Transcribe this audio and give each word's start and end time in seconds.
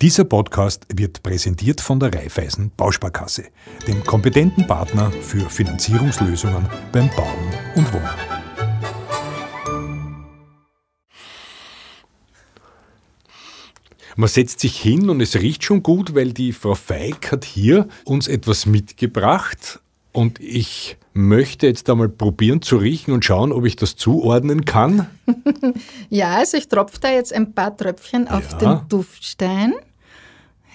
Dieser 0.00 0.24
Podcast 0.24 0.86
wird 0.94 1.22
präsentiert 1.24 1.80
von 1.80 1.98
der 1.98 2.14
Raiffeisen 2.14 2.70
Bausparkasse, 2.76 3.46
dem 3.88 4.04
kompetenten 4.04 4.64
Partner 4.66 5.10
für 5.10 5.50
Finanzierungslösungen 5.50 6.68
beim 6.92 7.10
Bauen 7.16 7.52
und 7.74 7.92
Wohnen. 7.92 8.08
Man 14.16 14.28
setzt 14.28 14.60
sich 14.60 14.76
hin 14.80 15.10
und 15.10 15.20
es 15.20 15.36
riecht 15.36 15.62
schon 15.62 15.82
gut, 15.82 16.14
weil 16.14 16.32
die 16.32 16.52
Frau 16.52 16.74
Feig 16.74 17.30
hat 17.30 17.44
hier 17.44 17.88
uns 18.04 18.26
etwas 18.26 18.66
mitgebracht 18.66 19.80
und 20.12 20.40
ich 20.40 20.96
möchte 21.12 21.66
jetzt 21.66 21.88
einmal 21.90 22.08
probieren 22.08 22.62
zu 22.62 22.76
riechen 22.78 23.12
und 23.12 23.24
schauen, 23.24 23.52
ob 23.52 23.64
ich 23.64 23.76
das 23.76 23.96
zuordnen 23.96 24.64
kann. 24.64 25.06
ja, 26.10 26.36
also 26.36 26.56
ich 26.56 26.68
tropfe 26.68 26.98
da 27.00 27.10
jetzt 27.10 27.32
ein 27.32 27.52
paar 27.54 27.76
Tröpfchen 27.76 28.26
auf 28.28 28.52
Ja. 28.52 28.58
den 28.58 28.88
Duftstein. 28.88 29.74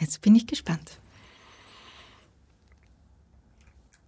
Jetzt 0.04 0.20
bin 0.22 0.36
ich 0.36 0.46
gespannt. 0.48 1.00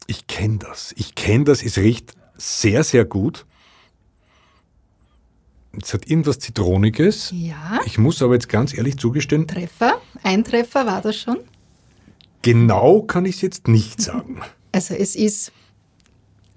Ich 0.08 0.28
kenne 0.28 0.58
das. 0.60 0.94
Ich 0.98 1.16
kenne 1.16 1.46
das. 1.46 1.64
Es 1.64 1.78
riecht 1.78 2.14
sehr, 2.38 2.84
sehr 2.84 3.06
gut. 3.06 3.46
Es 5.82 5.94
hat 5.94 6.06
irgendwas 6.10 6.40
Zitroniges. 6.40 7.32
Ja, 7.34 7.80
Ich 7.86 7.98
muss 7.98 8.22
aber 8.22 8.34
jetzt 8.34 8.50
ganz 8.50 8.74
ehrlich 8.74 8.98
zugestehen, 8.98 9.48
Treffer. 9.48 10.02
Ein 10.22 10.44
Treffer 10.44 10.86
war 10.86 11.02
das 11.02 11.16
schon. 11.18 11.38
genau 12.42 13.02
kann 13.04 13.26
ich 13.26 13.36
es 13.38 13.42
jetzt 13.42 13.68
nicht 13.68 14.02
sagen. 14.02 14.42
Also 14.74 14.94
es 14.94 15.16
ist 15.16 15.54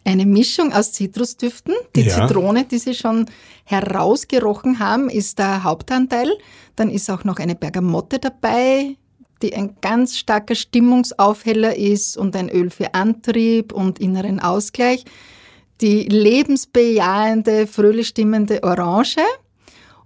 eine 0.05 0.27
Mischung 0.27 0.73
aus 0.73 0.93
Zitrusdüften. 0.93 1.73
Die 1.95 2.01
Ja. 2.01 2.27
Zitrone, 2.27 2.65
die 2.65 2.79
Sie 2.79 2.93
schon 2.95 3.27
herausgerochen 3.65 4.81
haben, 4.81 5.09
ist 5.09 5.39
der 5.39 5.63
Hauptanteil. 5.63 6.29
Dann 6.75 6.91
ist 6.91 7.09
auch 7.11 7.23
noch 7.23 7.37
eine 7.39 7.55
Bergamotte 7.55 8.19
dabei, 8.19 8.97
die 9.43 9.55
ein 9.55 9.77
ganz 9.81 10.17
starker 10.19 10.55
Stimmungsaufheller 10.55 11.77
ist 11.77 12.17
und 12.17 12.35
ein 12.37 12.49
Öl 12.49 12.71
für 12.71 12.95
Antrieb 12.95 13.73
und 13.73 13.99
inneren 13.99 14.41
Ausgleich. 14.41 15.05
Die 15.81 16.05
lebensbejahende, 16.05 17.67
fröhlich 17.67 18.09
stimmende 18.09 18.63
Orange 18.63 19.23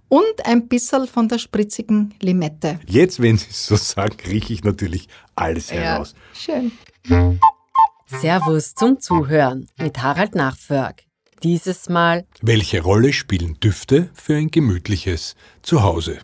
und 0.07 0.45
ein 0.45 0.67
bisschen 0.67 1.07
von 1.07 1.27
der 1.27 1.39
spritzigen 1.39 2.13
Limette. 2.21 2.79
Jetzt, 2.87 3.19
wenn 3.19 3.37
Sie 3.37 3.47
es 3.49 3.65
so 3.65 3.75
sagen, 3.75 4.17
rieche 4.27 4.53
ich 4.53 4.63
natürlich 4.63 5.07
alles 5.35 5.71
heraus. 5.71 6.13
schön. 6.33 6.71
Servus 8.05 8.75
zum 8.75 8.99
Zuhören 8.99 9.67
mit 9.77 10.01
Harald 10.03 10.35
Nachförg. 10.35 11.03
Dieses 11.41 11.89
Mal 11.89 12.25
Welche 12.41 12.81
Rolle 12.81 13.11
spielen 13.11 13.59
Düfte 13.59 14.11
für 14.13 14.35
ein 14.35 14.51
gemütliches 14.51 15.35
Zuhause? 15.63 16.19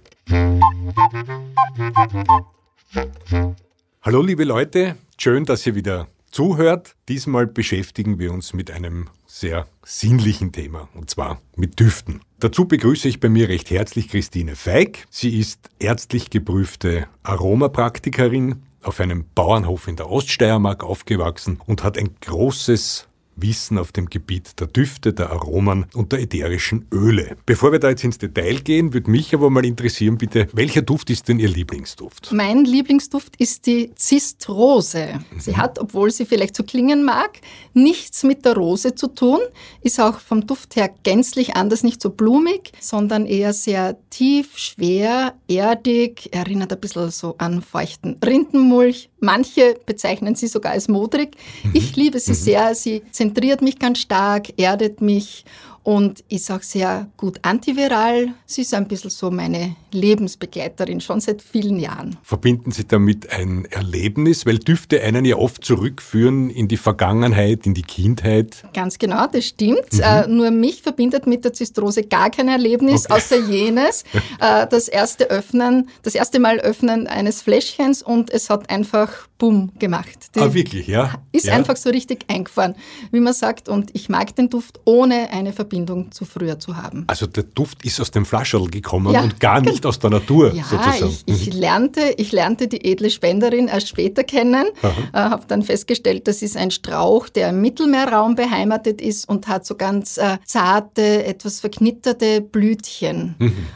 Hallo 4.02 4.22
liebe 4.22 4.44
Leute, 4.44 4.96
schön, 5.18 5.46
dass 5.46 5.66
ihr 5.68 5.76
wieder 5.76 6.08
zuhört. 6.32 6.96
Diesmal 7.08 7.48
beschäftigen 7.48 8.18
wir 8.18 8.32
uns 8.32 8.54
mit 8.54 8.72
einem 8.72 9.10
sehr 9.28 9.68
sinnlichen 9.84 10.52
Thema, 10.52 10.90
und 10.96 11.10
zwar 11.10 11.42
mit 11.56 11.80
Düften. 11.80 12.22
Dazu 12.40 12.66
begrüße 12.66 13.08
ich 13.08 13.20
bei 13.20 13.30
mir 13.30 13.50
recht 13.50 13.70
herzlich 13.70 14.08
Christine 14.08 14.56
Feig. 14.56 15.06
Sie 15.10 15.38
ist 15.38 15.70
ärztlich 15.80 16.30
geprüfte 16.30 17.08
Aromapraktikerin, 17.24 18.64
auf 18.82 19.00
einem 19.00 19.26
Bauernhof 19.36 19.88
in 19.88 19.98
der 19.98 20.10
Oststeiermark 20.10 20.84
aufgewachsen 20.84 21.60
und 21.66 21.84
hat 21.84 21.98
ein 21.98 22.16
großes 22.22 23.09
Wissen 23.42 23.78
auf 23.78 23.92
dem 23.92 24.08
Gebiet 24.10 24.60
der 24.60 24.68
Düfte, 24.68 25.14
der 25.14 25.32
Aromen 25.32 25.86
und 25.94 26.12
der 26.12 26.20
ätherischen 26.20 26.86
Öle. 26.92 27.38
Bevor 27.46 27.72
wir 27.72 27.80
da 27.80 27.90
jetzt 27.90 28.04
ins 28.04 28.18
Detail 28.18 28.60
gehen, 28.62 28.94
würde 28.94 29.10
mich 29.10 29.34
aber 29.34 29.50
mal 29.50 29.66
interessieren, 29.66 30.18
bitte, 30.18 30.48
welcher 30.54 30.82
Duft 30.82 31.10
ist 31.10 31.28
denn 31.28 31.40
Ihr 31.40 31.50
Lieblingsduft? 31.50 32.32
Mein 32.32 32.66
Lieblingsduft 32.66 33.36
ist 33.38 33.66
die 33.66 33.94
Zistrose. 33.96 35.20
Sie 35.38 35.56
hat, 35.56 35.80
obwohl 35.80 36.12
sie 36.12 36.26
vielleicht 36.26 36.56
so 36.56 36.64
klingen 36.64 37.04
mag, 37.04 37.40
nichts 37.74 38.24
mit 38.24 38.46
der 38.46 38.56
Rose 38.56 38.96
zu 38.96 39.08
tun, 39.08 39.40
ist 39.82 40.00
auch 40.00 40.20
vom 40.20 40.46
Duft 40.48 40.76
her 40.76 40.90
gänzlich 41.04 41.56
anders, 41.56 41.84
nicht 41.84 42.02
so 42.02 42.10
blumig, 42.10 42.72
sondern 42.80 43.26
eher 43.26 43.54
sehr 43.54 43.98
tief, 44.10 44.58
schwer, 44.58 45.34
erdig, 45.48 46.30
erinnert 46.32 46.74
ein 46.74 46.80
bisschen 46.80 47.12
so 47.12 47.36
an 47.38 47.62
feuchten 47.62 48.18
Rindenmulch. 48.24 49.10
Manche 49.20 49.76
bezeichnen 49.86 50.36
sie 50.36 50.48
sogar 50.48 50.74
als 50.74 50.88
modrig. 50.88 51.36
Ich 51.74 51.96
liebe 51.96 52.20
sie 52.20 52.34
sehr, 52.34 52.74
sie 52.76 53.04
zentriert 53.30 53.62
mich 53.62 53.80
ganz 53.80 54.00
stark, 54.00 54.54
erdet 54.58 55.02
mich 55.02 55.46
und 55.90 56.24
ist 56.30 56.52
auch 56.52 56.62
sehr 56.62 57.08
gut 57.18 57.40
antiviral. 57.42 58.28
Sie 58.46 58.62
ist 58.62 58.76
ein 58.76 58.88
bisschen 58.88 59.10
so 59.10 59.32
meine 59.32 59.76
Lebensbegleiterin, 59.92 61.02
schon 61.02 61.20
seit 61.20 61.42
vielen 61.42 61.80
Jahren. 61.80 62.16
Verbinden 62.22 62.70
Sie 62.70 62.86
damit 62.88 63.32
ein 63.32 63.66
Erlebnis, 63.66 64.46
weil 64.46 64.60
Düfte 64.60 65.02
einen 65.02 65.26
ja 65.26 65.38
oft 65.38 65.66
zurückführen 65.66 66.52
in 66.52 66.68
die 66.68 66.78
Vergangenheit, 66.78 67.66
in 67.66 67.74
die 67.74 67.82
Kindheit. 67.82 68.66
Ganz 68.76 69.00
genau, 69.00 69.26
das 69.26 69.46
stimmt. 69.48 70.00
Äh, 70.00 70.28
nur 70.28 70.52
mich 70.52 70.84
verbindet 70.84 71.26
mit 71.26 71.44
der 71.44 71.54
Zistrose 71.54 72.04
gar 72.04 72.30
kein 72.30 72.50
Erlebnis, 72.50 73.06
Okay. 73.06 73.14
außer 73.14 73.38
jenes, 73.50 74.04
äh, 74.40 74.68
das 74.70 74.90
erste 74.90 75.32
Öffnen, 75.32 75.90
das 76.04 76.14
erste 76.14 76.40
Mal 76.40 76.60
Öffnen 76.60 77.08
eines 77.08 77.42
Fläschchens 77.42 78.04
und 78.04 78.30
es 78.30 78.52
hat 78.52 78.70
einfach 78.70 79.28
Bumm 79.40 79.72
gemacht. 79.80 80.36
Die 80.36 80.40
Ah, 80.42 80.54
wirklich, 80.54 80.86
ja? 80.88 81.14
Ist 81.32 81.46
ja. 81.46 81.54
einfach 81.56 81.78
so 81.78 81.90
richtig 81.90 82.26
eingefahren, 82.28 82.76
wie 83.12 83.22
man 83.22 83.34
sagt. 83.34 83.70
Und 83.70 83.90
ich 83.96 84.10
mag 84.10 84.36
den 84.36 84.50
Duft, 84.50 84.82
ohne 84.86 85.32
eine 85.32 85.54
Verbindung 85.54 85.79
zu 86.12 86.26
früher 86.26 86.60
zu 86.60 86.76
haben. 86.78 87.04
Also 87.08 87.28
der 87.28 87.44
Duft 87.44 87.84
ist 87.86 88.00
aus 88.00 88.12
dem 88.12 88.26
Flascherl 88.26 88.68
gekommen 88.68 89.14
Ja, 89.14 89.22
und 89.24 89.40
gar 89.40 89.62
nicht 89.62 89.86
aus 89.86 90.00
der 90.00 90.10
Natur 90.10 90.54
Ja, 90.54 90.64
sozusagen. 90.64 91.16
ich, 91.26 91.48
ich, 91.48 91.54
lernte, 91.54 92.14
ich 92.18 92.32
lernte 92.32 92.68
die 92.68 92.84
edle 92.92 93.10
Spenderin 93.10 93.68
erst 93.68 93.90
später 93.90 94.24
kennen, 94.24 94.66
äh, 94.84 95.18
habe 95.18 95.44
dann 95.48 95.64
festgestellt, 95.64 96.28
das 96.28 96.42
ist 96.42 96.58
ein 96.58 96.72
Strauch, 96.72 97.30
der 97.30 97.50
im 97.50 97.62
Mittelmeerraum 97.62 98.36
beheimatet 98.36 99.02
ist 99.02 99.28
und 99.30 99.48
hat 99.48 99.66
so 99.66 99.76
ganz 99.76 100.18
äh, 100.18 100.38
zarte, 100.46 101.24
etwas 101.26 101.60
verknitterte 101.60 102.42
Blütchen. 102.42 103.36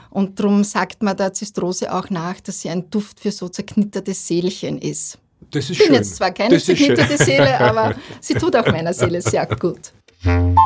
Und 0.10 0.40
darum 0.40 0.64
sagt 0.64 1.04
man 1.04 1.16
der 1.18 1.34
Zistrose 1.34 1.94
auch 1.94 2.10
nach, 2.10 2.40
dass 2.42 2.62
sie 2.62 2.70
ein 2.70 2.90
Duft 2.90 3.20
für 3.20 3.32
so 3.32 3.50
zerknitterte 3.50 4.14
Seelchen 4.14 4.78
ist. 4.80 5.18
das 5.52 5.66
ist 5.66 5.72
Ich 5.72 5.78
bin 5.80 5.88
schön. 5.88 5.96
jetzt 5.96 6.16
zwar 6.16 6.32
keine 6.32 6.60
zerknitterte 6.60 7.18
Seele, 7.24 7.60
aber 7.60 7.96
sie 8.22 8.34
tut 8.36 8.56
auch 8.56 8.66
meiner 8.68 8.94
Seele 8.94 9.22
sehr 9.22 9.46
gut. 9.46 9.92
Thank 10.24 10.58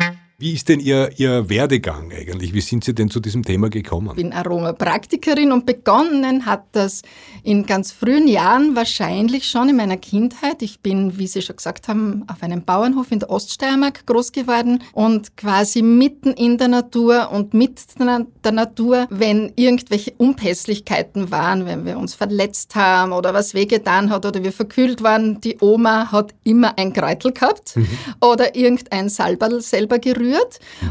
you. 0.00 0.16
Wie 0.38 0.52
ist 0.52 0.68
denn 0.68 0.80
Ihr, 0.80 1.12
Ihr 1.16 1.48
Werdegang 1.48 2.12
eigentlich? 2.12 2.52
Wie 2.52 2.60
sind 2.60 2.84
Sie 2.84 2.94
denn 2.94 3.08
zu 3.08 3.20
diesem 3.20 3.42
Thema 3.42 3.70
gekommen? 3.70 4.14
bin 4.14 4.34
Aromapraktikerin 4.34 5.50
und 5.50 5.64
begonnen 5.64 6.44
hat 6.44 6.64
das 6.72 7.00
in 7.42 7.64
ganz 7.64 7.90
frühen 7.90 8.28
Jahren, 8.28 8.76
wahrscheinlich 8.76 9.48
schon 9.48 9.70
in 9.70 9.76
meiner 9.76 9.96
Kindheit. 9.96 10.60
Ich 10.60 10.80
bin, 10.80 11.18
wie 11.18 11.26
Sie 11.26 11.40
schon 11.40 11.56
gesagt 11.56 11.88
haben, 11.88 12.24
auf 12.28 12.42
einem 12.42 12.62
Bauernhof 12.62 13.12
in 13.12 13.20
der 13.20 13.30
Oststeiermark 13.30 14.04
groß 14.04 14.32
geworden 14.32 14.82
und 14.92 15.38
quasi 15.38 15.80
mitten 15.80 16.34
in 16.34 16.58
der 16.58 16.68
Natur 16.68 17.30
und 17.32 17.54
mit 17.54 17.80
der 17.98 18.52
Natur, 18.52 19.06
wenn 19.08 19.54
irgendwelche 19.56 20.12
Unpässlichkeiten 20.18 21.30
waren, 21.30 21.64
wenn 21.64 21.86
wir 21.86 21.96
uns 21.96 22.14
verletzt 22.14 22.74
haben 22.74 23.12
oder 23.12 23.32
was 23.32 23.54
wehgetan 23.54 24.10
hat 24.10 24.26
oder 24.26 24.44
wir 24.44 24.52
verkühlt 24.52 25.02
waren, 25.02 25.40
die 25.40 25.56
Oma 25.60 26.12
hat 26.12 26.34
immer 26.44 26.76
ein 26.78 26.92
Kräutel 26.92 27.32
gehabt 27.32 27.78
oder 28.20 28.54
irgendein 28.54 29.08
Salberl 29.08 29.62
selber 29.62 29.98
gerührt. 29.98 30.25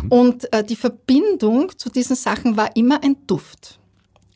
Und 0.10 0.52
äh, 0.54 0.64
die 0.64 0.76
Verbindung 0.76 1.72
zu 1.78 1.90
diesen 1.90 2.16
Sachen 2.16 2.58
war 2.58 2.76
immer 2.76 3.04
ein 3.04 3.16
Duft. 3.28 3.80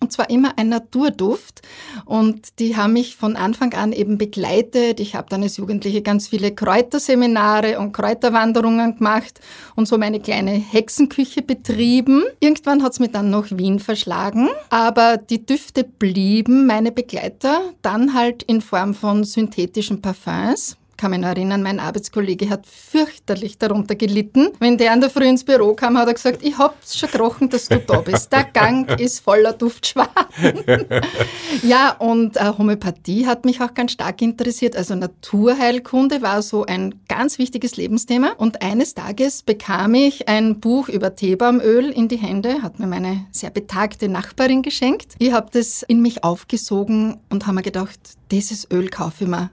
Und 0.02 0.14
zwar 0.14 0.30
immer 0.30 0.58
ein 0.58 0.70
Naturduft. 0.70 1.62
Und 2.06 2.60
die 2.60 2.78
haben 2.78 2.94
mich 2.94 3.18
von 3.18 3.36
Anfang 3.36 3.74
an 3.74 3.92
eben 3.92 4.18
begleitet. 4.18 5.02
Ich 5.02 5.14
habe 5.14 5.28
dann 5.30 5.44
als 5.44 5.58
Jugendliche 5.58 6.02
ganz 6.02 6.30
viele 6.30 6.54
Kräuterseminare 6.54 7.80
und 7.80 7.92
Kräuterwanderungen 7.92 8.98
gemacht 8.98 9.42
und 9.76 9.90
so 9.90 9.98
meine 9.98 10.22
kleine 10.22 10.52
Hexenküche 10.52 11.42
betrieben. 11.42 12.24
Irgendwann 12.40 12.82
hat 12.82 12.94
es 12.94 13.00
mir 13.00 13.10
dann 13.10 13.30
nach 13.30 13.52
Wien 13.52 13.80
verschlagen. 13.80 14.50
Aber 14.70 15.18
die 15.18 15.46
Düfte 15.46 15.84
blieben 15.84 16.66
meine 16.66 16.94
Begleiter, 16.94 17.62
dann 17.82 18.14
halt 18.14 18.44
in 18.44 18.62
Form 18.62 18.94
von 18.94 19.26
synthetischen 19.26 20.02
Parfums 20.02 20.78
kann 21.00 21.12
mich 21.12 21.22
noch 21.22 21.30
erinnern, 21.30 21.64
mein 21.64 21.80
Arbeitskollege 21.80 22.50
hat 22.50 22.68
fürchterlich 22.68 23.58
darunter 23.58 23.96
gelitten. 23.96 24.50
Wenn 24.60 24.78
der 24.78 24.92
an 24.92 25.00
der 25.00 25.10
Früh 25.10 25.24
ins 25.24 25.46
Büro 25.46 25.74
kam, 25.74 25.98
hat 25.98 26.10
er 26.10 26.14
gesagt, 26.14 26.44
ich 26.44 26.58
hab's 26.58 26.98
schon 27.00 27.10
gerochen, 27.10 27.50
dass 27.50 27.70
du 27.70 27.80
da 27.80 28.02
bist. 28.02 28.34
Der 28.34 28.44
Gang 28.44 28.88
ist 29.00 29.22
voller 29.22 29.54
Duftschwaden. 29.54 30.66
ja, 31.64 31.96
und 31.98 32.36
äh, 32.36 32.52
Homöopathie 32.58 33.26
hat 33.28 33.46
mich 33.46 33.62
auch 33.62 33.74
ganz 33.74 33.94
stark 33.94 34.22
interessiert. 34.22 34.76
Also 34.76 34.94
Naturheilkunde 34.94 36.22
war 36.22 36.42
so 36.42 36.66
ein 36.66 36.96
ganz 37.08 37.40
wichtiges 37.40 37.78
Lebensthema. 37.78 38.34
Und 38.38 38.62
eines 38.62 38.94
Tages 38.94 39.44
bekam 39.44 39.94
ich 39.94 40.28
ein 40.28 40.60
Buch 40.60 40.90
über 40.90 41.16
Teebaumöl 41.16 41.92
in 41.92 42.10
die 42.10 42.18
Hände, 42.18 42.62
hat 42.62 42.78
mir 42.78 42.88
meine 42.88 43.26
sehr 43.32 43.52
betagte 43.52 44.10
Nachbarin 44.10 44.64
geschenkt. 44.64 45.16
Ich 45.18 45.32
habe 45.32 45.48
das 45.54 45.82
in 45.82 46.02
mich 46.02 46.26
aufgesogen 46.26 47.22
und 47.30 47.48
habe 47.48 47.56
mir 47.56 47.64
gedacht, 47.64 48.00
dieses 48.32 48.70
Öl 48.70 48.90
kaufe 48.90 49.24
ich 49.24 49.30
mir 49.30 49.50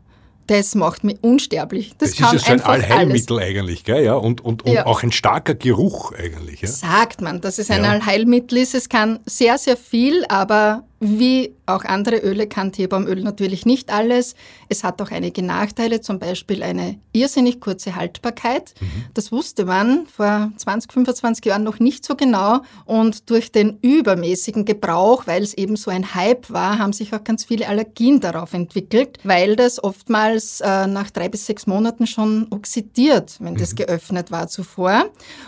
das 0.47 0.75
macht 0.75 1.05
mich 1.05 1.19
unsterblich. 1.23 1.93
Das, 1.99 2.15
das 2.15 2.33
ist 2.33 2.49
ja 2.49 2.59
so 2.59 2.63
ein 2.63 2.63
Allheilmittel 2.63 3.39
alles. 3.39 3.49
eigentlich, 3.49 3.85
gell? 3.85 4.05
Ja, 4.05 4.15
und, 4.15 4.45
und, 4.45 4.65
und 4.65 4.73
ja. 4.73 4.87
auch 4.87 5.03
ein 5.03 5.13
starker 5.13 5.55
Geruch 5.55 6.13
eigentlich. 6.13 6.63
Ja? 6.63 6.69
Sagt 6.69 7.21
man, 7.21 7.41
dass 7.41 7.59
es 7.59 7.71
ein 7.71 7.85
ja. 7.85 7.91
Allheilmittel 7.91 8.59
ist. 8.59 8.75
Es 8.75 8.89
kann 8.89 9.21
sehr, 9.27 9.59
sehr 9.59 9.77
viel, 9.77 10.25
aber 10.29 10.85
wie 10.99 11.55
auch 11.67 11.85
andere 11.85 12.19
Öle 12.19 12.47
kann 12.47 12.73
Teebaumöl 12.73 13.23
natürlich 13.23 13.67
nicht 13.67 13.93
alles. 13.93 14.35
Es 14.69 14.85
hat 14.85 15.03
auch 15.03 15.11
einige 15.11 15.43
Nachteile, 15.43 16.01
zum 16.01 16.19
Beispiel 16.19 16.63
eine 16.63 16.99
irrsinnig 17.13 17.61
kurze 17.61 17.97
Haltbarkeit. 17.97 18.75
Mhm. 18.81 18.87
Das 19.13 19.33
wusste 19.33 19.65
man 19.65 20.07
vor 20.07 20.53
20, 20.57 20.93
25 20.93 21.45
Jahren 21.45 21.65
noch 21.65 21.81
nicht 21.81 22.05
so 22.05 22.15
genau. 22.15 22.61
Und 22.85 23.29
durch 23.31 23.53
den 23.53 23.79
übermäßigen 23.83 24.65
Gebrauch, 24.65 25.27
weil 25.27 25.43
es 25.43 25.55
eben 25.55 25.77
so 25.77 25.91
ein 25.91 26.15
Hype 26.15 26.49
war, 26.51 26.79
haben 26.79 26.93
sich 26.93 27.13
auch 27.13 27.25
ganz 27.25 27.45
viele 27.45 27.69
Allergien 27.69 28.21
darauf 28.21 28.55
entwickelt, 28.55 29.19
weil 29.25 29.57
das 29.57 29.83
oftmals 29.83 30.61
äh, 30.61 30.87
nach 30.87 31.11
drei 31.11 31.29
bis 31.29 31.47
sechs 31.47 31.67
Monaten 31.67 32.07
schon 32.07 32.47
oxidiert, 32.51 33.37
wenn 33.41 33.55
mhm. 33.55 33.59
das 33.59 33.75
geöffnet 33.75 34.31
war 34.31 34.49
zuvor. 34.49 35.07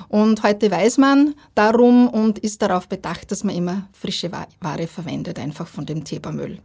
Und 0.08 0.42
heute 0.42 0.70
weiß 0.70 0.98
man 0.98 1.34
darum 1.54 2.08
und 2.08 2.38
ist 2.38 2.60
darauf 2.60 2.88
bedacht, 2.88 3.30
dass 3.30 3.44
man 3.44 3.54
immer 3.54 3.88
frische 3.92 4.30
Ware 4.32 4.86
verwendet 4.86 5.37
einfach 5.38 5.66
von 5.66 5.86
dem 5.86 6.04
Teebaumöl. 6.04 6.58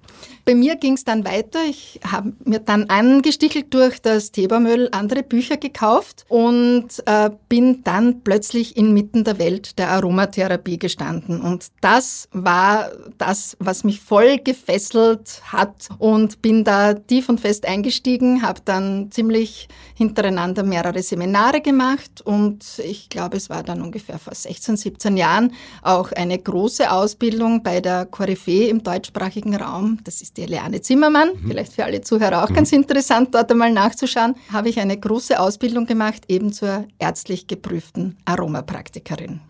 Bei 0.45 0.55
mir 0.55 0.75
ging 0.75 0.93
es 0.93 1.05
dann 1.05 1.25
weiter. 1.25 1.59
Ich 1.69 1.99
habe 2.05 2.33
mir 2.43 2.59
dann 2.59 2.89
angestichelt 2.89 3.73
durch 3.73 4.01
das 4.01 4.31
Teebaumöl 4.31 4.89
andere 4.91 5.23
Bücher 5.23 5.57
gekauft 5.57 6.25
und 6.27 6.87
äh, 7.05 7.29
bin 7.47 7.83
dann 7.83 8.21
plötzlich 8.23 8.75
inmitten 8.75 9.23
der 9.23 9.39
Welt 9.39 9.77
der 9.79 9.91
Aromatherapie 9.91 10.77
gestanden. 10.77 11.41
Und 11.41 11.67
das 11.81 12.27
war 12.31 12.91
das, 13.17 13.55
was 13.59 13.83
mich 13.83 14.01
voll 14.01 14.37
gefesselt 14.37 15.41
hat 15.45 15.89
und 15.97 16.41
bin 16.41 16.63
da 16.63 16.93
tief 16.93 17.29
und 17.29 17.39
fest 17.39 17.65
eingestiegen, 17.65 18.41
habe 18.41 18.61
dann 18.65 19.11
ziemlich 19.11 19.67
hintereinander 19.95 20.63
mehrere 20.63 21.01
Seminare 21.03 21.61
gemacht 21.61 22.21
und 22.21 22.65
ich 22.83 23.09
glaube, 23.09 23.37
es 23.37 23.49
war 23.49 23.63
dann 23.63 23.81
ungefähr 23.81 24.19
vor 24.19 24.33
16, 24.33 24.77
17 24.77 25.17
Jahren 25.17 25.53
auch 25.81 26.11
eine 26.11 26.37
große 26.37 26.91
Ausbildung 26.91 27.63
bei 27.63 27.79
der 27.79 28.05
Koryphäe 28.05 28.62
im 28.69 28.83
deutschsprachigen 28.83 29.55
Raum, 29.55 29.99
das 30.03 30.21
ist 30.21 30.37
die 30.37 30.45
Leane 30.45 30.81
Zimmermann, 30.81 31.29
mhm. 31.29 31.47
vielleicht 31.47 31.73
für 31.73 31.85
alle 31.85 32.01
Zuhörer 32.01 32.43
auch 32.43 32.49
mhm. 32.49 32.55
ganz 32.55 32.71
interessant, 32.71 33.33
dort 33.33 33.51
einmal 33.51 33.71
nachzuschauen, 33.71 34.35
habe 34.51 34.69
ich 34.69 34.79
eine 34.79 34.97
große 34.97 35.39
Ausbildung 35.39 35.85
gemacht, 35.85 36.23
eben 36.27 36.53
zur 36.53 36.85
ärztlich 36.99 37.47
geprüften 37.47 38.17
Aromapraktikerin. 38.25 39.41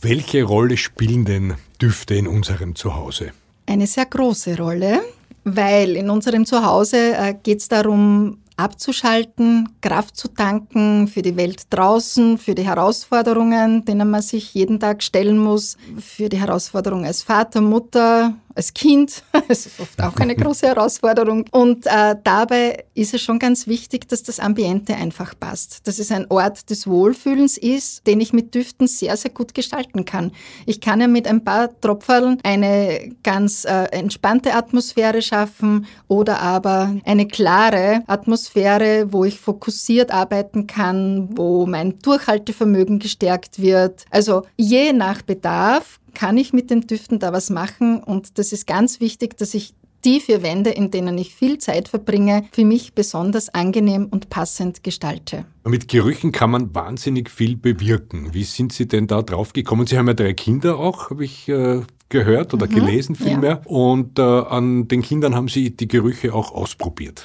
Welche 0.00 0.44
Rolle 0.44 0.76
spielen 0.76 1.24
denn 1.24 1.54
Düfte 1.80 2.14
in 2.14 2.26
unserem 2.26 2.74
Zuhause? 2.74 3.32
Eine 3.66 3.86
sehr 3.86 4.06
große 4.06 4.56
Rolle, 4.58 5.00
weil 5.44 5.96
in 5.96 6.10
unserem 6.10 6.46
Zuhause 6.46 7.14
äh, 7.16 7.34
geht 7.42 7.60
es 7.60 7.68
darum, 7.68 8.38
abzuschalten, 8.56 9.68
Kraft 9.80 10.16
zu 10.16 10.28
tanken 10.28 11.08
für 11.08 11.22
die 11.22 11.36
Welt 11.36 11.64
draußen, 11.70 12.38
für 12.38 12.54
die 12.54 12.66
Herausforderungen, 12.66 13.84
denen 13.84 14.10
man 14.10 14.22
sich 14.22 14.54
jeden 14.54 14.78
Tag 14.78 15.02
stellen 15.02 15.38
muss, 15.38 15.76
für 15.98 16.28
die 16.28 16.38
Herausforderung 16.38 17.04
als 17.04 17.22
Vater, 17.22 17.60
Mutter, 17.60 18.34
als 18.54 18.72
Kind. 18.74 19.22
Das 19.48 19.66
ist 19.66 19.78
oft 19.78 20.00
auch 20.00 20.16
eine 20.16 20.34
große 20.36 20.66
Herausforderung. 20.66 21.44
Und 21.50 21.86
äh, 21.86 22.16
dabei 22.24 22.84
ist 22.94 23.12
es 23.12 23.20
schon 23.20 23.38
ganz 23.38 23.66
wichtig, 23.66 24.08
dass 24.08 24.22
das 24.22 24.40
Ambiente 24.40 24.94
einfach 24.94 25.34
passt. 25.38 25.86
Dass 25.86 25.98
es 25.98 26.10
ein 26.10 26.30
Ort 26.30 26.70
des 26.70 26.86
Wohlfühlens 26.86 27.58
ist, 27.58 28.06
den 28.06 28.20
ich 28.20 28.32
mit 28.32 28.54
Düften 28.54 28.86
sehr, 28.86 29.16
sehr 29.16 29.30
gut 29.30 29.54
gestalten 29.54 30.04
kann. 30.04 30.32
Ich 30.66 30.80
kann 30.80 31.00
ja 31.00 31.08
mit 31.08 31.28
ein 31.28 31.44
paar 31.44 31.68
Tropferln 31.80 32.38
eine 32.42 33.14
ganz 33.22 33.64
äh, 33.64 33.84
entspannte 33.90 34.54
Atmosphäre 34.54 35.20
schaffen 35.20 35.86
oder 36.08 36.40
aber 36.40 36.94
eine 37.04 37.28
klare 37.28 38.02
Atmosphäre, 38.06 39.12
wo 39.12 39.24
ich 39.24 39.40
fokussiert 39.40 40.10
arbeiten 40.10 40.66
kann, 40.66 41.36
wo 41.36 41.66
mein 41.66 41.98
Durchhaltevermögen 41.98 42.98
gestärkt 42.98 43.60
wird. 43.60 44.04
Also 44.10 44.42
je 44.56 44.92
nach 44.92 45.22
Bedarf 45.22 46.00
kann 46.14 46.36
ich 46.36 46.52
mit 46.52 46.70
den 46.70 46.82
Düften 46.82 47.18
da 47.18 47.32
was 47.32 47.50
machen? 47.50 48.02
Und 48.02 48.38
das 48.38 48.52
ist 48.52 48.66
ganz 48.66 49.00
wichtig, 49.00 49.36
dass 49.36 49.54
ich 49.54 49.74
die 50.04 50.20
vier 50.20 50.42
Wände, 50.42 50.70
in 50.70 50.90
denen 50.90 51.16
ich 51.16 51.34
viel 51.34 51.58
Zeit 51.58 51.88
verbringe, 51.88 52.44
für 52.52 52.64
mich 52.64 52.94
besonders 52.94 53.48
angenehm 53.48 54.06
und 54.10 54.28
passend 54.28 54.82
gestalte. 54.82 55.46
Mit 55.64 55.88
Gerüchen 55.88 56.30
kann 56.30 56.50
man 56.50 56.74
wahnsinnig 56.74 57.30
viel 57.30 57.56
bewirken. 57.56 58.34
Wie 58.34 58.44
sind 58.44 58.72
Sie 58.72 58.86
denn 58.86 59.06
da 59.06 59.22
drauf 59.22 59.52
gekommen? 59.52 59.86
Sie 59.86 59.96
haben 59.96 60.06
ja 60.06 60.14
drei 60.14 60.34
Kinder 60.34 60.78
auch, 60.78 61.10
habe 61.10 61.24
ich 61.24 61.48
äh, 61.48 61.82
gehört 62.10 62.54
oder 62.54 62.66
mhm, 62.66 62.74
gelesen 62.74 63.14
vielmehr. 63.14 63.62
Ja. 63.64 63.70
Und 63.70 64.18
äh, 64.18 64.22
an 64.22 64.88
den 64.88 65.02
Kindern 65.02 65.34
haben 65.34 65.48
Sie 65.48 65.74
die 65.74 65.88
Gerüche 65.88 66.34
auch 66.34 66.52
ausprobiert. 66.52 67.24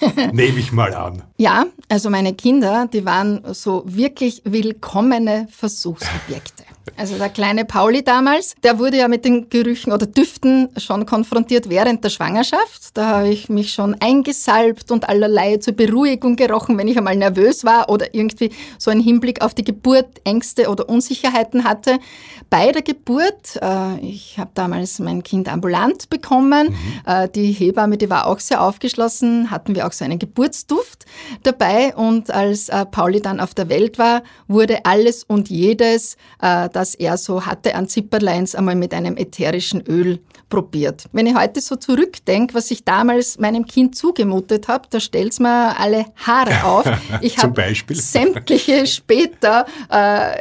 Nehme 0.32 0.58
ich 0.58 0.72
mal 0.72 0.94
an. 0.94 1.22
Ja, 1.38 1.66
also 1.88 2.10
meine 2.10 2.34
Kinder, 2.34 2.88
die 2.92 3.04
waren 3.04 3.42
so 3.52 3.84
wirklich 3.86 4.42
willkommene 4.44 5.46
Versuchsobjekte. 5.50 6.64
Also 6.96 7.16
der 7.16 7.28
kleine 7.28 7.64
Pauli 7.64 8.02
damals, 8.02 8.54
der 8.62 8.78
wurde 8.78 8.98
ja 8.98 9.08
mit 9.08 9.24
den 9.24 9.48
Gerüchen 9.48 9.92
oder 9.92 10.06
Düften 10.06 10.68
schon 10.76 11.06
konfrontiert 11.06 11.68
während 11.68 12.04
der 12.04 12.10
Schwangerschaft. 12.10 12.90
Da 12.94 13.06
habe 13.06 13.28
ich 13.28 13.48
mich 13.48 13.72
schon 13.72 13.96
eingesalbt 14.00 14.90
und 14.90 15.08
allerlei 15.08 15.56
zur 15.56 15.74
Beruhigung 15.74 16.36
gerochen, 16.36 16.76
wenn 16.78 16.88
ich 16.88 16.98
einmal 16.98 17.16
nervös 17.16 17.64
war 17.64 17.88
oder 17.88 18.14
irgendwie 18.14 18.50
so 18.78 18.90
einen 18.90 19.00
Hinblick 19.00 19.42
auf 19.42 19.54
die 19.54 19.64
Geburt 19.64 20.20
Ängste 20.24 20.68
oder 20.68 20.88
Unsicherheiten 20.88 21.64
hatte. 21.64 21.98
Bei 22.50 22.72
der 22.72 22.82
Geburt, 22.82 23.58
äh, 23.62 23.98
ich 24.00 24.38
habe 24.38 24.50
damals 24.54 24.98
mein 24.98 25.22
Kind 25.22 25.50
ambulant 25.50 26.10
bekommen, 26.10 26.68
mhm. 26.68 26.76
äh, 27.06 27.28
die 27.28 27.52
Hebamme, 27.52 27.96
die 27.96 28.10
war 28.10 28.26
auch 28.26 28.40
sehr 28.40 28.62
aufgeschlossen, 28.62 29.50
hatten 29.50 29.74
wir 29.74 29.86
auch 29.86 29.92
so 29.92 30.04
einen 30.04 30.18
Geburtsduft 30.18 31.06
dabei 31.42 31.94
und 31.94 32.30
als 32.30 32.68
äh, 32.68 32.84
Pauli 32.86 33.20
dann 33.20 33.40
auf 33.40 33.54
der 33.54 33.68
Welt 33.68 33.98
war, 33.98 34.22
wurde 34.48 34.84
alles 34.84 35.24
und 35.24 35.48
jedes 35.48 36.16
äh, 36.40 36.68
das 36.72 36.94
er 36.94 37.16
so 37.16 37.46
hatte 37.46 37.74
an 37.74 37.88
Zipperleins, 37.88 38.54
einmal 38.54 38.74
mit 38.74 38.94
einem 38.94 39.16
ätherischen 39.16 39.82
Öl 39.86 40.20
probiert. 40.48 41.06
Wenn 41.12 41.26
ich 41.26 41.34
heute 41.34 41.60
so 41.60 41.76
zurückdenke, 41.76 42.54
was 42.54 42.70
ich 42.70 42.84
damals 42.84 43.38
meinem 43.38 43.66
Kind 43.66 43.96
zugemutet 43.96 44.68
habe, 44.68 44.88
da 44.90 45.00
stellt 45.00 45.32
es 45.32 45.40
mir 45.40 45.78
alle 45.78 46.06
Haare 46.16 46.64
auf. 46.64 46.84
Ich 47.20 47.38
habe 47.38 47.74
sämtliche 47.90 48.86
später 48.86 49.66
äh, 49.90 50.36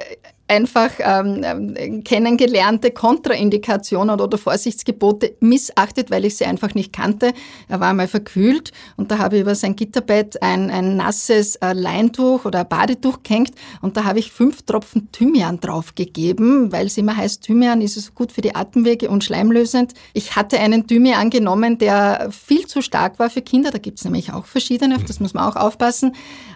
einfach 0.52 0.92
ähm, 1.00 1.42
ähm, 1.46 2.04
kennengelernte 2.04 2.92
Kontraindikationen 2.92 4.20
oder 4.20 4.38
Vorsichtsgebote 4.38 5.38
missachtet, 5.40 6.12
weil 6.12 6.26
ich 6.26 6.36
sie 6.36 6.44
einfach 6.44 6.76
nicht 6.76 6.92
kannte. 6.92 7.34
Er 7.70 7.80
war 7.80 7.92
einmal 7.92 8.10
verkühlt 8.10 8.74
und 8.98 9.12
da 9.12 9.20
habe 9.20 9.38
ich 9.38 9.44
über 9.44 9.56
sein 9.56 9.78
Gitterbett 9.78 10.44
ein, 10.44 10.70
ein 10.70 10.98
nasses 10.98 11.56
äh, 11.56 11.72
Leintuch 11.72 12.44
oder 12.44 12.60
ein 12.60 12.68
Badetuch 12.68 13.24
gehängt 13.24 13.54
und 13.82 13.96
da 13.96 14.04
habe 14.04 14.20
ich 14.20 14.30
fünf 14.30 14.64
Tropfen 14.64 15.10
Thymian 15.14 15.62
draufgegeben, 15.62 16.74
weil 16.74 16.88
es 16.88 16.98
immer 16.98 17.16
heißt, 17.16 17.44
Thymian 17.44 17.82
ist 17.82 17.96
es 17.96 18.14
gut 18.14 18.34
für 18.34 18.42
die 18.42 18.54
Atemwege 18.54 19.10
und 19.10 19.24
schleimlösend. 19.24 19.94
Ich 20.14 20.36
hatte 20.36 20.60
einen 20.60 20.86
Thymian 20.86 21.30
genommen, 21.30 21.78
der 21.78 22.30
viel 22.30 22.68
zu 22.68 22.82
stark 22.82 23.20
war 23.20 23.30
für 23.30 23.42
Kinder. 23.42 23.72
Da 23.72 23.78
gibt 23.78 24.00
es 24.00 24.04
nämlich 24.04 24.34
auch 24.34 24.46
verschiedene, 24.46 24.98
auf 24.98 25.06
das 25.06 25.22
muss 25.22 25.34
man 25.34 25.46
auch 25.46 25.56
aufpassen. 25.56 26.14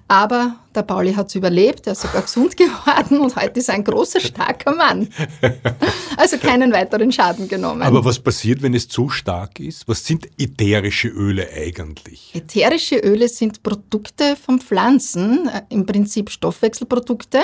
Aber 0.08 0.58
der 0.76 0.84
Pauli 0.84 1.14
hat 1.14 1.30
es 1.30 1.36
überlebt, 1.36 1.88
er 1.88 1.94
ist 1.94 2.02
sogar 2.02 2.22
gesund 2.22 2.56
geworden 2.58 3.20
und 3.20 3.36
heute 3.36 3.60
ist 3.60 3.70
er 3.70 3.76
ein 3.76 3.84
großer, 3.84 4.20
starker 4.20 4.76
Mann. 4.76 5.10
Also 6.18 6.38
keinen 6.38 6.72
weiteren 6.72 7.12
Schaden 7.12 7.50
genommen. 7.50 7.82
Aber 7.82 8.06
was 8.06 8.20
passiert, 8.20 8.62
wenn 8.62 8.74
es 8.74 8.88
zu 8.88 9.10
stark 9.10 9.60
ist? 9.60 9.86
Was 9.86 10.06
sind 10.06 10.30
ätherische 10.40 11.10
Öle 11.10 11.50
eigentlich? 11.54 12.32
Ätherische 12.34 12.96
Öle 12.96 13.28
sind 13.28 13.62
Produkte 13.64 14.38
von 14.38 14.62
Pflanzen, 14.62 15.50
äh, 15.50 15.64
im 15.70 15.86
Prinzip 15.86 16.30
Stoffwechselprodukte. 16.30 17.42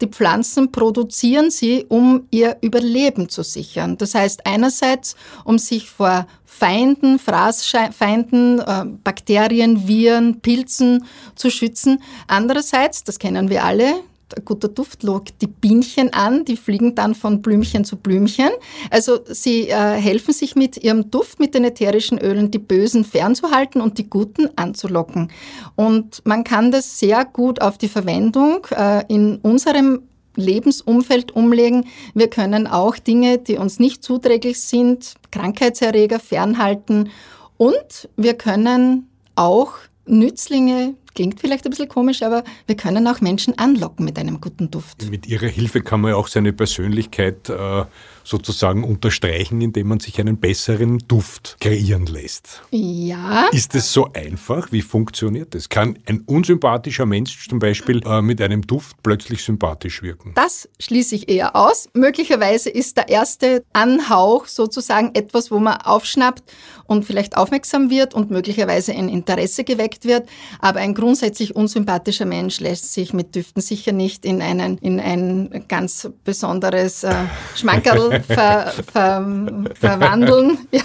Die 0.00 0.08
Pflanzen 0.08 0.72
produzieren 0.72 1.52
sie, 1.52 1.86
um 1.88 2.26
ihr 2.32 2.56
Überleben 2.60 3.28
zu 3.28 3.44
sichern. 3.44 3.96
Das 3.96 4.16
heißt 4.16 4.44
einerseits, 4.44 5.14
um 5.44 5.58
sich 5.58 5.88
vor 5.88 6.26
Feinden, 6.50 7.18
Fraßfeinden, 7.18 8.58
äh, 8.58 8.84
Bakterien, 9.04 9.86
Viren, 9.86 10.40
Pilzen 10.40 11.04
zu 11.36 11.50
schützen. 11.50 12.02
Andererseits, 12.26 13.04
das 13.04 13.18
kennen 13.18 13.50
wir 13.50 13.64
alle, 13.64 14.00
ein 14.36 14.44
guter 14.44 14.68
Duft 14.68 15.02
lockt 15.02 15.40
die 15.40 15.46
Bienchen 15.46 16.12
an, 16.12 16.44
die 16.44 16.56
fliegen 16.56 16.94
dann 16.94 17.14
von 17.14 17.42
Blümchen 17.42 17.84
zu 17.84 17.96
Blümchen. 17.96 18.50
Also 18.90 19.20
sie 19.26 19.68
äh, 19.68 19.74
helfen 19.74 20.32
sich 20.34 20.56
mit 20.56 20.82
ihrem 20.82 21.10
Duft, 21.10 21.38
mit 21.38 21.54
den 21.54 21.64
ätherischen 21.64 22.18
Ölen, 22.18 22.50
die 22.50 22.58
Bösen 22.58 23.04
fernzuhalten 23.04 23.80
und 23.80 23.98
die 23.98 24.08
Guten 24.08 24.48
anzulocken. 24.56 25.30
Und 25.76 26.22
man 26.24 26.44
kann 26.44 26.72
das 26.72 26.98
sehr 26.98 27.24
gut 27.24 27.60
auf 27.60 27.78
die 27.78 27.88
Verwendung 27.88 28.66
äh, 28.70 29.04
in 29.08 29.36
unserem 29.36 30.07
Lebensumfeld 30.38 31.34
umlegen. 31.34 31.86
Wir 32.14 32.28
können 32.28 32.66
auch 32.66 32.96
Dinge, 32.96 33.38
die 33.38 33.56
uns 33.56 33.78
nicht 33.78 34.02
zuträglich 34.02 34.60
sind, 34.60 35.14
Krankheitserreger 35.30 36.20
fernhalten 36.20 37.10
und 37.56 38.08
wir 38.16 38.34
können 38.34 39.08
auch 39.34 39.72
Nützlinge, 40.06 40.94
klingt 41.18 41.40
vielleicht 41.40 41.64
ein 41.64 41.70
bisschen 41.70 41.88
komisch, 41.88 42.22
aber 42.22 42.44
wir 42.68 42.76
können 42.76 43.08
auch 43.08 43.20
Menschen 43.20 43.58
anlocken 43.58 44.04
mit 44.04 44.20
einem 44.20 44.40
guten 44.40 44.70
Duft. 44.70 45.10
Mit 45.10 45.26
ihrer 45.26 45.48
Hilfe 45.48 45.80
kann 45.80 46.00
man 46.00 46.12
ja 46.12 46.16
auch 46.16 46.28
seine 46.28 46.52
Persönlichkeit 46.52 47.48
äh, 47.48 47.84
sozusagen 48.22 48.84
unterstreichen, 48.84 49.60
indem 49.60 49.88
man 49.88 50.00
sich 50.00 50.20
einen 50.20 50.36
besseren 50.36 50.98
Duft 51.08 51.56
kreieren 51.60 52.06
lässt. 52.06 52.62
Ja. 52.70 53.48
Ist 53.50 53.74
es 53.74 53.92
so 53.92 54.12
einfach? 54.12 54.70
Wie 54.70 54.82
funktioniert 54.82 55.56
das? 55.56 55.68
Kann 55.68 55.98
ein 56.06 56.20
unsympathischer 56.20 57.06
Mensch 57.06 57.48
zum 57.48 57.58
Beispiel 57.58 58.00
äh, 58.06 58.22
mit 58.22 58.40
einem 58.40 58.62
Duft 58.62 59.02
plötzlich 59.02 59.42
sympathisch 59.42 60.02
wirken? 60.02 60.32
Das 60.36 60.68
schließe 60.78 61.16
ich 61.16 61.28
eher 61.28 61.56
aus. 61.56 61.88
Möglicherweise 61.94 62.70
ist 62.70 62.96
der 62.96 63.08
erste 63.08 63.64
Anhauch 63.72 64.46
sozusagen 64.46 65.14
etwas, 65.14 65.50
wo 65.50 65.58
man 65.58 65.78
aufschnappt 65.78 66.44
und 66.86 67.04
vielleicht 67.04 67.36
aufmerksam 67.36 67.90
wird 67.90 68.14
und 68.14 68.30
möglicherweise 68.30 68.92
ein 68.92 69.08
Interesse 69.08 69.64
geweckt 69.64 70.04
wird. 70.04 70.28
Aber 70.60 70.80
ein 70.80 70.94
grundsätzlich 71.08 71.56
unsympathischer 71.56 72.26
Mensch 72.26 72.60
lässt 72.60 72.92
sich 72.92 73.14
mit 73.14 73.34
Düften 73.34 73.62
sicher 73.62 73.92
nicht 73.92 74.26
in, 74.26 74.42
einen, 74.42 74.76
in 74.76 75.00
ein 75.00 75.64
ganz 75.66 76.10
besonderes 76.22 77.02
äh, 77.02 77.14
Schmankerl 77.56 78.22
ver, 78.28 78.74
ver, 78.92 79.64
verwandeln. 79.72 80.58
Ja. 80.70 80.82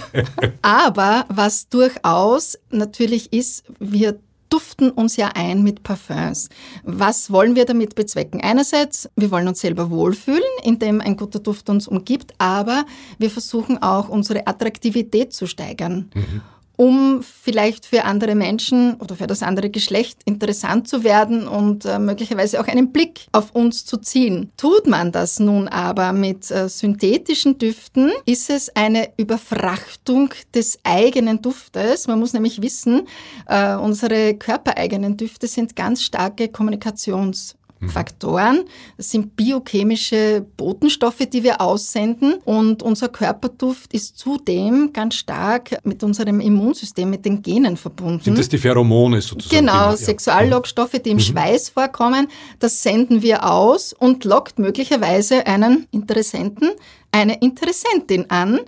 Aber 0.62 1.26
was 1.28 1.68
durchaus 1.68 2.58
natürlich 2.70 3.34
ist, 3.34 3.64
wir 3.78 4.18
duften 4.48 4.88
uns 4.92 5.16
ja 5.16 5.28
ein 5.34 5.62
mit 5.62 5.82
Parfums. 5.82 6.48
Was 6.84 7.30
wollen 7.30 7.54
wir 7.54 7.66
damit 7.66 7.94
bezwecken? 7.94 8.40
Einerseits, 8.40 9.10
wir 9.16 9.30
wollen 9.30 9.46
uns 9.46 9.60
selber 9.60 9.90
wohlfühlen, 9.90 10.40
indem 10.62 11.02
ein 11.02 11.18
guter 11.18 11.40
Duft 11.40 11.68
uns 11.68 11.86
umgibt, 11.86 12.32
aber 12.38 12.86
wir 13.18 13.30
versuchen 13.30 13.82
auch 13.82 14.08
unsere 14.08 14.46
Attraktivität 14.46 15.34
zu 15.34 15.46
steigern. 15.46 16.10
Mhm 16.14 16.40
um 16.76 17.22
vielleicht 17.22 17.86
für 17.86 18.04
andere 18.04 18.34
Menschen 18.34 18.94
oder 18.94 19.16
für 19.16 19.26
das 19.26 19.42
andere 19.42 19.70
Geschlecht 19.70 20.20
interessant 20.24 20.88
zu 20.88 21.04
werden 21.04 21.46
und 21.46 21.84
äh, 21.84 21.98
möglicherweise 21.98 22.60
auch 22.60 22.66
einen 22.66 22.92
Blick 22.92 23.26
auf 23.32 23.52
uns 23.52 23.84
zu 23.84 23.98
ziehen. 23.98 24.50
Tut 24.56 24.86
man 24.86 25.12
das 25.12 25.38
nun 25.38 25.68
aber 25.68 26.12
mit 26.12 26.50
äh, 26.50 26.68
synthetischen 26.68 27.58
Düften, 27.58 28.12
ist 28.26 28.50
es 28.50 28.74
eine 28.74 29.10
Überfrachtung 29.16 30.30
des 30.54 30.78
eigenen 30.84 31.42
Duftes. 31.42 32.06
Man 32.06 32.18
muss 32.18 32.32
nämlich 32.32 32.60
wissen, 32.62 33.06
äh, 33.46 33.74
unsere 33.74 34.34
körpereigenen 34.34 35.16
Düfte 35.16 35.46
sind 35.46 35.76
ganz 35.76 36.02
starke 36.02 36.46
Kommunikations- 36.46 37.54
Mhm. 37.84 37.90
Faktoren. 37.90 38.64
Das 38.96 39.10
sind 39.10 39.36
biochemische 39.36 40.44
Botenstoffe, 40.56 41.26
die 41.32 41.42
wir 41.42 41.60
aussenden. 41.60 42.34
Und 42.44 42.82
unser 42.82 43.08
Körperduft 43.08 43.92
ist 43.92 44.18
zudem 44.18 44.92
ganz 44.92 45.14
stark 45.16 45.78
mit 45.84 46.02
unserem 46.02 46.40
Immunsystem, 46.40 47.10
mit 47.10 47.24
den 47.24 47.42
Genen 47.42 47.76
verbunden. 47.76 48.22
Sind 48.22 48.38
das 48.38 48.48
die 48.48 48.58
Pheromone 48.58 49.20
sozusagen? 49.20 49.66
Genau, 49.66 49.90
ja. 49.90 49.96
Sexuallockstoffe, 49.96 50.98
die 51.04 51.10
im 51.10 51.16
mhm. 51.16 51.20
Schweiß 51.22 51.70
vorkommen. 51.70 52.28
Das 52.58 52.82
senden 52.82 53.22
wir 53.22 53.50
aus 53.50 53.92
und 53.92 54.24
lockt 54.24 54.58
möglicherweise 54.58 55.46
einen 55.46 55.86
Interessenten, 55.90 56.70
eine 57.12 57.40
Interessentin 57.40 58.30
an. 58.30 58.60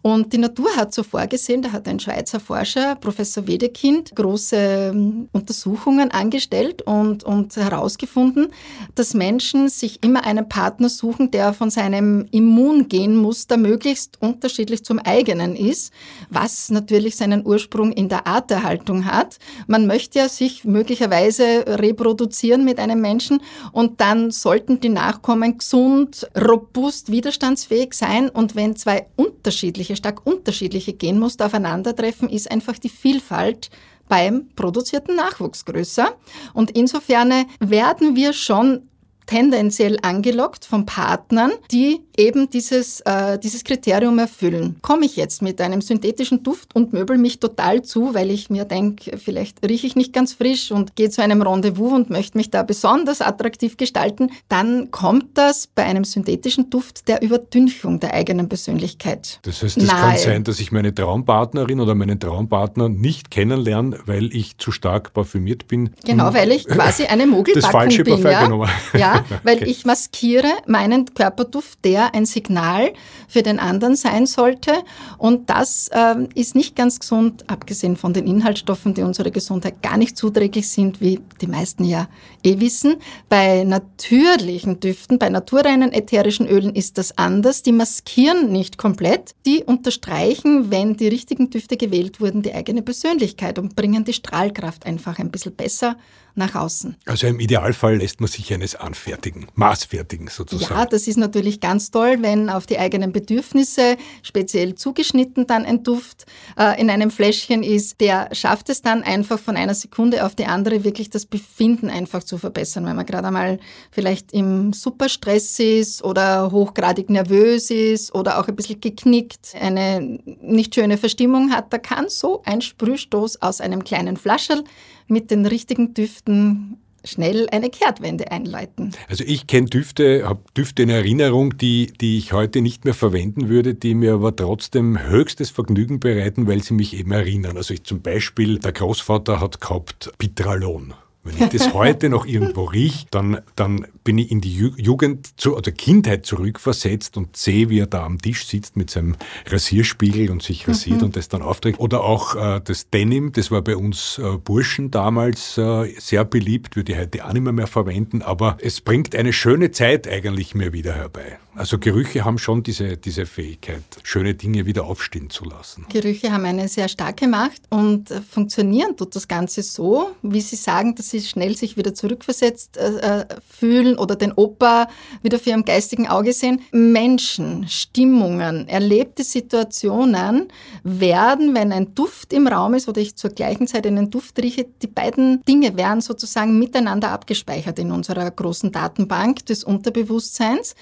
Und 0.00 0.32
die 0.32 0.38
Natur 0.38 0.68
hat 0.76 0.94
so 0.94 1.02
vorgesehen, 1.02 1.60
da 1.60 1.72
hat 1.72 1.88
ein 1.88 1.98
Schweizer 1.98 2.38
Forscher, 2.38 2.94
Professor 2.94 3.48
Wedekind, 3.48 4.14
große 4.14 4.56
ähm, 4.92 5.28
Untersuchungen 5.32 6.12
angestellt 6.12 6.82
und, 6.82 7.24
und 7.24 7.56
herausgefunden, 7.56 8.48
dass 8.94 9.14
Menschen 9.14 9.68
sich 9.68 10.02
immer 10.04 10.24
einen 10.24 10.48
Partner 10.48 10.88
suchen, 10.88 11.32
der 11.32 11.52
von 11.52 11.70
seinem 11.70 12.26
Immungenmuster 12.30 13.56
möglichst 13.56 14.22
unterschiedlich 14.22 14.84
zum 14.84 15.00
eigenen 15.00 15.56
ist, 15.56 15.92
was 16.30 16.70
natürlich 16.70 17.16
seinen 17.16 17.44
Ursprung 17.44 17.90
in 17.90 18.08
der 18.08 18.28
Arterhaltung 18.28 19.04
hat. 19.04 19.38
Man 19.66 19.88
möchte 19.88 20.20
ja 20.20 20.28
sich 20.28 20.64
möglicherweise 20.64 21.64
reproduzieren 21.66 22.64
mit 22.64 22.78
einem 22.78 23.00
Menschen 23.00 23.40
und 23.72 24.00
dann 24.00 24.30
sollten 24.30 24.78
die 24.78 24.90
Nachkommen 24.90 25.58
gesund, 25.58 26.28
robust, 26.36 27.10
widerstandsfähig 27.10 27.94
sein 27.94 28.28
und 28.28 28.54
wenn 28.54 28.76
zwei 28.76 29.08
unterschiedliche 29.16 29.87
unterschiedliche, 29.88 29.96
stark 29.96 30.26
unterschiedliche 30.26 30.92
Genmuster 30.92 31.46
aufeinandertreffen, 31.46 32.28
ist 32.28 32.50
einfach 32.50 32.78
die 32.78 32.88
Vielfalt 32.88 33.70
beim 34.08 34.48
produzierten 34.56 35.16
Nachwuchs 35.16 35.64
größer. 35.64 36.14
Und 36.54 36.70
insofern 36.72 37.46
werden 37.60 38.16
wir 38.16 38.32
schon 38.32 38.88
tendenziell 39.26 39.98
angelockt 40.02 40.64
von 40.64 40.86
Partnern, 40.86 41.52
die 41.70 42.00
eben 42.18 42.50
dieses, 42.50 43.00
äh, 43.00 43.38
dieses 43.38 43.64
Kriterium 43.64 44.18
erfüllen. 44.18 44.76
Komme 44.82 45.06
ich 45.06 45.16
jetzt 45.16 45.40
mit 45.40 45.60
einem 45.60 45.80
synthetischen 45.80 46.42
Duft 46.42 46.74
und 46.74 46.92
möbel 46.92 47.16
mich 47.16 47.38
total 47.38 47.82
zu, 47.82 48.14
weil 48.14 48.30
ich 48.30 48.50
mir 48.50 48.64
denke, 48.64 49.16
vielleicht 49.16 49.66
rieche 49.66 49.86
ich 49.86 49.96
nicht 49.96 50.12
ganz 50.12 50.34
frisch 50.34 50.72
und 50.72 50.96
gehe 50.96 51.10
zu 51.10 51.22
einem 51.22 51.40
Rendezvous 51.40 51.92
und 51.92 52.10
möchte 52.10 52.36
mich 52.36 52.50
da 52.50 52.62
besonders 52.62 53.20
attraktiv 53.20 53.76
gestalten, 53.76 54.30
dann 54.48 54.90
kommt 54.90 55.38
das 55.38 55.68
bei 55.68 55.84
einem 55.84 56.04
synthetischen 56.04 56.70
Duft 56.70 57.08
der 57.08 57.22
Überdünchung 57.22 58.00
der 58.00 58.14
eigenen 58.14 58.48
Persönlichkeit. 58.48 59.38
Das 59.42 59.62
heißt, 59.62 59.78
es 59.78 59.88
kann 59.88 60.16
sein, 60.18 60.44
dass 60.44 60.58
ich 60.58 60.72
meine 60.72 60.94
Traumpartnerin 60.94 61.80
oder 61.80 61.94
meinen 61.94 62.18
Traumpartner 62.18 62.88
nicht 62.88 63.30
kennenlerne, 63.30 64.00
weil 64.06 64.34
ich 64.34 64.58
zu 64.58 64.72
stark 64.72 65.12
parfümiert 65.12 65.68
bin. 65.68 65.90
Genau, 66.04 66.34
weil 66.34 66.50
ich 66.50 66.64
quasi 66.66 67.04
eine 67.04 67.26
Mogelpackung 67.26 67.62
das 67.62 67.70
falsche 67.70 68.02
bin. 68.02 68.22
Ja? 68.22 68.68
ja, 68.94 69.24
weil 69.44 69.58
okay. 69.58 69.66
ich 69.66 69.84
maskiere 69.84 70.48
meinen 70.66 71.14
Körperduft, 71.14 71.84
der 71.84 72.07
ein 72.14 72.26
Signal 72.26 72.92
für 73.26 73.42
den 73.42 73.58
anderen 73.58 73.96
sein 73.96 74.26
sollte. 74.26 74.72
Und 75.18 75.50
das 75.50 75.88
äh, 75.88 76.16
ist 76.34 76.54
nicht 76.54 76.76
ganz 76.76 77.00
gesund, 77.00 77.44
abgesehen 77.48 77.96
von 77.96 78.12
den 78.12 78.26
Inhaltsstoffen, 78.26 78.94
die 78.94 79.02
unserer 79.02 79.30
Gesundheit 79.30 79.82
gar 79.82 79.96
nicht 79.96 80.16
zuträglich 80.16 80.68
sind, 80.68 81.00
wie 81.00 81.20
die 81.40 81.46
meisten 81.46 81.84
ja 81.84 82.08
eh 82.42 82.60
wissen. 82.60 82.96
Bei 83.28 83.64
natürlichen 83.64 84.80
Düften, 84.80 85.18
bei 85.18 85.28
naturreinen 85.28 85.92
ätherischen 85.92 86.46
Ölen 86.46 86.74
ist 86.74 86.98
das 86.98 87.16
anders. 87.16 87.62
Die 87.62 87.72
maskieren 87.72 88.50
nicht 88.52 88.78
komplett. 88.78 89.34
Die 89.46 89.64
unterstreichen, 89.64 90.70
wenn 90.70 90.96
die 90.96 91.08
richtigen 91.08 91.50
Düfte 91.50 91.76
gewählt 91.76 92.20
wurden, 92.20 92.42
die 92.42 92.54
eigene 92.54 92.82
Persönlichkeit 92.82 93.58
und 93.58 93.76
bringen 93.76 94.04
die 94.04 94.12
Strahlkraft 94.12 94.86
einfach 94.86 95.18
ein 95.18 95.30
bisschen 95.30 95.54
besser 95.54 95.96
nach 96.38 96.54
außen. 96.54 96.96
Also 97.06 97.26
im 97.26 97.40
Idealfall 97.40 97.98
lässt 97.98 98.20
man 98.20 98.28
sich 98.28 98.52
eines 98.54 98.74
anfertigen, 98.74 99.46
maßfertigen 99.54 100.28
sozusagen. 100.28 100.74
Ja, 100.74 100.86
das 100.86 101.06
ist 101.06 101.16
natürlich 101.16 101.60
ganz 101.60 101.90
toll, 101.90 102.18
wenn 102.20 102.48
auf 102.48 102.66
die 102.66 102.78
eigenen 102.78 103.12
Bedürfnisse 103.12 103.96
speziell 104.22 104.74
zugeschnitten 104.74 105.46
dann 105.46 105.66
ein 105.66 105.82
Duft 105.82 106.26
äh, 106.56 106.80
in 106.80 106.90
einem 106.90 107.10
Fläschchen 107.10 107.62
ist. 107.62 108.00
Der 108.00 108.30
schafft 108.32 108.70
es 108.70 108.82
dann 108.82 109.02
einfach 109.02 109.38
von 109.38 109.56
einer 109.56 109.74
Sekunde 109.74 110.24
auf 110.24 110.34
die 110.34 110.46
andere 110.46 110.84
wirklich 110.84 111.10
das 111.10 111.26
Befinden 111.26 111.90
einfach 111.90 112.22
zu 112.22 112.38
verbessern, 112.38 112.86
wenn 112.86 112.96
man 112.96 113.06
gerade 113.06 113.28
einmal 113.28 113.58
vielleicht 113.90 114.32
im 114.32 114.72
Superstress 114.72 115.58
ist 115.58 116.02
oder 116.04 116.50
hochgradig 116.50 117.10
nervös 117.10 117.70
ist 117.70 118.14
oder 118.14 118.38
auch 118.38 118.48
ein 118.48 118.56
bisschen 118.56 118.80
geknickt, 118.80 119.54
eine 119.60 120.20
nicht 120.40 120.74
schöne 120.74 120.98
Verstimmung 120.98 121.50
hat, 121.50 121.72
da 121.72 121.78
kann 121.78 122.08
so 122.08 122.42
ein 122.44 122.60
Sprühstoß 122.60 123.42
aus 123.42 123.60
einem 123.60 123.84
kleinen 123.84 124.16
Flascherl 124.16 124.64
mit 125.08 125.30
den 125.30 125.46
richtigen 125.46 125.94
Düften 125.94 126.78
schnell 127.04 127.48
eine 127.50 127.70
Kehrtwende 127.70 128.30
einleiten. 128.30 128.92
Also 129.08 129.24
ich 129.26 129.46
kenne 129.46 129.68
Düfte, 129.68 130.28
habe 130.28 130.40
Düfte 130.56 130.82
in 130.82 130.90
Erinnerung, 130.90 131.56
die, 131.56 131.92
die 132.00 132.18
ich 132.18 132.32
heute 132.32 132.60
nicht 132.60 132.84
mehr 132.84 132.94
verwenden 132.94 133.48
würde, 133.48 133.74
die 133.74 133.94
mir 133.94 134.14
aber 134.14 134.34
trotzdem 134.34 134.98
höchstes 135.08 135.50
Vergnügen 135.50 136.00
bereiten, 136.00 136.46
weil 136.46 136.62
sie 136.62 136.74
mich 136.74 136.96
eben 136.98 137.12
erinnern. 137.12 137.56
Also 137.56 137.74
ich 137.74 137.84
zum 137.84 138.02
Beispiel, 138.02 138.58
der 138.58 138.72
Großvater 138.72 139.40
hat 139.40 139.60
gehabt 139.60 140.12
Pitralon. 140.18 140.94
Wenn 141.28 141.46
ich 141.46 141.52
das 141.52 141.74
heute 141.74 142.08
noch 142.08 142.26
irgendwo 142.26 142.64
rieche, 142.64 143.06
dann, 143.10 143.40
dann 143.56 143.86
bin 144.04 144.18
ich 144.18 144.30
in 144.30 144.40
die 144.40 144.54
Jugend 144.54 145.38
zu, 145.38 145.56
oder 145.56 145.70
Kindheit 145.72 146.26
zurückversetzt 146.26 147.16
und 147.16 147.36
sehe, 147.36 147.68
wie 147.68 147.80
er 147.80 147.86
da 147.86 148.04
am 148.04 148.18
Tisch 148.18 148.46
sitzt 148.46 148.76
mit 148.76 148.90
seinem 148.90 149.16
Rasierspiegel 149.46 150.30
und 150.30 150.42
sich 150.42 150.66
rasiert 150.66 150.98
mhm. 150.98 151.06
und 151.06 151.16
das 151.16 151.28
dann 151.28 151.42
aufträgt. 151.42 151.78
Oder 151.80 152.02
auch 152.02 152.34
äh, 152.34 152.60
das 152.62 152.90
Denim, 152.90 153.32
das 153.32 153.50
war 153.50 153.62
bei 153.62 153.76
uns 153.76 154.18
äh, 154.18 154.36
Burschen 154.38 154.90
damals 154.90 155.58
äh, 155.58 155.94
sehr 155.98 156.24
beliebt, 156.24 156.76
würde 156.76 156.92
ich 156.92 156.98
heute 156.98 157.24
auch 157.24 157.32
nicht 157.32 157.42
mehr, 157.42 157.52
mehr 157.52 157.66
verwenden, 157.66 158.22
aber 158.22 158.56
es 158.60 158.80
bringt 158.80 159.14
eine 159.14 159.32
schöne 159.32 159.70
Zeit 159.70 160.08
eigentlich 160.08 160.54
mir 160.54 160.72
wieder 160.72 160.94
herbei. 160.94 161.38
Also 161.58 161.76
Gerüche 161.76 162.24
haben 162.24 162.38
schon 162.38 162.62
diese, 162.62 162.96
diese 162.96 163.26
Fähigkeit, 163.26 163.82
schöne 164.04 164.34
Dinge 164.34 164.64
wieder 164.64 164.84
aufstehen 164.84 165.28
zu 165.28 165.44
lassen. 165.44 165.86
Gerüche 165.88 166.30
haben 166.32 166.44
eine 166.44 166.68
sehr 166.68 166.88
starke 166.88 167.26
Macht 167.26 167.62
und 167.68 168.12
äh, 168.12 168.20
funktionieren 168.20 168.96
tut 168.96 169.16
das 169.16 169.26
Ganze 169.26 169.62
so, 169.62 170.10
wie 170.22 170.40
Sie 170.40 170.54
sagen, 170.54 170.94
dass 170.94 171.10
Sie 171.10 171.20
schnell 171.20 171.56
sich 171.56 171.76
wieder 171.76 171.94
zurückversetzt 171.94 172.76
äh, 172.76 173.22
äh, 173.22 173.26
fühlen 173.44 173.98
oder 173.98 174.14
den 174.14 174.30
Opa 174.32 174.86
wieder 175.22 175.40
für 175.40 175.50
Ihrem 175.50 175.64
geistigen 175.64 176.06
Auge 176.06 176.32
sehen. 176.32 176.60
Menschen, 176.70 177.66
Stimmungen, 177.68 178.68
erlebte 178.68 179.24
Situationen 179.24 180.52
werden, 180.84 181.56
wenn 181.56 181.72
ein 181.72 181.92
Duft 181.92 182.32
im 182.32 182.46
Raum 182.46 182.74
ist 182.74 182.88
oder 182.88 183.00
ich 183.00 183.16
zur 183.16 183.30
gleichen 183.30 183.66
Zeit 183.66 183.84
einen 183.84 184.10
Duft 184.10 184.40
rieche, 184.40 184.64
die 184.80 184.86
beiden 184.86 185.42
Dinge 185.44 185.76
werden 185.76 186.02
sozusagen 186.02 186.56
miteinander 186.56 187.10
abgespeichert 187.10 187.80
in 187.80 187.90
unserer 187.90 188.30
großen 188.30 188.70
Datenbank 188.70 189.44
des 189.46 189.64
Unterbewusstseins. 189.64 190.76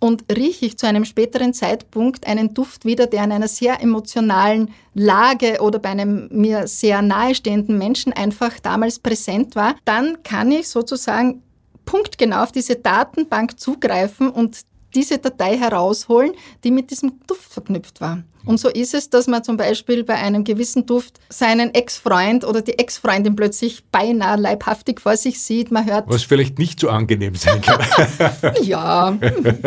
Und 0.00 0.24
rieche 0.34 0.66
ich 0.66 0.78
zu 0.78 0.86
einem 0.86 1.04
späteren 1.04 1.54
Zeitpunkt 1.54 2.26
einen 2.26 2.54
Duft 2.54 2.84
wieder, 2.84 3.06
der 3.06 3.24
in 3.24 3.32
einer 3.32 3.48
sehr 3.48 3.82
emotionalen 3.82 4.70
Lage 4.94 5.60
oder 5.60 5.78
bei 5.78 5.90
einem 5.90 6.28
mir 6.30 6.66
sehr 6.66 7.02
nahestehenden 7.02 7.78
Menschen 7.78 8.12
einfach 8.12 8.60
damals 8.60 8.98
präsent 8.98 9.56
war, 9.56 9.74
dann 9.84 10.22
kann 10.22 10.52
ich 10.52 10.68
sozusagen 10.68 11.42
punktgenau 11.84 12.42
auf 12.42 12.52
diese 12.52 12.76
Datenbank 12.76 13.58
zugreifen 13.58 14.30
und 14.30 14.60
diese 14.94 15.18
Datei 15.18 15.56
herausholen, 15.56 16.32
die 16.64 16.70
mit 16.70 16.90
diesem 16.90 17.20
Duft 17.26 17.52
verknüpft 17.52 18.00
war. 18.00 18.22
Und 18.48 18.58
so 18.58 18.70
ist 18.70 18.94
es, 18.94 19.10
dass 19.10 19.26
man 19.26 19.44
zum 19.44 19.58
Beispiel 19.58 20.04
bei 20.04 20.14
einem 20.14 20.42
gewissen 20.42 20.86
Duft 20.86 21.20
seinen 21.28 21.74
Ex-Freund 21.74 22.46
oder 22.46 22.62
die 22.62 22.78
Ex-Freundin 22.78 23.36
plötzlich 23.36 23.84
beinahe 23.92 24.38
leibhaftig 24.40 25.02
vor 25.02 25.18
sich 25.18 25.42
sieht. 25.42 25.70
Man 25.70 25.84
hört. 25.84 26.08
Was 26.08 26.22
vielleicht 26.22 26.58
nicht 26.58 26.80
so 26.80 26.88
angenehm 26.88 27.34
sein 27.34 27.60
kann. 27.60 27.78
ja, 28.62 29.14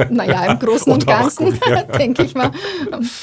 naja, 0.10 0.46
im 0.52 0.58
Großen 0.58 0.92
und 0.92 1.06
Ganzen, 1.06 1.60
ja. 1.70 1.84
denke 1.98 2.24
ich 2.24 2.34
mal. 2.34 2.50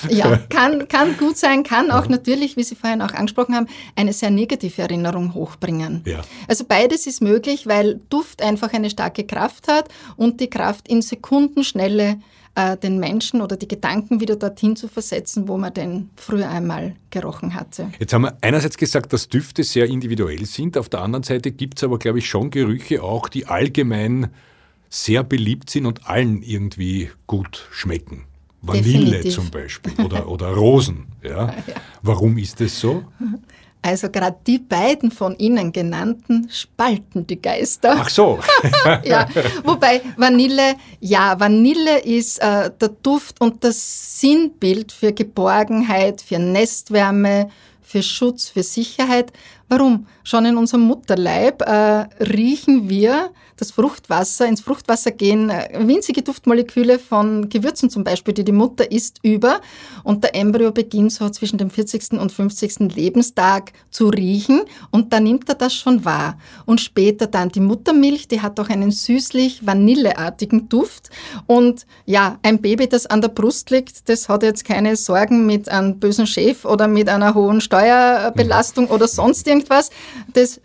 Ja, 0.09 0.37
kann, 0.49 0.87
kann 0.87 1.17
gut 1.17 1.37
sein, 1.37 1.65
kann 1.65 1.91
auch 1.91 2.07
natürlich, 2.07 2.57
wie 2.57 2.63
Sie 2.63 2.77
vorhin 2.77 3.03
auch 3.03 3.13
angesprochen 3.13 3.57
haben, 3.57 3.67
eine 3.97 4.13
sehr 4.13 4.31
negative 4.31 4.83
Erinnerung 4.83 5.35
hochbringen. 5.35 6.05
Ja. 6.07 6.21
Also 6.47 6.67
beides 6.69 7.09
ist 7.09 7.21
möglich, 7.21 7.67
weil 7.67 7.99
Duft 8.11 8.43
einfach 8.43 8.73
eine 8.75 8.91
starke 8.91 9.25
Kraft 9.25 9.67
hat 9.67 9.89
und 10.17 10.39
die 10.41 10.51
Kraft 10.51 10.87
in 10.87 11.03
Sekundenschnelle 11.03 12.21
äh, 12.59 12.77
den 12.77 12.99
Menschen 12.99 13.41
oder 13.41 13.57
die 13.57 13.69
Gedanken 13.69 14.21
wieder 14.21 14.35
dorthin 14.35 14.75
zu 14.75 14.89
versetzen, 14.89 15.47
wo 15.47 15.57
man 15.57 15.73
den 15.73 16.11
früher 16.17 16.51
einmal 16.51 16.97
gerochen 17.11 17.55
hatte. 17.55 17.93
Jetzt 18.01 18.13
haben 18.13 18.23
wir 18.23 18.37
einerseits 18.41 18.77
gesagt, 18.77 19.13
dass 19.13 19.29
Düfte 19.29 19.63
sehr 19.63 19.87
individuell 19.87 20.45
sind. 20.45 20.77
Auf 20.77 20.89
der 20.89 21.03
anderen 21.03 21.23
Seite 21.23 21.53
gibt 21.53 21.79
es 21.79 21.85
aber, 21.85 22.01
glaube 22.01 22.19
ich, 22.19 22.29
schon 22.29 22.51
Gerüche 22.51 23.05
auch, 23.05 23.29
die 23.29 23.47
allgemein 23.47 24.31
sehr 24.91 25.23
beliebt 25.23 25.71
sind 25.71 25.87
und 25.87 26.09
allen 26.09 26.43
irgendwie 26.43 27.11
gut 27.29 27.69
schmecken. 27.71 28.25
Vanille 28.61 28.83
Definitiv. 28.83 29.35
zum 29.35 29.51
Beispiel 29.51 29.93
oder, 30.05 30.29
oder 30.29 30.49
Rosen. 30.49 31.07
Ja? 31.23 31.47
ja. 31.47 31.55
Warum 32.03 32.39
ist 32.39 32.61
das 32.61 32.79
so? 32.81 33.05
Also 33.81 34.11
gerade 34.11 34.37
die 34.47 34.59
beiden 34.59 35.11
von 35.11 35.37
Ihnen 35.39 35.73
genannten 35.73 36.49
spalten 36.51 37.27
die 37.27 37.41
Geister. 37.41 37.97
Ach 37.99 38.09
so. 38.09 38.39
ja, 39.05 39.27
wobei 39.65 40.03
Vanille, 40.17 40.75
ja, 41.01 41.39
Vanille 41.39 42.01
ist 42.01 42.39
äh, 42.41 42.71
der 42.81 42.89
Duft 43.03 43.41
und 43.41 43.63
das 43.63 44.21
Sinnbild 44.21 44.91
für 44.93 45.13
Geborgenheit, 45.13 46.21
für 46.21 46.39
Nestwärme, 46.39 47.51
für 47.81 48.03
Schutz, 48.03 48.49
für 48.49 48.63
Sicherheit. 48.63 49.33
Warum? 49.69 50.07
Schon 50.25 50.45
in 50.45 50.57
unserem 50.57 50.83
Mutterleib 50.83 51.63
äh, 51.63 52.07
riechen 52.23 52.89
wir 52.89 53.31
das 53.59 53.73
Fruchtwasser, 53.73 54.47
ins 54.47 54.61
Fruchtwasser 54.61 55.11
gehen 55.11 55.51
äh, 55.51 55.69
winzige 55.87 56.23
Duftmoleküle 56.23 56.99
von 56.99 57.49
Gewürzen 57.49 57.91
zum 57.91 58.05
Beispiel, 58.05 58.33
die 58.33 58.45
die 58.45 58.53
Mutter 58.53 58.91
isst, 58.91 59.19
über 59.23 59.61
und 60.05 60.23
der 60.25 60.35
Embryo 60.35 60.71
beginnt 60.73 61.13
so 61.13 61.29
zwischen 61.29 61.59
dem 61.59 61.69
40. 61.69 62.13
und 62.13 62.33
50. 62.33 62.95
Lebenstag 62.95 63.73
zu 63.91 64.09
riechen 64.09 64.63
und 64.91 65.13
da 65.13 65.21
nimmt 65.21 65.49
er 65.49 65.57
das 65.57 65.75
schon 65.75 66.05
wahr. 66.05 66.39
Und 66.67 66.81
später 66.81 67.27
dann 67.27 67.49
die 67.51 67.61
Muttermilch, 67.61 68.29
die 68.29 68.41
hat 68.41 68.59
auch 68.61 68.69
einen 68.69 68.93
süßlich 68.93 69.67
vanilleartigen 69.67 70.69
Duft 70.69 71.11
und 71.47 71.87
ja, 72.07 72.39
ein 72.43 72.63
Baby, 72.63 72.89
das 72.89 73.07
an 73.07 73.21
der 73.21 73.29
Brust 73.29 73.71
liegt, 73.71 74.09
das 74.09 74.29
hat 74.29 74.45
jetzt 74.45 74.65
keine 74.65 74.95
Sorgen 74.97 75.47
mit 75.47 75.69
einem 75.69 75.99
bösen 75.99 76.27
Chef 76.27 76.65
oder 76.65 76.87
mit 76.87 77.09
einer 77.09 77.35
hohen 77.35 77.61
Steuerbelastung 77.61 78.85
mhm. 78.85 78.91
oder 78.93 79.09
sonst 79.09 79.49
irgendwas. 79.49 79.91
Das 80.33 80.61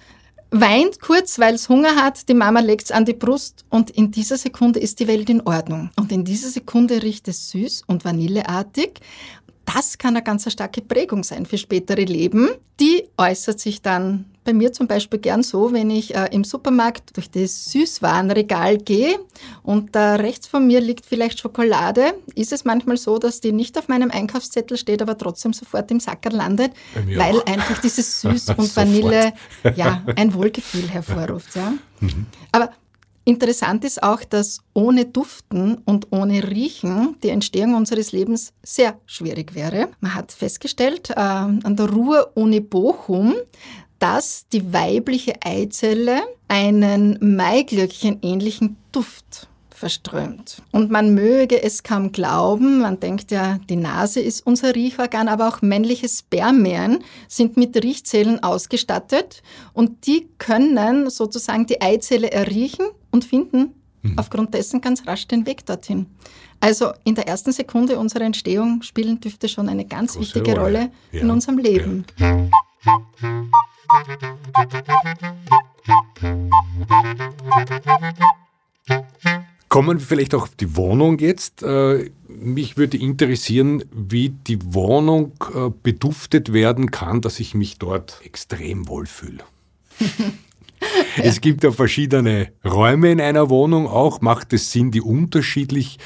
weint 0.53 1.01
kurz, 1.01 1.39
weil 1.39 1.55
es 1.55 1.67
Hunger 1.67 1.95
hat, 1.95 2.29
die 2.29 2.36
Mama 2.36 2.60
legt 2.60 2.83
es 2.83 2.91
an 2.91 3.05
die 3.05 3.13
Brust 3.13 3.65
und 3.69 3.89
in 3.89 4.12
dieser 4.12 4.38
Sekunde 4.38 4.79
ist 4.79 5.00
die 5.00 5.07
Welt 5.07 5.29
in 5.29 5.41
Ordnung. 5.41 5.89
Und 5.98 6.12
in 6.12 6.24
dieser 6.24 6.50
Sekunde 6.50 7.01
riecht 7.01 7.27
es 7.27 7.50
süß 7.50 7.83
und 7.88 8.05
vanilleartig. 8.05 9.00
Das 9.65 9.98
kann 9.98 10.15
eine 10.15 10.24
ganz 10.24 10.51
starke 10.51 10.82
Prägung 10.82 11.24
sein 11.24 11.46
für 11.46 11.58
spätere 11.58 12.03
Leben. 12.03 12.50
Die 12.79 13.03
äußert 13.17 13.60
sich 13.60 13.82
dann 13.82 14.25
bei 14.43 14.53
mir 14.53 14.74
zum 14.74 14.88
Beispiel 14.88 15.20
gern 15.20 15.41
so, 15.41 15.72
wenn 15.72 15.89
ich 15.89 16.15
äh, 16.15 16.27
im 16.32 16.43
Supermarkt 16.43 17.15
durch 17.15 17.29
das 17.32 17.72
Süßwarenregal 17.72 18.77
gehe 18.77 19.20
und 19.63 19.96
da 19.96 20.15
rechts 20.15 20.48
von 20.48 20.67
mir 20.67 20.82
liegt 20.82 21.05
vielleicht 21.05 21.39
Schokolade, 21.39 22.13
ist 22.36 22.51
es 22.51 22.65
manchmal 22.65 22.98
so, 22.98 23.20
dass 23.20 23.39
die 23.39 23.51
nicht 23.51 23.77
auf 23.77 23.88
meinem 23.88 24.12
Einkaufszettel 24.12 24.77
steht, 24.77 25.01
aber 25.01 25.17
trotzdem 25.17 25.53
sofort 25.53 25.89
im 25.91 26.00
Sacker 26.00 26.32
landet, 26.32 26.74
weil 27.15 27.38
auch. 27.38 27.46
einfach 27.46 27.79
dieses 27.79 28.22
Süß 28.22 28.50
und 28.50 28.75
Vanille 28.75 29.34
ja 29.75 30.03
ein 30.15 30.34
Wohlgefühl 30.34 30.89
hervorruft. 30.89 31.55
Ja. 31.55 31.74
Mhm. 32.01 32.25
Aber 32.51 32.72
Interessant 33.25 33.86
ist 33.86 34.03
auch, 34.03 34.24
dass 34.24 34.60
ohne 34.74 35.06
Duften 35.06 35.75
und 35.86 36.08
ohne 36.12 36.44
Riechen 36.50 37.15
die 37.24 37.30
Entstehung 37.30 37.74
unseres 37.75 38.12
Lebens 38.12 38.51
sehr 38.63 39.00
schwierig 39.06 39.56
wäre. 39.56 39.89
Man 40.01 40.13
hat 40.13 40.34
festgestellt, 40.34 41.10
äh, 41.12 41.13
an 41.15 41.75
der 41.77 41.90
Ruhr-Uni 41.90 42.59
Bochum, 42.59 43.36
dass 44.00 44.46
die 44.51 44.74
weibliche 44.74 45.36
Eizelle 45.42 46.22
einen 46.50 47.18
Maiglöckchen 47.22 48.20
ähnlichen 48.22 48.75
Duft 48.92 49.48
verströmt. 49.83 50.61
Und 50.72 50.91
man 50.91 51.13
möge 51.13 51.61
es 51.61 51.83
kaum 51.83 52.13
glauben, 52.13 52.79
man 52.79 53.01
denkt 53.01 53.31
ja, 53.31 53.59
die 53.67 53.75
Nase 53.75 54.22
ist 54.22 54.48
unser 54.48 54.75
Riechorgan, 54.75 55.27
aber 55.27 55.50
auch 55.50 55.61
männliche 55.61 56.07
Spermien 56.07 57.03
sind 57.27 57.57
mit 57.57 57.75
Riechzellen 57.83 58.41
ausgestattet 58.41 59.43
und 59.74 60.07
die 60.07 60.29
können 60.37 61.09
sozusagen 61.09 61.65
die 61.65 61.81
Eizelle 61.81 62.31
erriechen 62.31 62.85
und 63.11 63.25
finden 63.25 63.74
mhm. 64.03 64.17
aufgrund 64.17 64.53
dessen 64.53 64.79
ganz 64.79 65.05
rasch 65.05 65.27
den 65.27 65.46
Weg 65.46 65.65
dorthin. 65.65 66.05
Also 66.61 66.93
in 67.03 67.15
der 67.15 67.27
ersten 67.27 67.51
Sekunde 67.51 68.00
unserer 68.00 68.24
Entstehung 68.24 68.83
spielen 68.83 69.19
Düfte 69.19 69.50
schon 69.50 69.67
eine 69.67 69.83
ganz 69.83 70.13
Große 70.13 70.35
wichtige 70.35 70.57
Rolle, 70.57 70.79
Rolle 70.83 70.91
ja. 71.11 71.19
in 71.19 71.29
unserem 71.29 71.57
Leben. 71.57 72.05
Ja. 72.17 72.48
Kommen 79.74 79.98
wir 79.98 80.05
vielleicht 80.05 80.36
auch 80.36 80.44
auf 80.44 80.53
die 80.55 80.75
Wohnung 80.75 81.18
jetzt. 81.18 81.64
Äh, 81.64 82.12
mich 82.27 82.77
würde 82.77 82.96
interessieren, 82.96 83.83
wie 83.92 84.29
die 84.29 84.59
Wohnung 84.72 85.31
äh, 85.51 85.72
beduftet 85.81 86.53
werden 86.53 86.92
kann, 86.92 87.22
dass 87.22 87.40
ich 87.40 87.55
mich 87.55 87.79
dort 87.79 88.22
extrem 88.24 88.88
wohlfühle. 88.88 89.44
Es 91.16 91.40
gibt 91.40 91.64
ja 91.64 91.72
verschiedene 91.72 92.51
Räume 92.66 93.09
in 93.09 93.22
einer 93.22 93.50
Wohnung 93.50 93.88
auch. 93.88 94.20
Macht 94.20 94.51
es 94.51 94.72
Sinn, 94.72 94.92
die 94.92 95.00
unterschiedlich 95.00 95.98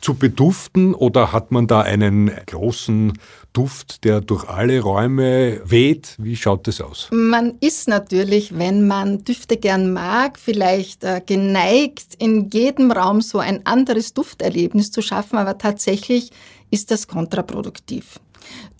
zu 0.00 0.14
beduften 0.14 0.92
oder 0.92 1.32
hat 1.32 1.52
man 1.52 1.68
da 1.68 1.82
einen 1.82 2.32
großen 2.46 3.12
Duft, 3.54 4.04
der 4.04 4.20
durch 4.20 4.46
alle 4.48 4.80
Räume 4.80 5.62
weht? 5.64 6.16
Wie 6.18 6.36
schaut 6.36 6.66
das 6.66 6.82
aus? 6.82 7.08
Man 7.10 7.54
ist 7.60 7.88
natürlich, 7.88 8.58
wenn 8.58 8.86
man 8.86 9.24
Düfte 9.24 9.56
gern 9.56 9.92
mag, 9.94 10.38
vielleicht 10.38 11.04
äh, 11.04 11.22
geneigt, 11.24 12.16
in 12.18 12.50
jedem 12.50 12.90
Raum 12.90 13.22
so 13.22 13.38
ein 13.38 13.64
anderes 13.64 14.12
Dufterlebnis 14.12 14.90
zu 14.90 15.00
schaffen, 15.00 15.38
aber 15.38 15.56
tatsächlich 15.56 16.30
ist 16.70 16.90
das 16.90 17.06
kontraproduktiv. 17.06 18.20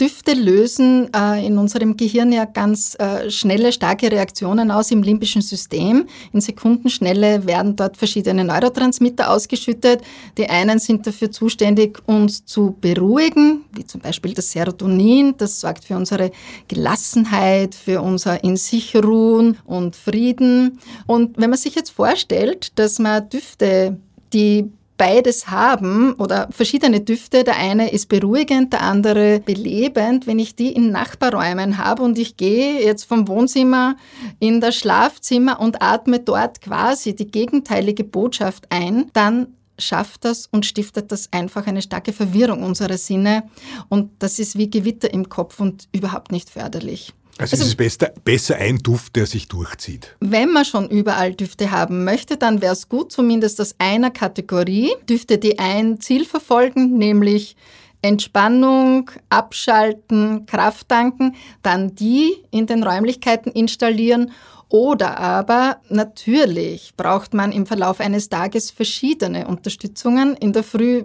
Düfte 0.00 0.34
lösen 0.34 1.08
äh, 1.14 1.46
in 1.46 1.56
unserem 1.56 1.96
Gehirn 1.96 2.32
ja 2.32 2.46
ganz 2.46 2.96
äh, 2.98 3.30
schnelle, 3.30 3.72
starke 3.72 4.10
Reaktionen 4.10 4.72
aus 4.72 4.90
im 4.90 5.04
limbischen 5.04 5.40
System. 5.40 6.06
In 6.32 6.40
Sekundenschnelle 6.40 7.46
werden 7.46 7.76
dort 7.76 7.96
verschiedene 7.96 8.44
Neurotransmitter 8.44 9.30
ausgeschüttet. 9.30 10.00
Die 10.36 10.48
einen 10.50 10.80
sind 10.80 11.06
dafür 11.06 11.30
zuständig, 11.30 12.00
uns 12.06 12.44
zu 12.44 12.76
beruhigen, 12.80 13.64
wie 13.72 13.86
zum 13.86 14.00
Beispiel 14.00 14.34
das 14.34 14.50
Serotonin. 14.50 15.34
Das 15.38 15.60
sorgt 15.60 15.84
für 15.84 15.96
unsere 15.96 16.32
Gelassenheit, 16.66 17.76
für 17.76 18.02
unser 18.02 18.42
in 18.42 18.56
sich 18.56 18.96
ruhen 18.96 19.58
und 19.64 19.94
Frieden. 19.94 20.80
Und 21.06 21.38
wenn 21.38 21.50
man 21.50 21.58
sich 21.58 21.76
jetzt 21.76 21.90
vorstellt, 21.90 22.72
dass 22.78 22.98
man 22.98 23.28
Düfte, 23.28 23.96
die 24.32 24.70
beides 24.96 25.48
haben 25.48 26.14
oder 26.14 26.48
verschiedene 26.50 27.00
Düfte. 27.00 27.44
Der 27.44 27.56
eine 27.56 27.90
ist 27.90 28.08
beruhigend, 28.08 28.72
der 28.72 28.82
andere 28.82 29.40
belebend. 29.40 30.26
Wenn 30.26 30.38
ich 30.38 30.54
die 30.54 30.72
in 30.72 30.90
Nachbarräumen 30.90 31.78
habe 31.78 32.02
und 32.02 32.18
ich 32.18 32.36
gehe 32.36 32.84
jetzt 32.84 33.04
vom 33.04 33.28
Wohnzimmer 33.28 33.96
in 34.38 34.60
das 34.60 34.76
Schlafzimmer 34.76 35.60
und 35.60 35.82
atme 35.82 36.20
dort 36.20 36.60
quasi 36.60 37.14
die 37.14 37.30
gegenteilige 37.30 38.04
Botschaft 38.04 38.66
ein, 38.70 39.10
dann 39.12 39.48
schafft 39.78 40.24
das 40.24 40.46
und 40.46 40.66
stiftet 40.66 41.10
das 41.10 41.32
einfach 41.32 41.66
eine 41.66 41.82
starke 41.82 42.12
Verwirrung 42.12 42.62
unserer 42.62 42.98
Sinne. 42.98 43.44
Und 43.88 44.10
das 44.20 44.38
ist 44.38 44.56
wie 44.56 44.70
Gewitter 44.70 45.12
im 45.12 45.28
Kopf 45.28 45.60
und 45.60 45.88
überhaupt 45.92 46.30
nicht 46.30 46.50
förderlich. 46.50 47.12
Also, 47.38 47.54
also 47.54 47.64
es 47.64 47.68
ist 47.70 47.76
besser, 47.76 48.12
besser 48.24 48.56
ein 48.56 48.78
Duft, 48.78 49.16
der 49.16 49.26
sich 49.26 49.48
durchzieht. 49.48 50.16
Wenn 50.20 50.52
man 50.52 50.64
schon 50.64 50.88
überall 50.88 51.34
Düfte 51.34 51.70
haben 51.70 52.04
möchte, 52.04 52.36
dann 52.36 52.62
wäre 52.62 52.74
es 52.74 52.88
gut, 52.88 53.10
zumindest 53.10 53.60
aus 53.60 53.74
einer 53.78 54.10
Kategorie 54.10 54.92
Düfte, 55.08 55.38
die 55.38 55.58
ein 55.58 56.00
Ziel 56.00 56.24
verfolgen, 56.24 56.96
nämlich 56.96 57.56
Entspannung, 58.02 59.10
Abschalten, 59.30 60.46
Kraft 60.46 60.90
tanken, 60.90 61.34
dann 61.62 61.94
die 61.94 62.34
in 62.50 62.66
den 62.66 62.84
Räumlichkeiten 62.84 63.50
installieren 63.50 64.30
Oder 64.68 65.18
aber 65.18 65.80
natürlich 65.88 66.94
braucht 66.96 67.32
man 67.32 67.52
im 67.52 67.64
Verlauf 67.64 68.00
eines 68.00 68.28
Tages 68.28 68.70
verschiedene 68.70 69.46
Unterstützungen. 69.46 70.36
In 70.36 70.52
der 70.52 70.64
Früh 70.64 71.04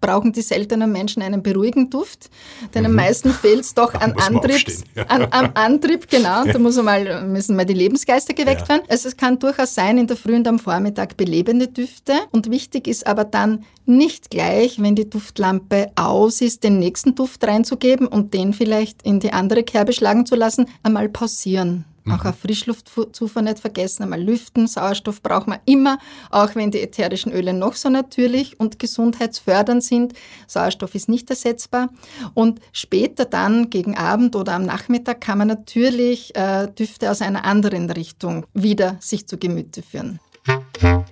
brauchen 0.00 0.32
die 0.32 0.42
seltenen 0.42 0.92
Menschen 0.92 1.22
einen 1.22 1.42
beruhigenden 1.42 1.90
Duft, 1.90 2.30
denn 2.74 2.82
mhm. 2.82 2.90
am 2.90 2.94
meisten 2.96 3.30
fehlt 3.30 3.60
es 3.60 3.74
doch 3.74 3.94
an 3.94 4.12
Antrieb, 4.12 4.68
ja. 4.94 5.04
an, 5.04 5.24
an, 5.26 5.50
Antrieb, 5.54 6.08
genau, 6.08 6.44
ja. 6.44 6.52
da 6.52 6.58
muss 6.58 6.80
mal, 6.82 7.26
müssen 7.26 7.56
mal 7.56 7.66
die 7.66 7.74
Lebensgeister 7.74 8.34
geweckt 8.34 8.62
ja. 8.62 8.68
werden. 8.68 8.82
Also 8.88 9.08
es 9.08 9.16
kann 9.16 9.38
durchaus 9.38 9.74
sein, 9.74 9.98
in 9.98 10.06
der 10.06 10.16
Früh 10.16 10.34
und 10.34 10.46
am 10.46 10.58
Vormittag 10.58 11.16
belebende 11.16 11.68
Düfte 11.68 12.14
und 12.32 12.50
wichtig 12.50 12.86
ist 12.86 13.06
aber 13.06 13.24
dann 13.24 13.64
nicht 13.84 14.30
gleich, 14.30 14.80
wenn 14.82 14.94
die 14.94 15.08
Duftlampe 15.08 15.90
aus 15.94 16.40
ist, 16.40 16.64
den 16.64 16.78
nächsten 16.78 17.14
Duft 17.14 17.44
reinzugeben 17.44 18.06
und 18.06 18.34
den 18.34 18.52
vielleicht 18.52 19.02
in 19.02 19.20
die 19.20 19.32
andere 19.32 19.62
Kerbe 19.62 19.92
schlagen 19.92 20.26
zu 20.26 20.34
lassen, 20.34 20.66
einmal 20.82 21.08
pausieren. 21.08 21.84
Auch 22.06 22.18
mhm. 22.22 22.26
eine 22.28 22.32
Frischluftzufuhr 22.32 23.42
nicht 23.42 23.58
vergessen, 23.58 24.04
einmal 24.04 24.22
lüften. 24.22 24.66
Sauerstoff 24.66 25.22
braucht 25.22 25.48
man 25.48 25.58
immer, 25.64 25.98
auch 26.30 26.54
wenn 26.54 26.70
die 26.70 26.80
ätherischen 26.80 27.32
Öle 27.32 27.52
noch 27.52 27.74
so 27.74 27.88
natürlich 27.88 28.60
und 28.60 28.78
gesundheitsfördernd 28.78 29.82
sind. 29.82 30.12
Sauerstoff 30.46 30.94
ist 30.94 31.08
nicht 31.08 31.28
ersetzbar. 31.30 31.88
Und 32.34 32.60
später 32.72 33.24
dann, 33.24 33.70
gegen 33.70 33.96
Abend 33.96 34.36
oder 34.36 34.54
am 34.54 34.64
Nachmittag, 34.64 35.20
kann 35.20 35.38
man 35.38 35.48
natürlich 35.48 36.34
äh, 36.36 36.68
Düfte 36.68 37.10
aus 37.10 37.22
einer 37.22 37.44
anderen 37.44 37.90
Richtung 37.90 38.46
wieder 38.54 38.96
sich 39.00 39.26
zu 39.26 39.36
Gemüte 39.36 39.82
führen. 39.82 40.20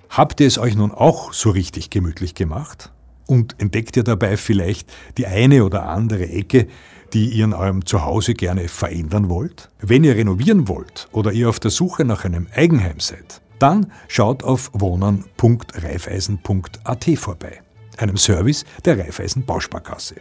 Habt 0.09 0.39
ihr 0.39 0.47
es 0.47 0.57
euch 0.57 0.75
nun 0.75 0.91
auch 0.91 1.33
so 1.33 1.49
richtig 1.49 1.89
gemütlich 1.89 2.35
gemacht? 2.35 2.91
Und 3.27 3.55
entdeckt 3.59 3.97
ihr 3.97 4.03
dabei 4.03 4.37
vielleicht 4.37 4.91
die 5.17 5.25
eine 5.25 5.65
oder 5.65 5.89
andere 5.89 6.29
Ecke, 6.29 6.67
die 7.15 7.29
ihr 7.29 7.45
in 7.45 7.53
eurem 7.53 7.85
Zuhause 7.85 8.33
gerne 8.33 8.67
verändern 8.67 9.29
wollt? 9.29 9.69
Wenn 9.79 10.03
ihr 10.03 10.17
renovieren 10.17 10.67
wollt 10.67 11.07
oder 11.13 11.31
ihr 11.31 11.47
auf 11.47 11.61
der 11.61 11.71
Suche 11.71 12.03
nach 12.03 12.25
einem 12.25 12.47
Eigenheim 12.53 12.99
seid, 12.99 13.39
dann 13.57 13.89
schaut 14.09 14.43
auf 14.43 14.69
wohnen.reifeisen.at 14.73 17.05
vorbei, 17.17 17.61
einem 17.97 18.17
Service 18.17 18.65
der 18.83 18.99
Reifeisen 18.99 19.45
Bausparkasse. 19.45 20.15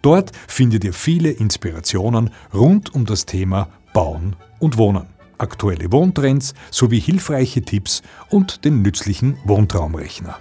Dort 0.00 0.32
findet 0.48 0.84
ihr 0.84 0.94
viele 0.94 1.30
Inspirationen 1.30 2.30
rund 2.54 2.94
um 2.94 3.04
das 3.04 3.26
Thema 3.26 3.68
Bauen 3.92 4.34
und 4.58 4.78
Wohnen, 4.78 5.08
aktuelle 5.36 5.92
Wohntrends 5.92 6.54
sowie 6.70 7.00
hilfreiche 7.00 7.60
Tipps 7.60 8.00
und 8.30 8.64
den 8.64 8.80
nützlichen 8.80 9.36
Wohntraumrechner. 9.44 10.38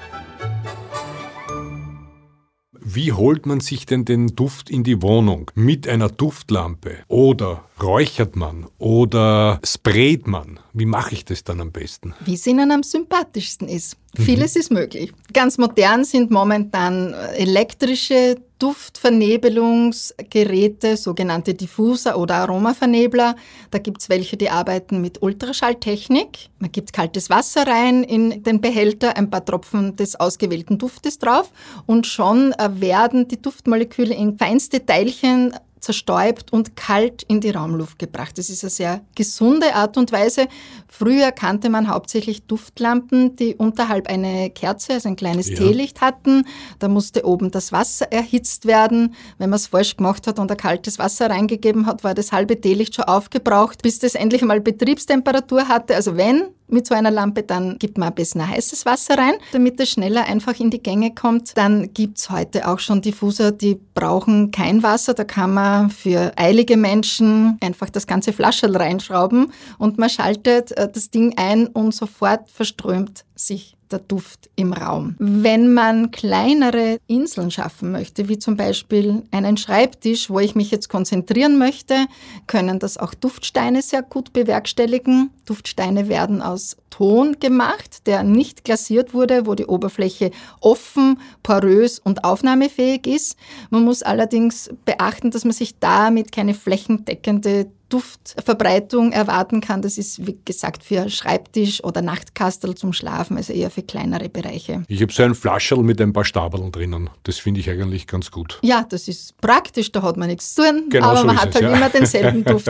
Wie 2.83 3.11
holt 3.13 3.45
man 3.45 3.59
sich 3.59 3.85
denn 3.85 4.05
den 4.05 4.35
Duft 4.35 4.69
in 4.71 4.83
die 4.83 5.03
Wohnung? 5.03 5.51
Mit 5.53 5.87
einer 5.87 6.09
Duftlampe? 6.09 6.97
Oder 7.07 7.63
räuchert 7.81 8.35
man? 8.35 8.65
Oder 8.79 9.59
sprayt 9.63 10.25
man? 10.25 10.59
Wie 10.73 10.85
mache 10.85 11.13
ich 11.13 11.23
das 11.23 11.43
dann 11.43 11.61
am 11.61 11.71
besten? 11.71 12.15
Wie 12.25 12.33
es 12.33 12.47
Ihnen 12.47 12.71
am 12.71 12.81
sympathischsten 12.81 13.67
ist. 13.67 13.97
Mhm. 14.17 14.23
Vieles 14.23 14.55
ist 14.55 14.71
möglich. 14.71 15.13
Ganz 15.31 15.59
modern 15.59 16.03
sind 16.05 16.31
momentan 16.31 17.13
elektrische 17.13 18.37
Duftvernebelungsgeräte, 18.61 20.95
sogenannte 20.95 21.55
Diffuser 21.55 22.17
oder 22.17 22.35
Aromavernebler. 22.35 23.35
Da 23.71 23.79
gibt 23.79 24.01
es 24.01 24.09
welche, 24.09 24.37
die 24.37 24.51
arbeiten 24.51 25.01
mit 25.01 25.23
Ultraschalltechnik. 25.23 26.49
Man 26.59 26.71
gibt 26.71 26.93
kaltes 26.93 27.31
Wasser 27.31 27.65
rein 27.65 28.03
in 28.03 28.43
den 28.43 28.61
Behälter, 28.61 29.17
ein 29.17 29.31
paar 29.31 29.43
Tropfen 29.43 29.95
des 29.95 30.19
ausgewählten 30.19 30.77
Duftes 30.77 31.17
drauf 31.17 31.51
und 31.87 32.05
schon 32.05 32.53
werden 32.59 33.27
die 33.27 33.41
Duftmoleküle 33.41 34.13
in 34.13 34.37
feinste 34.37 34.85
Teilchen 34.85 35.55
zerstäubt 35.81 36.53
und 36.53 36.75
kalt 36.75 37.23
in 37.23 37.41
die 37.41 37.49
Raumluft 37.49 37.99
gebracht. 37.99 38.37
Das 38.37 38.49
ist 38.49 38.63
eine 38.63 38.69
sehr 38.69 39.01
gesunde 39.15 39.73
Art 39.75 39.97
und 39.97 40.11
Weise. 40.11 40.47
Früher 40.87 41.31
kannte 41.31 41.69
man 41.69 41.89
hauptsächlich 41.89 42.43
Duftlampen, 42.43 43.35
die 43.35 43.55
unterhalb 43.55 44.07
eine 44.07 44.49
Kerze, 44.51 44.93
also 44.93 45.09
ein 45.09 45.15
kleines 45.15 45.49
ja. 45.49 45.55
Teelicht 45.57 46.01
hatten. 46.01 46.45
Da 46.79 46.87
musste 46.87 47.25
oben 47.25 47.51
das 47.51 47.71
Wasser 47.71 48.11
erhitzt 48.11 48.65
werden. 48.65 49.15
Wenn 49.37 49.49
man 49.49 49.57
es 49.57 49.67
falsch 49.67 49.97
gemacht 49.97 50.27
hat 50.27 50.39
und 50.39 50.49
ein 50.51 50.57
kaltes 50.57 50.99
Wasser 50.99 51.29
reingegeben 51.29 51.87
hat, 51.87 52.03
war 52.03 52.13
das 52.13 52.31
halbe 52.31 52.61
Teelicht 52.61 52.95
schon 52.95 53.05
aufgebraucht, 53.05 53.81
bis 53.81 53.99
das 53.99 54.15
endlich 54.15 54.43
mal 54.43 54.61
Betriebstemperatur 54.61 55.67
hatte. 55.67 55.95
Also 55.95 56.15
wenn 56.15 56.49
mit 56.71 56.87
so 56.87 56.95
einer 56.95 57.11
Lampe, 57.11 57.43
dann 57.43 57.77
gibt 57.77 57.97
man 57.97 58.09
ein 58.09 58.15
bisschen 58.15 58.47
heißes 58.47 58.85
Wasser 58.85 59.17
rein, 59.17 59.33
damit 59.51 59.79
es 59.79 59.91
schneller 59.91 60.25
einfach 60.25 60.59
in 60.59 60.69
die 60.69 60.81
Gänge 60.81 61.13
kommt. 61.13 61.57
Dann 61.57 61.93
gibt's 61.93 62.29
heute 62.29 62.67
auch 62.67 62.79
schon 62.79 63.01
Diffuser, 63.01 63.51
die 63.51 63.79
brauchen 63.93 64.51
kein 64.51 64.83
Wasser. 64.83 65.13
Da 65.13 65.23
kann 65.23 65.53
man 65.53 65.89
für 65.89 66.31
eilige 66.37 66.77
Menschen 66.77 67.57
einfach 67.61 67.89
das 67.89 68.07
ganze 68.07 68.33
Flascherl 68.33 68.75
reinschrauben 68.75 69.51
und 69.77 69.97
man 69.97 70.09
schaltet 70.09 70.71
äh, 70.71 70.89
das 70.91 71.09
Ding 71.09 71.37
ein 71.37 71.67
und 71.67 71.93
sofort 71.93 72.49
verströmt 72.49 73.25
sich 73.35 73.75
der 73.91 73.99
Duft 73.99 74.49
im 74.55 74.73
Raum. 74.73 75.15
Wenn 75.19 75.73
man 75.73 76.11
kleinere 76.11 76.99
Inseln 77.07 77.51
schaffen 77.51 77.91
möchte, 77.91 78.29
wie 78.29 78.39
zum 78.39 78.57
Beispiel 78.57 79.23
einen 79.31 79.57
Schreibtisch, 79.57 80.29
wo 80.29 80.39
ich 80.39 80.55
mich 80.55 80.71
jetzt 80.71 80.89
konzentrieren 80.89 81.57
möchte, 81.57 82.05
können 82.47 82.79
das 82.79 82.97
auch 82.97 83.13
Duftsteine 83.13 83.81
sehr 83.81 84.01
gut 84.01 84.33
bewerkstelligen. 84.33 85.31
Duftsteine 85.45 86.09
werden 86.09 86.41
aus 86.41 86.77
Ton 86.89 87.39
gemacht, 87.39 88.05
der 88.05 88.23
nicht 88.23 88.63
glasiert 88.63 89.13
wurde, 89.13 89.45
wo 89.45 89.55
die 89.55 89.65
Oberfläche 89.65 90.31
offen, 90.59 91.19
porös 91.41 91.99
und 91.99 92.23
aufnahmefähig 92.23 93.07
ist. 93.07 93.37
Man 93.69 93.83
muss 93.83 94.03
allerdings 94.03 94.69
beachten, 94.85 95.31
dass 95.31 95.45
man 95.45 95.53
sich 95.53 95.79
damit 95.79 96.31
keine 96.31 96.53
flächendeckende 96.53 97.71
Duftverbreitung 97.91 99.11
erwarten 99.11 99.61
kann. 99.61 99.81
Das 99.81 99.97
ist, 99.97 100.25
wie 100.25 100.37
gesagt, 100.45 100.83
für 100.83 101.09
Schreibtisch 101.09 101.83
oder 101.83 102.01
Nachtkastel 102.01 102.75
zum 102.75 102.93
Schlafen, 102.93 103.37
also 103.37 103.53
eher 103.53 103.69
für 103.69 103.83
kleinere 103.83 104.29
Bereiche. 104.29 104.83
Ich 104.87 105.01
habe 105.01 105.11
so 105.11 105.23
ein 105.23 105.35
Flascherl 105.35 105.83
mit 105.83 105.99
ein 106.01 106.13
paar 106.13 106.25
Stabeln 106.25 106.71
drinnen. 106.71 107.09
Das 107.23 107.37
finde 107.37 107.59
ich 107.59 107.69
eigentlich 107.69 108.07
ganz 108.07 108.31
gut. 108.31 108.59
Ja, 108.63 108.85
das 108.87 109.07
ist 109.07 109.39
praktisch, 109.41 109.91
da 109.91 110.01
hat 110.01 110.17
man 110.17 110.29
nichts 110.29 110.55
zu 110.55 110.63
tun, 110.63 110.85
genau 110.89 111.09
aber 111.09 111.19
so 111.19 111.25
man 111.27 111.41
hat 111.41 111.49
es, 111.49 111.55
halt 111.55 111.65
ja. 111.65 111.75
immer 111.75 111.89
denselben 111.89 112.43
Duft. 112.45 112.67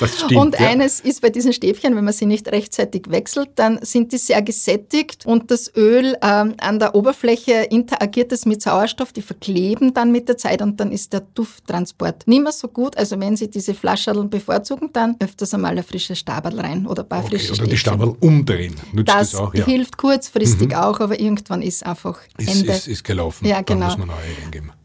das 0.00 0.20
stimmt, 0.20 0.40
und 0.40 0.58
ja. 0.58 0.68
eines 0.68 1.00
ist 1.00 1.20
bei 1.20 1.30
diesen 1.30 1.52
Stäbchen, 1.52 1.96
wenn 1.96 2.04
man 2.04 2.14
sie 2.14 2.26
nicht 2.26 2.48
rechtzeitig 2.48 3.06
wechselt, 3.08 3.50
dann 3.56 3.80
sind 3.82 4.12
die 4.12 4.18
sehr 4.18 4.42
gesättigt 4.42 5.26
und 5.26 5.50
das 5.50 5.74
Öl 5.76 6.16
ähm, 6.22 6.54
an 6.58 6.78
der 6.78 6.94
Oberfläche 6.94 7.66
interagiert 7.70 8.32
es 8.32 8.46
mit 8.46 8.62
Sauerstoff, 8.62 9.12
die 9.12 9.22
verkleben 9.22 9.92
dann 9.92 10.12
mit 10.12 10.28
der 10.28 10.36
Zeit 10.36 10.62
und 10.62 10.78
dann 10.78 10.92
ist 10.92 11.12
der 11.12 11.20
Dufttransport 11.20 12.28
nicht 12.28 12.42
mehr 12.42 12.52
so 12.52 12.68
gut. 12.68 12.96
Also 12.96 13.18
wenn 13.18 13.36
Sie 13.36 13.50
diese 13.50 13.74
Flascherl 13.74 14.24
bevor 14.28 14.51
bevorzugen 14.52 14.90
dann 14.92 15.16
öfters 15.18 15.54
einmal 15.54 15.76
ein 15.76 15.84
frisches 15.84 16.18
Stabal 16.18 16.58
rein 16.58 16.86
oder 16.86 17.02
ein 17.02 17.08
paar 17.08 17.20
okay, 17.20 17.38
frische 17.38 17.52
Oder 17.52 17.66
die 17.66 17.76
Stabal 17.76 18.14
umdrehen. 18.20 18.74
Nützt 18.92 19.08
das, 19.08 19.30
das 19.32 19.40
auch, 19.40 19.54
ja. 19.54 19.64
hilft 19.64 19.96
kurzfristig 19.96 20.70
mhm. 20.70 20.74
auch, 20.74 21.00
aber 21.00 21.18
irgendwann 21.18 21.62
ist 21.62 21.84
einfach 21.84 22.18
ist, 22.38 22.48
Ende. 22.48 22.72
Ist, 22.72 22.88
ist 22.88 23.04
gelaufen. 23.04 23.46
Ja, 23.46 23.62
genau. 23.62 23.86
muss 23.86 23.98
man 23.98 24.10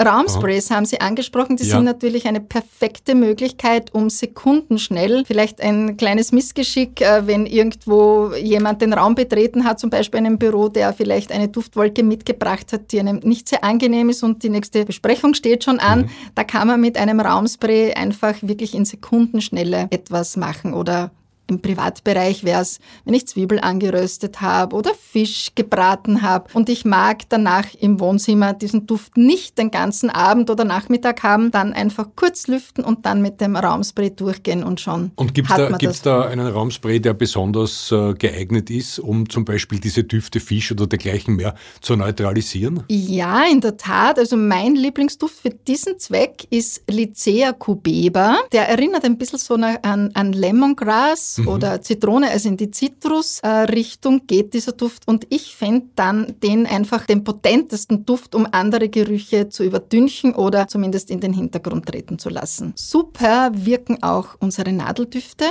Raumsprays 0.03 0.69
Aha. 0.69 0.77
haben 0.77 0.85
Sie 0.85 1.01
angesprochen. 1.01 1.57
Die 1.57 1.65
ja. 1.65 1.75
sind 1.75 1.85
natürlich 1.85 2.27
eine 2.27 2.39
perfekte 2.39 3.15
Möglichkeit, 3.15 3.93
um 3.93 4.09
sekundenschnell, 4.09 5.23
vielleicht 5.25 5.61
ein 5.61 5.97
kleines 5.97 6.31
Missgeschick, 6.31 7.01
äh, 7.01 7.25
wenn 7.27 7.45
irgendwo 7.45 8.31
jemand 8.33 8.81
den 8.81 8.93
Raum 8.93 9.15
betreten 9.15 9.63
hat, 9.63 9.79
zum 9.79 9.89
Beispiel 9.89 10.19
in 10.19 10.27
einem 10.27 10.37
Büro, 10.37 10.69
der 10.69 10.93
vielleicht 10.93 11.31
eine 11.31 11.47
Duftwolke 11.47 12.03
mitgebracht 12.03 12.73
hat, 12.73 12.91
die 12.91 12.99
einem 12.99 13.19
nicht 13.19 13.49
sehr 13.49 13.63
angenehm 13.63 14.09
ist 14.09 14.23
und 14.23 14.43
die 14.43 14.49
nächste 14.49 14.85
Besprechung 14.85 15.33
steht 15.33 15.63
schon 15.63 15.79
an. 15.79 16.01
Mhm. 16.01 16.09
Da 16.35 16.43
kann 16.43 16.67
man 16.67 16.79
mit 16.79 16.97
einem 16.97 17.19
Raumspray 17.19 17.93
einfach 17.93 18.35
wirklich 18.41 18.75
in 18.75 18.85
Sekunden 18.85 19.41
schnell 19.41 19.56
schneller 19.57 19.87
etwas 19.89 20.37
machen 20.37 20.73
oder 20.73 21.11
im 21.49 21.61
Privatbereich 21.61 22.43
wäre 22.43 22.61
es, 22.61 22.79
wenn 23.05 23.13
ich 23.13 23.27
Zwiebel 23.27 23.59
angeröstet 23.59 24.41
habe 24.41 24.75
oder 24.75 24.91
Fisch 24.93 25.51
gebraten 25.55 26.21
habe 26.21 26.49
und 26.53 26.69
ich 26.69 26.85
mag 26.85 27.29
danach 27.29 27.73
im 27.79 27.99
Wohnzimmer 27.99 28.53
diesen 28.53 28.85
Duft 28.85 29.17
nicht 29.17 29.57
den 29.57 29.71
ganzen 29.71 30.09
Abend 30.09 30.49
oder 30.49 30.65
Nachmittag 30.65 31.23
haben, 31.23 31.51
dann 31.51 31.73
einfach 31.73 32.07
kurz 32.15 32.47
lüften 32.47 32.83
und 32.83 33.05
dann 33.05 33.21
mit 33.21 33.39
dem 33.39 33.55
Raumspray 33.55 34.11
durchgehen 34.11 34.63
und 34.63 34.81
schon. 34.81 35.11
Und 35.15 35.33
gibt 35.33 35.49
es 35.49 35.55
da, 35.55 35.69
gibt's 35.77 36.01
da 36.01 36.23
einen 36.23 36.47
Raumspray, 36.47 36.99
der 36.99 37.13
besonders 37.13 37.91
äh, 37.91 38.13
geeignet 38.13 38.69
ist, 38.69 38.99
um 38.99 39.29
zum 39.29 39.45
Beispiel 39.45 39.79
diese 39.79 40.03
Düfte 40.03 40.39
Fisch 40.39 40.71
oder 40.71 40.87
dergleichen 40.87 41.35
mehr 41.35 41.55
zu 41.81 41.95
neutralisieren? 41.95 42.83
Ja, 42.89 43.45
in 43.45 43.61
der 43.61 43.77
Tat. 43.77 44.19
Also 44.19 44.35
mein 44.35 44.75
Lieblingsduft 44.75 45.35
für 45.35 45.49
diesen 45.49 45.97
Zweck 45.99 46.45
ist 46.49 46.83
Lycea 46.89 47.53
cubeba. 47.53 48.37
Der 48.51 48.67
erinnert 48.67 49.05
ein 49.05 49.17
bisschen 49.17 49.39
so 49.39 49.53
an, 49.55 50.11
an 50.13 50.33
Lemongrass 50.33 51.36
mhm. 51.37 51.47
oder 51.47 51.81
Zitrone, 51.81 52.29
also 52.29 52.49
in 52.49 52.57
die 52.57 52.71
Zitrusrichtung 52.71 54.27
geht 54.27 54.53
dieser 54.53 54.73
Duft. 54.73 55.07
Und 55.07 55.27
ich 55.29 55.55
fände 55.55 55.87
dann 55.95 56.35
den 56.43 56.65
einfach 56.65 57.05
den 57.05 57.23
potentesten 57.23 58.05
Duft, 58.05 58.35
um 58.35 58.47
andere 58.51 58.89
Gerüche 58.89 59.49
zu 59.49 59.63
überdünchen 59.63 60.35
oder 60.35 60.67
zumindest 60.67 61.09
in 61.11 61.19
den 61.19 61.33
Hintergrund 61.33 61.85
treten 61.85 62.19
zu 62.19 62.29
lassen. 62.29 62.73
Super 62.75 63.51
wirken 63.53 64.03
auch 64.03 64.35
unsere 64.39 64.71
Nadeldüfte. 64.71 65.45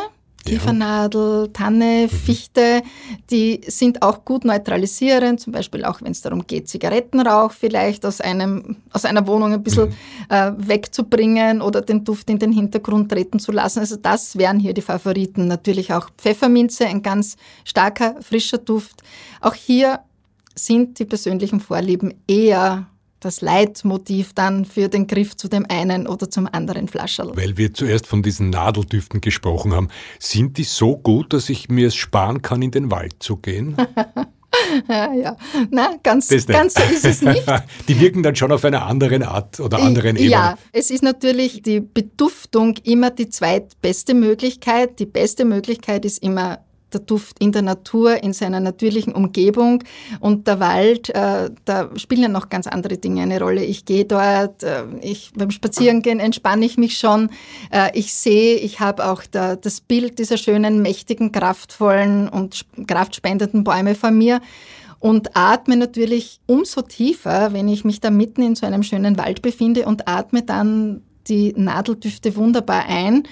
Kiefernadel, 0.46 1.48
Tanne, 1.52 2.04
mhm. 2.04 2.08
Fichte, 2.08 2.82
die 3.30 3.60
sind 3.66 4.02
auch 4.02 4.24
gut 4.24 4.44
neutralisierend, 4.44 5.40
zum 5.40 5.52
Beispiel 5.52 5.84
auch 5.84 6.00
wenn 6.02 6.12
es 6.12 6.22
darum 6.22 6.46
geht, 6.46 6.68
Zigarettenrauch 6.68 7.50
vielleicht 7.52 8.06
aus, 8.06 8.20
einem, 8.20 8.76
aus 8.92 9.04
einer 9.04 9.26
Wohnung 9.26 9.52
ein 9.52 9.62
bisschen 9.62 9.88
mhm. 9.88 9.94
äh, 10.28 10.52
wegzubringen 10.56 11.60
oder 11.60 11.82
den 11.82 12.04
Duft 12.04 12.30
in 12.30 12.38
den 12.38 12.52
Hintergrund 12.52 13.10
treten 13.10 13.38
zu 13.38 13.52
lassen. 13.52 13.80
Also 13.80 13.96
das 13.96 14.38
wären 14.38 14.58
hier 14.58 14.72
die 14.72 14.82
Favoriten. 14.82 15.48
Natürlich 15.48 15.92
auch 15.92 16.10
Pfefferminze, 16.16 16.86
ein 16.86 17.02
ganz 17.02 17.36
starker, 17.64 18.16
frischer 18.22 18.58
Duft. 18.58 19.02
Auch 19.40 19.54
hier 19.54 20.00
sind 20.54 20.98
die 20.98 21.04
persönlichen 21.04 21.60
Vorlieben 21.60 22.14
eher 22.26 22.86
das 23.20 23.40
Leitmotiv 23.40 24.32
dann 24.34 24.64
für 24.64 24.88
den 24.88 25.06
Griff 25.06 25.36
zu 25.36 25.48
dem 25.48 25.66
einen 25.68 26.06
oder 26.06 26.30
zum 26.30 26.48
anderen 26.50 26.88
Flascherl. 26.88 27.36
Weil 27.36 27.56
wir 27.56 27.72
zuerst 27.72 28.06
von 28.06 28.22
diesen 28.22 28.50
Nadeldüften 28.50 29.20
gesprochen 29.20 29.74
haben, 29.74 29.88
sind 30.18 30.58
die 30.58 30.64
so 30.64 30.96
gut, 30.96 31.32
dass 31.32 31.48
ich 31.48 31.68
mir 31.68 31.88
es 31.88 31.94
sparen 31.94 32.42
kann, 32.42 32.62
in 32.62 32.70
den 32.70 32.90
Wald 32.90 33.16
zu 33.20 33.36
gehen? 33.36 33.76
ja, 34.88 35.36
na, 35.70 35.96
ganz, 36.02 36.28
ganz 36.46 36.74
so 36.74 36.82
ist 36.82 37.04
es 37.04 37.22
nicht. 37.22 37.44
die 37.88 38.00
wirken 38.00 38.22
dann 38.22 38.36
schon 38.36 38.52
auf 38.52 38.64
einer 38.64 38.86
anderen 38.86 39.22
Art 39.22 39.60
oder 39.60 39.78
anderen 39.78 40.16
Ebene. 40.16 40.30
Ja, 40.30 40.58
es 40.72 40.90
ist 40.90 41.02
natürlich 41.02 41.62
die 41.62 41.80
Beduftung 41.80 42.76
immer 42.84 43.10
die 43.10 43.28
zweitbeste 43.28 44.14
Möglichkeit. 44.14 44.98
Die 44.98 45.06
beste 45.06 45.44
Möglichkeit 45.44 46.04
ist 46.04 46.22
immer 46.22 46.58
der 46.96 47.04
Duft 47.04 47.38
in 47.38 47.52
der 47.52 47.62
Natur, 47.62 48.22
in 48.22 48.32
seiner 48.32 48.60
natürlichen 48.60 49.14
Umgebung. 49.14 49.84
Und 50.20 50.46
der 50.46 50.60
Wald, 50.60 51.10
äh, 51.10 51.50
da 51.64 51.90
spielen 51.96 52.22
ja 52.22 52.28
noch 52.28 52.48
ganz 52.48 52.66
andere 52.66 52.96
Dinge 52.96 53.22
eine 53.22 53.40
Rolle. 53.40 53.64
Ich 53.64 53.84
gehe 53.84 54.04
dort, 54.04 54.62
äh, 54.62 54.84
ich, 55.02 55.32
beim 55.36 55.50
Spazierengehen 55.50 56.20
entspanne 56.20 56.64
ich 56.64 56.78
mich 56.78 56.98
schon. 56.98 57.30
Äh, 57.70 57.90
ich 57.98 58.12
sehe, 58.14 58.56
ich 58.56 58.80
habe 58.80 59.06
auch 59.06 59.22
da, 59.30 59.56
das 59.56 59.80
Bild 59.80 60.18
dieser 60.18 60.38
schönen, 60.38 60.82
mächtigen, 60.82 61.32
kraftvollen 61.32 62.28
und 62.28 62.64
kraftspendenden 62.86 63.64
Bäume 63.64 63.94
vor 63.94 64.10
mir 64.10 64.40
und 64.98 65.36
atme 65.36 65.76
natürlich 65.76 66.40
umso 66.46 66.82
tiefer, 66.82 67.52
wenn 67.52 67.68
ich 67.68 67.84
mich 67.84 68.00
da 68.00 68.10
mitten 68.10 68.42
in 68.42 68.56
so 68.56 68.66
einem 68.66 68.82
schönen 68.82 69.18
Wald 69.18 69.42
befinde 69.42 69.84
und 69.86 70.08
atme 70.08 70.42
dann 70.42 71.02
die 71.28 71.52
Nadeldüfte 71.56 72.36
wunderbar 72.36 72.84
ein 72.88 73.24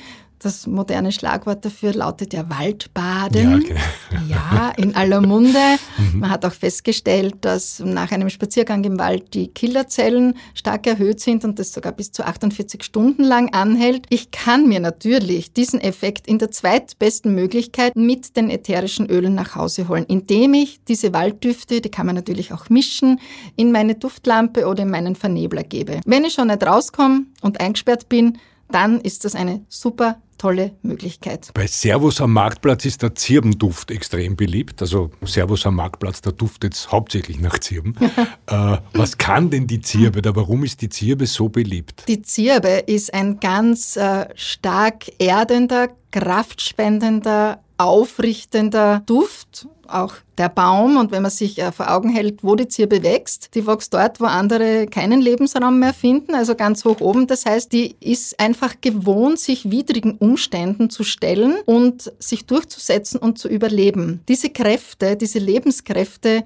das 0.45 0.67
moderne 0.67 1.11
Schlagwort 1.11 1.65
dafür 1.65 1.95
lautet 1.95 2.35
ja 2.35 2.49
Waldbaden. 2.51 3.51
Ja, 3.51 3.57
okay. 3.57 3.77
ja 4.29 4.73
in 4.77 4.95
aller 4.95 5.21
Munde. 5.21 5.59
Mhm. 5.97 6.21
Man 6.21 6.31
hat 6.31 6.45
auch 6.45 6.53
festgestellt, 6.53 7.37
dass 7.41 7.81
nach 7.81 8.13
einem 8.13 8.29
Spaziergang 8.29 8.85
im 8.85 8.99
Wald 8.99 9.35
die 9.35 9.49
Killerzellen 9.49 10.37
stark 10.55 10.87
erhöht 10.87 11.21
sind 11.21 11.45
und 11.45 11.59
das 11.59 11.73
sogar 11.73 11.93
bis 11.93 12.13
zu 12.13 12.25
48 12.25 12.83
Stunden 12.83 13.25
lang 13.25 13.55
anhält. 13.55 14.07
Ich 14.11 14.31
kann 14.31 14.69
mir 14.69 14.81
natürlich 14.81 15.53
diesen 15.53 15.81
Effekt 15.81 16.27
in 16.27 16.39
der 16.39 16.51
zweitbesten 16.51 17.35
Möglichkeit 17.35 17.97
mit 17.97 18.37
den 18.37 18.51
ätherischen 18.51 19.07
Ölen 19.07 19.35
nach 19.35 19.55
Hause 19.55 19.89
holen, 19.89 20.05
indem 20.07 20.55
ich 20.55 20.81
diese 20.87 21.13
Walddüfte, 21.13 21.81
die 21.81 21.91
kann 21.91 22.07
man 22.07 22.15
natürlich 22.15 22.53
auch 22.53 22.69
mischen, 22.69 23.21
in 23.57 23.73
meine 23.73 23.95
Duftlampe 23.95 24.67
oder 24.67 24.83
in 24.83 24.91
meinen 24.91 25.17
Vernebler 25.17 25.63
gebe. 25.63 26.01
Wenn 26.05 26.25
ich 26.25 26.35
schon 26.35 26.49
nicht 26.49 26.65
rauskomme 26.67 27.23
und 27.41 27.61
eingesperrt 27.61 28.09
bin, 28.09 28.39
dann 28.75 29.01
ist 29.01 29.25
das 29.25 29.35
eine 29.35 29.65
super 29.69 30.21
tolle 30.37 30.73
Möglichkeit. 30.83 31.51
Bei 31.55 31.67
Servus 31.67 32.21
am 32.21 32.33
Marktplatz 32.33 32.85
ist 32.85 33.03
der 33.03 33.15
Zirbenduft 33.15 33.91
extrem 33.91 34.35
beliebt. 34.35 34.83
Also 34.83 35.11
Servus 35.23 35.65
am 35.65 35.77
Marktplatz, 35.77 36.21
der 36.21 36.33
duftet 36.33 36.89
hauptsächlich 36.91 37.41
nach 37.41 37.59
Zirben. 37.61 37.95
äh, 38.47 38.77
was 38.93 39.17
kann 39.17 39.51
denn 39.51 39.67
die 39.69 39.81
Zirbe 39.81 40.19
oder 40.19 40.35
warum 40.35 40.65
ist 40.65 40.83
die 40.83 40.89
Zirbe 40.89 41.27
so 41.27 41.49
beliebt? 41.49 42.05
Die 42.09 42.23
Zirbe 42.23 42.83
ist 42.87 43.15
ein 43.15 43.39
ganz 43.39 43.97
äh, 43.97 44.27
stark 44.35 45.05
erdender, 45.19 45.89
kraftspendender, 46.11 47.61
aufrichtender 47.79 49.03
Duft 49.07 49.69
auch 49.89 50.15
der 50.39 50.49
Baum. 50.49 50.97
Und 50.97 51.13
wenn 51.13 51.23
man 51.23 51.31
sich 51.31 51.59
äh, 51.59 51.73
vor 51.73 51.91
Augen 51.91 52.11
hält, 52.11 52.43
wo 52.43 52.57
die 52.57 52.69
Zirbe 52.69 53.03
wächst, 53.03 53.55
die 53.55 53.67
wächst 53.67 53.95
dort, 53.95 54.21
wo 54.21 54.25
andere 54.25 54.87
keinen 54.87 55.21
Lebensraum 55.21 55.79
mehr 55.79 55.95
finden, 55.95 56.35
also 56.35 56.55
ganz 56.55 56.85
hoch 56.85 57.01
oben. 57.01 57.27
Das 57.27 57.47
heißt, 57.47 57.73
die 57.73 57.97
ist 58.01 58.39
einfach 58.41 58.75
gewohnt, 58.81 59.39
sich 59.39 59.71
widrigen 59.71 60.17
Umständen 60.19 60.91
zu 60.91 61.05
stellen 61.05 61.57
und 61.67 62.13
sich 62.19 62.47
durchzusetzen 62.47 63.19
und 63.19 63.39
zu 63.39 63.49
überleben. 63.49 64.21
Diese 64.29 64.51
Kräfte, 64.51 65.17
diese 65.17 65.39
Lebenskräfte, 65.39 66.45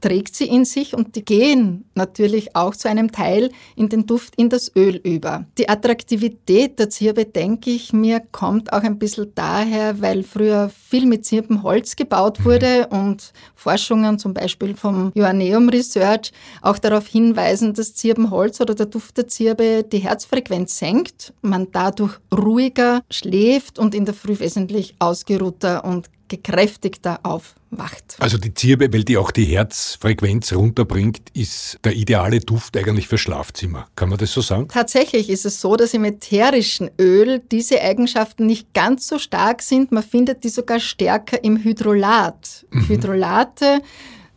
trägt 0.00 0.36
sie 0.36 0.46
in 0.46 0.64
sich 0.64 0.94
und 0.94 1.16
die 1.16 1.24
gehen 1.24 1.84
natürlich 1.94 2.54
auch 2.54 2.74
zu 2.74 2.88
einem 2.88 3.12
Teil 3.12 3.50
in 3.76 3.88
den 3.88 4.06
Duft, 4.06 4.34
in 4.36 4.48
das 4.48 4.74
Öl 4.76 4.96
über. 4.96 5.46
Die 5.58 5.68
Attraktivität 5.68 6.78
der 6.78 6.90
Zirbe, 6.90 7.24
denke 7.24 7.70
ich 7.70 7.92
mir, 7.92 8.20
kommt 8.32 8.72
auch 8.72 8.82
ein 8.82 8.98
bisschen 8.98 9.32
daher, 9.34 10.00
weil 10.00 10.22
früher 10.22 10.70
viel 10.70 11.06
mit 11.06 11.24
Zirbenholz 11.24 11.96
gebaut 11.96 12.44
wurde 12.44 12.88
und 12.88 13.32
Forschungen 13.54 14.18
zum 14.18 14.34
Beispiel 14.34 14.74
vom 14.76 15.12
Joanneum 15.14 15.68
Research 15.68 16.32
auch 16.62 16.78
darauf 16.78 17.06
hinweisen, 17.06 17.74
dass 17.74 17.94
Zirbenholz 17.94 18.60
oder 18.60 18.74
der 18.74 18.86
Duft 18.86 19.16
der 19.16 19.28
Zirbe 19.28 19.84
die 19.84 19.98
Herzfrequenz 19.98 20.78
senkt, 20.78 21.32
man 21.42 21.68
dadurch 21.72 22.18
ruhiger 22.32 23.02
schläft 23.10 23.78
und 23.78 23.94
in 23.94 24.04
der 24.04 24.14
Früh 24.14 24.38
wesentlich 24.38 24.94
ausgeruhter 24.98 25.84
und 25.84 26.08
gekräftigter 26.28 27.20
aufwacht. 27.22 28.16
Also 28.18 28.38
die 28.38 28.54
Zirbe, 28.54 28.92
weil 28.92 29.04
die 29.04 29.16
auch 29.16 29.30
die 29.30 29.44
Herzfrequenz 29.44 30.52
runterbringt, 30.52 31.20
ist 31.34 31.78
der 31.84 31.94
ideale 31.94 32.40
Duft 32.40 32.76
eigentlich 32.76 33.08
für 33.08 33.18
Schlafzimmer. 33.18 33.88
Kann 33.96 34.08
man 34.08 34.18
das 34.18 34.32
so 34.32 34.40
sagen? 34.40 34.68
Tatsächlich 34.68 35.30
ist 35.30 35.44
es 35.44 35.60
so, 35.60 35.76
dass 35.76 35.94
im 35.94 36.04
ätherischen 36.04 36.90
Öl 37.00 37.40
diese 37.50 37.80
Eigenschaften 37.80 38.46
nicht 38.46 38.72
ganz 38.74 39.06
so 39.06 39.18
stark 39.18 39.62
sind. 39.62 39.92
Man 39.92 40.02
findet 40.02 40.44
die 40.44 40.48
sogar 40.48 40.80
stärker 40.80 41.42
im 41.42 41.62
Hydrolat. 41.62 42.66
Mhm. 42.70 42.88
Hydrolate 42.88 43.80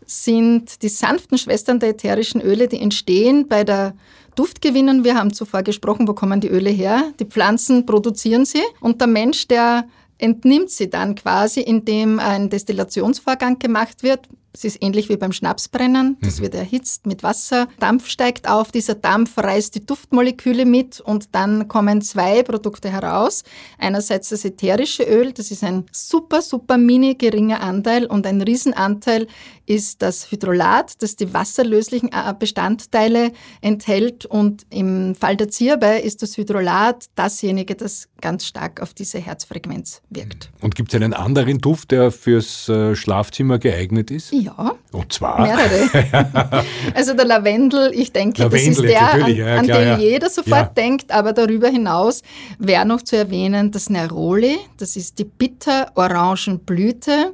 sind 0.05 0.81
die 0.81 0.89
sanften 0.89 1.37
Schwestern 1.37 1.79
der 1.79 1.89
ätherischen 1.89 2.41
Öle, 2.41 2.67
die 2.67 2.81
entstehen 2.81 3.47
bei 3.47 3.63
der 3.63 3.95
Duftgewinnung. 4.35 5.03
Wir 5.03 5.15
haben 5.15 5.33
zuvor 5.33 5.63
gesprochen, 5.63 6.07
wo 6.07 6.13
kommen 6.13 6.41
die 6.41 6.49
Öle 6.49 6.69
her? 6.69 7.11
Die 7.19 7.25
Pflanzen 7.25 7.85
produzieren 7.85 8.45
sie 8.45 8.61
und 8.79 8.99
der 8.99 9.07
Mensch, 9.07 9.47
der 9.47 9.85
entnimmt 10.21 10.69
sie 10.69 10.89
dann 10.89 11.15
quasi, 11.15 11.61
indem 11.61 12.19
ein 12.19 12.49
Destillationsvorgang 12.49 13.59
gemacht 13.59 14.03
wird. 14.03 14.29
Es 14.53 14.65
ist 14.65 14.77
ähnlich 14.81 15.09
wie 15.09 15.17
beim 15.17 15.31
Schnapsbrennen. 15.31 16.17
Das 16.21 16.39
mhm. 16.39 16.43
wird 16.43 16.55
erhitzt 16.55 17.05
mit 17.05 17.23
Wasser. 17.23 17.67
Dampf 17.79 18.07
steigt 18.07 18.49
auf. 18.49 18.71
Dieser 18.71 18.95
Dampf 18.95 19.37
reißt 19.37 19.75
die 19.75 19.85
Duftmoleküle 19.85 20.65
mit 20.65 20.99
und 20.99 21.33
dann 21.33 21.67
kommen 21.67 22.01
zwei 22.01 22.43
Produkte 22.43 22.89
heraus. 22.89 23.43
Einerseits 23.77 24.29
das 24.29 24.43
ätherische 24.43 25.03
Öl. 25.03 25.31
Das 25.31 25.51
ist 25.51 25.63
ein 25.63 25.85
super, 25.91 26.41
super 26.41 26.77
mini 26.77 27.15
geringer 27.15 27.61
Anteil 27.61 28.05
und 28.05 28.27
ein 28.27 28.41
Riesenanteil 28.41 29.27
ist 29.65 30.01
das 30.01 30.29
Hydrolat, 30.31 31.01
das 31.01 31.15
die 31.15 31.33
wasserlöslichen 31.33 32.09
äh, 32.11 32.33
Bestandteile 32.37 33.31
enthält. 33.61 34.25
Und 34.25 34.65
im 34.69 35.15
Fall 35.15 35.37
der 35.37 35.49
Zirbe 35.49 35.99
ist 35.99 36.21
das 36.21 36.35
Hydrolat 36.35 37.05
dasjenige, 37.15 37.75
das 37.75 38.09
ganz 38.19 38.45
stark 38.45 38.81
auf 38.81 38.93
diese 38.93 39.19
Herzfrequenz 39.19 40.01
wirkt. 40.09 40.51
Und 40.61 40.75
gibt 40.75 40.93
es 40.93 40.95
einen 40.95 41.13
anderen 41.13 41.59
Duft, 41.59 41.91
der 41.91 42.11
fürs 42.11 42.67
äh, 42.67 42.95
Schlafzimmer 42.95 43.59
geeignet 43.59 44.11
ist? 44.11 44.33
Ja. 44.43 44.75
Und 44.91 45.13
zwar? 45.13 45.41
Mehrere. 45.41 46.63
also 46.95 47.13
der 47.13 47.25
Lavendel, 47.25 47.91
ich 47.93 48.11
denke, 48.11 48.43
Lavendel, 48.43 48.69
das 48.69 48.77
ist 48.77 48.89
der, 48.89 49.13
an, 49.13 49.35
ja, 49.35 49.57
an 49.57 49.65
klar, 49.65 49.79
den 49.79 49.87
ja. 49.87 49.97
jeder 49.97 50.29
sofort 50.29 50.53
ja. 50.53 50.71
denkt, 50.75 51.11
aber 51.11 51.33
darüber 51.33 51.69
hinaus 51.69 52.21
wäre 52.57 52.85
noch 52.85 53.01
zu 53.01 53.17
erwähnen 53.17 53.71
das 53.71 53.89
Neroli, 53.89 54.57
das 54.77 54.95
ist 54.95 55.19
die 55.19 55.25
bitter-orangen-Blüte. 55.25 57.33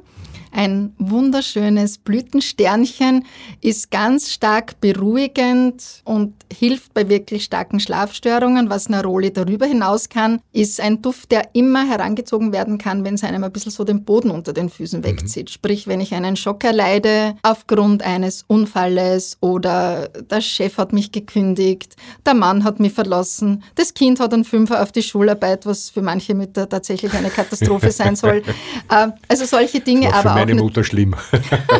Ein 0.52 0.94
wunderschönes 0.98 1.98
Blütensternchen 1.98 3.24
ist 3.60 3.90
ganz 3.90 4.32
stark 4.32 4.80
beruhigend 4.80 6.02
und 6.04 6.34
hilft 6.52 6.94
bei 6.94 7.08
wirklich 7.08 7.44
starken 7.44 7.80
Schlafstörungen. 7.80 8.70
Was 8.70 8.88
Neroli 8.88 9.32
darüber 9.32 9.66
hinaus 9.66 10.08
kann, 10.08 10.40
ist 10.52 10.80
ein 10.80 11.02
Duft, 11.02 11.30
der 11.30 11.50
immer 11.54 11.86
herangezogen 11.86 12.52
werden 12.52 12.78
kann, 12.78 13.04
wenn 13.04 13.14
es 13.14 13.24
einem 13.24 13.44
ein 13.44 13.52
bisschen 13.52 13.72
so 13.72 13.84
den 13.84 14.04
Boden 14.04 14.30
unter 14.30 14.52
den 14.52 14.68
Füßen 14.68 15.00
mhm. 15.00 15.04
wegzieht. 15.04 15.48
Mhm. 15.48 15.52
Sprich, 15.52 15.86
wenn 15.86 16.00
ich 16.00 16.14
einen 16.14 16.36
Schock 16.36 16.64
erleide 16.64 17.36
aufgrund 17.42 18.02
eines 18.02 18.44
Unfalles 18.46 19.36
oder 19.40 20.08
der 20.08 20.40
Chef 20.40 20.78
hat 20.78 20.92
mich 20.92 21.12
gekündigt, 21.12 21.96
der 22.24 22.34
Mann 22.34 22.64
hat 22.64 22.80
mich 22.80 22.92
verlassen, 22.92 23.62
das 23.74 23.94
Kind 23.94 24.20
hat 24.20 24.32
einen 24.32 24.44
Fünfer 24.44 24.82
auf 24.82 24.92
die 24.92 25.02
Schularbeit, 25.02 25.66
was 25.66 25.90
für 25.90 26.02
manche 26.02 26.34
Mütter 26.34 26.68
tatsächlich 26.68 27.12
eine 27.14 27.30
Katastrophe 27.30 27.90
sein 27.90 28.16
soll. 28.16 28.42
Äh, 28.90 29.08
also 29.28 29.44
solche 29.44 29.80
Dinge, 29.80 30.12
aber 30.14 30.37
meine 30.38 30.54
Mutter 30.54 30.84
schlimm. 30.84 31.14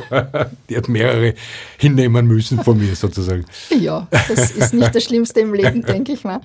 die 0.68 0.76
hat 0.76 0.88
mehrere 0.88 1.34
hinnehmen 1.78 2.26
müssen 2.26 2.62
von 2.62 2.78
mir 2.78 2.94
sozusagen. 2.94 3.44
Ja, 3.78 4.06
das 4.10 4.50
ist 4.50 4.74
nicht 4.74 4.94
das 4.94 5.04
Schlimmste 5.04 5.40
im 5.40 5.54
Leben, 5.54 5.82
denke 5.82 6.12
ich 6.12 6.24
mal. 6.24 6.40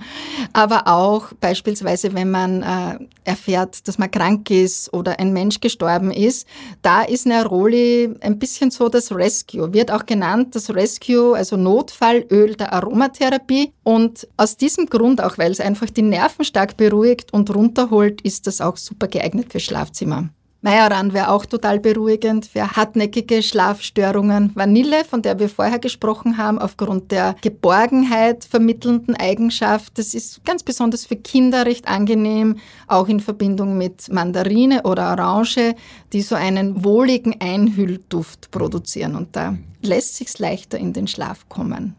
Aber 0.52 0.86
auch 0.86 1.32
beispielsweise, 1.40 2.14
wenn 2.14 2.30
man 2.30 2.62
äh, 2.62 2.98
erfährt, 3.24 3.86
dass 3.88 3.98
man 3.98 4.10
krank 4.10 4.50
ist 4.50 4.92
oder 4.92 5.18
ein 5.18 5.32
Mensch 5.32 5.60
gestorben 5.60 6.10
ist, 6.10 6.46
da 6.82 7.02
ist 7.02 7.26
Neroli 7.26 8.14
ein 8.20 8.38
bisschen 8.38 8.70
so 8.70 8.88
das 8.88 9.12
Rescue. 9.12 9.72
Wird 9.72 9.90
auch 9.90 10.06
genannt 10.06 10.54
das 10.54 10.74
Rescue, 10.74 11.36
also 11.36 11.56
Notfallöl 11.56 12.54
der 12.54 12.72
Aromatherapie. 12.72 13.72
Und 13.82 14.28
aus 14.36 14.56
diesem 14.56 14.86
Grund, 14.86 15.22
auch 15.22 15.38
weil 15.38 15.52
es 15.52 15.60
einfach 15.60 15.90
die 15.90 16.02
Nerven 16.02 16.44
stark 16.44 16.76
beruhigt 16.76 17.32
und 17.32 17.54
runterholt, 17.54 18.20
ist 18.22 18.46
das 18.46 18.60
auch 18.60 18.76
super 18.76 19.08
geeignet 19.08 19.52
für 19.52 19.60
Schlafzimmer. 19.60 20.28
Majoran 20.64 21.12
wäre 21.12 21.28
auch 21.28 21.44
total 21.44 21.78
beruhigend 21.78 22.46
für 22.46 22.70
hartnäckige 22.70 23.42
Schlafstörungen. 23.42 24.50
Vanille, 24.54 25.04
von 25.04 25.20
der 25.20 25.38
wir 25.38 25.50
vorher 25.50 25.78
gesprochen 25.78 26.38
haben, 26.38 26.58
aufgrund 26.58 27.12
der 27.12 27.36
Geborgenheit 27.42 28.46
vermittelnden 28.46 29.14
Eigenschaft, 29.14 29.98
das 29.98 30.14
ist 30.14 30.42
ganz 30.46 30.62
besonders 30.62 31.04
für 31.04 31.16
Kinder 31.16 31.66
recht 31.66 31.86
angenehm, 31.86 32.56
auch 32.86 33.08
in 33.08 33.20
Verbindung 33.20 33.76
mit 33.76 34.10
Mandarine 34.10 34.84
oder 34.84 35.10
Orange, 35.10 35.74
die 36.14 36.22
so 36.22 36.34
einen 36.34 36.82
wohligen 36.82 37.38
Einhüllduft 37.42 38.50
produzieren 38.50 39.16
und 39.16 39.36
da 39.36 39.58
lässt 39.82 40.16
sich's 40.16 40.38
leichter 40.38 40.78
in 40.78 40.94
den 40.94 41.06
Schlaf 41.06 41.46
kommen. 41.50 41.94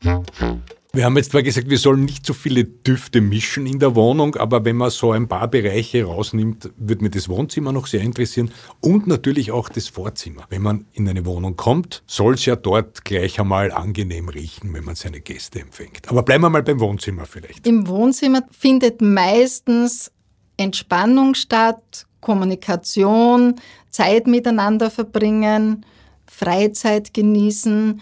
Wir 0.00 1.04
haben 1.04 1.16
jetzt 1.16 1.32
zwar 1.32 1.42
gesagt, 1.42 1.68
wir 1.68 1.78
sollen 1.78 2.04
nicht 2.04 2.24
so 2.24 2.32
viele 2.32 2.64
Düfte 2.64 3.20
mischen 3.20 3.66
in 3.66 3.78
der 3.78 3.94
Wohnung, 3.94 4.36
aber 4.36 4.64
wenn 4.64 4.76
man 4.76 4.90
so 4.90 5.12
ein 5.12 5.28
paar 5.28 5.46
Bereiche 5.48 6.04
rausnimmt, 6.04 6.70
würde 6.76 7.04
mir 7.04 7.10
das 7.10 7.28
Wohnzimmer 7.28 7.72
noch 7.72 7.86
sehr 7.86 8.00
interessieren 8.00 8.50
und 8.80 9.06
natürlich 9.06 9.52
auch 9.52 9.68
das 9.68 9.88
Vorzimmer. 9.88 10.44
Wenn 10.48 10.62
man 10.62 10.86
in 10.94 11.08
eine 11.08 11.26
Wohnung 11.26 11.56
kommt, 11.56 12.02
soll 12.06 12.34
es 12.34 12.46
ja 12.46 12.56
dort 12.56 13.04
gleich 13.04 13.38
einmal 13.38 13.70
angenehm 13.70 14.28
riechen, 14.28 14.72
wenn 14.72 14.84
man 14.84 14.94
seine 14.94 15.20
Gäste 15.20 15.60
empfängt. 15.60 16.08
Aber 16.08 16.22
bleiben 16.22 16.42
wir 16.42 16.50
mal 16.50 16.62
beim 16.62 16.80
Wohnzimmer 16.80 17.26
vielleicht. 17.26 17.66
Im 17.66 17.86
Wohnzimmer 17.86 18.42
findet 18.50 19.02
meistens 19.02 20.10
Entspannung 20.56 21.34
statt, 21.34 22.06
Kommunikation, 22.20 23.56
Zeit 23.90 24.26
miteinander 24.26 24.90
verbringen, 24.90 25.84
Freizeit 26.26 27.14
genießen. 27.14 28.00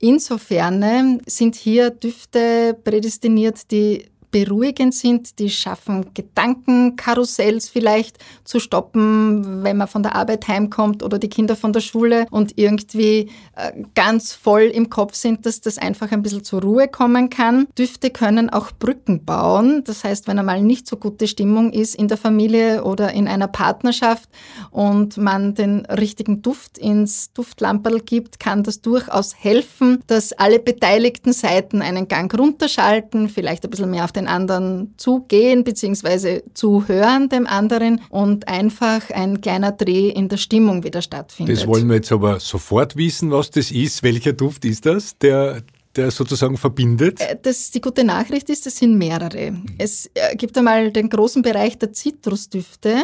Insofern 0.00 1.20
sind 1.26 1.56
hier 1.56 1.90
Düfte 1.90 2.76
prädestiniert, 2.84 3.70
die 3.70 4.06
beruhigend 4.30 4.94
sind, 4.94 5.38
die 5.38 5.50
schaffen 5.50 6.12
Gedankenkarussells 6.14 7.68
vielleicht 7.68 8.18
zu 8.44 8.60
stoppen, 8.60 9.62
wenn 9.64 9.76
man 9.76 9.88
von 9.88 10.02
der 10.02 10.14
Arbeit 10.14 10.48
heimkommt 10.48 11.02
oder 11.02 11.18
die 11.18 11.28
Kinder 11.28 11.56
von 11.56 11.72
der 11.72 11.80
Schule 11.80 12.26
und 12.30 12.52
irgendwie 12.56 13.30
äh, 13.56 13.72
ganz 13.94 14.32
voll 14.32 14.62
im 14.62 14.90
Kopf 14.90 15.14
sind, 15.14 15.46
dass 15.46 15.60
das 15.60 15.78
einfach 15.78 16.12
ein 16.12 16.22
bisschen 16.22 16.44
zur 16.44 16.62
Ruhe 16.62 16.88
kommen 16.88 17.30
kann. 17.30 17.66
Düfte 17.78 18.10
können 18.10 18.50
auch 18.50 18.72
Brücken 18.78 19.24
bauen. 19.24 19.82
Das 19.84 20.04
heißt, 20.04 20.28
wenn 20.28 20.38
einmal 20.38 20.62
nicht 20.62 20.86
so 20.86 20.96
gute 20.96 21.26
Stimmung 21.26 21.72
ist 21.72 21.94
in 21.94 22.08
der 22.08 22.16
Familie 22.16 22.84
oder 22.84 23.12
in 23.12 23.28
einer 23.28 23.48
Partnerschaft 23.48 24.28
und 24.70 25.16
man 25.16 25.54
den 25.54 25.86
richtigen 25.86 26.42
Duft 26.42 26.78
ins 26.78 27.32
Duftlamperl 27.32 28.00
gibt, 28.00 28.38
kann 28.38 28.62
das 28.62 28.80
durchaus 28.80 29.34
helfen, 29.36 30.02
dass 30.06 30.32
alle 30.32 30.58
beteiligten 30.58 31.32
Seiten 31.32 31.82
einen 31.82 32.08
Gang 32.08 32.32
runterschalten, 32.38 33.28
vielleicht 33.28 33.64
ein 33.64 33.70
bisschen 33.70 33.90
mehr 33.90 34.04
auf 34.04 34.12
den 34.18 34.26
anderen 34.26 34.94
zugehen 34.96 35.64
bzw. 35.64 36.42
zuhören 36.54 37.28
dem 37.28 37.46
anderen 37.46 38.00
und 38.10 38.48
einfach 38.48 39.10
ein 39.10 39.40
kleiner 39.40 39.72
Dreh 39.72 40.10
in 40.10 40.28
der 40.28 40.36
Stimmung 40.36 40.84
wieder 40.84 41.02
stattfindet. 41.02 41.56
Das 41.56 41.66
wollen 41.66 41.88
wir 41.88 41.96
jetzt 41.96 42.12
aber 42.12 42.40
sofort 42.40 42.96
wissen, 42.96 43.30
was 43.30 43.50
das 43.50 43.70
ist. 43.70 44.02
Welcher 44.02 44.32
Duft 44.32 44.64
ist 44.64 44.84
das, 44.86 45.16
der 45.18 45.62
der 45.96 46.10
sozusagen 46.10 46.56
verbindet? 46.56 47.20
Äh, 47.20 47.36
das, 47.42 47.70
die 47.70 47.80
gute 47.80 48.04
Nachricht 48.04 48.48
ist, 48.50 48.66
es 48.66 48.76
sind 48.76 48.96
mehrere. 48.96 49.56
Es 49.78 50.08
äh, 50.14 50.36
gibt 50.36 50.56
einmal 50.56 50.92
den 50.92 51.08
großen 51.08 51.42
Bereich 51.42 51.78
der 51.78 51.92
Zitrusdüfte, 51.92 52.94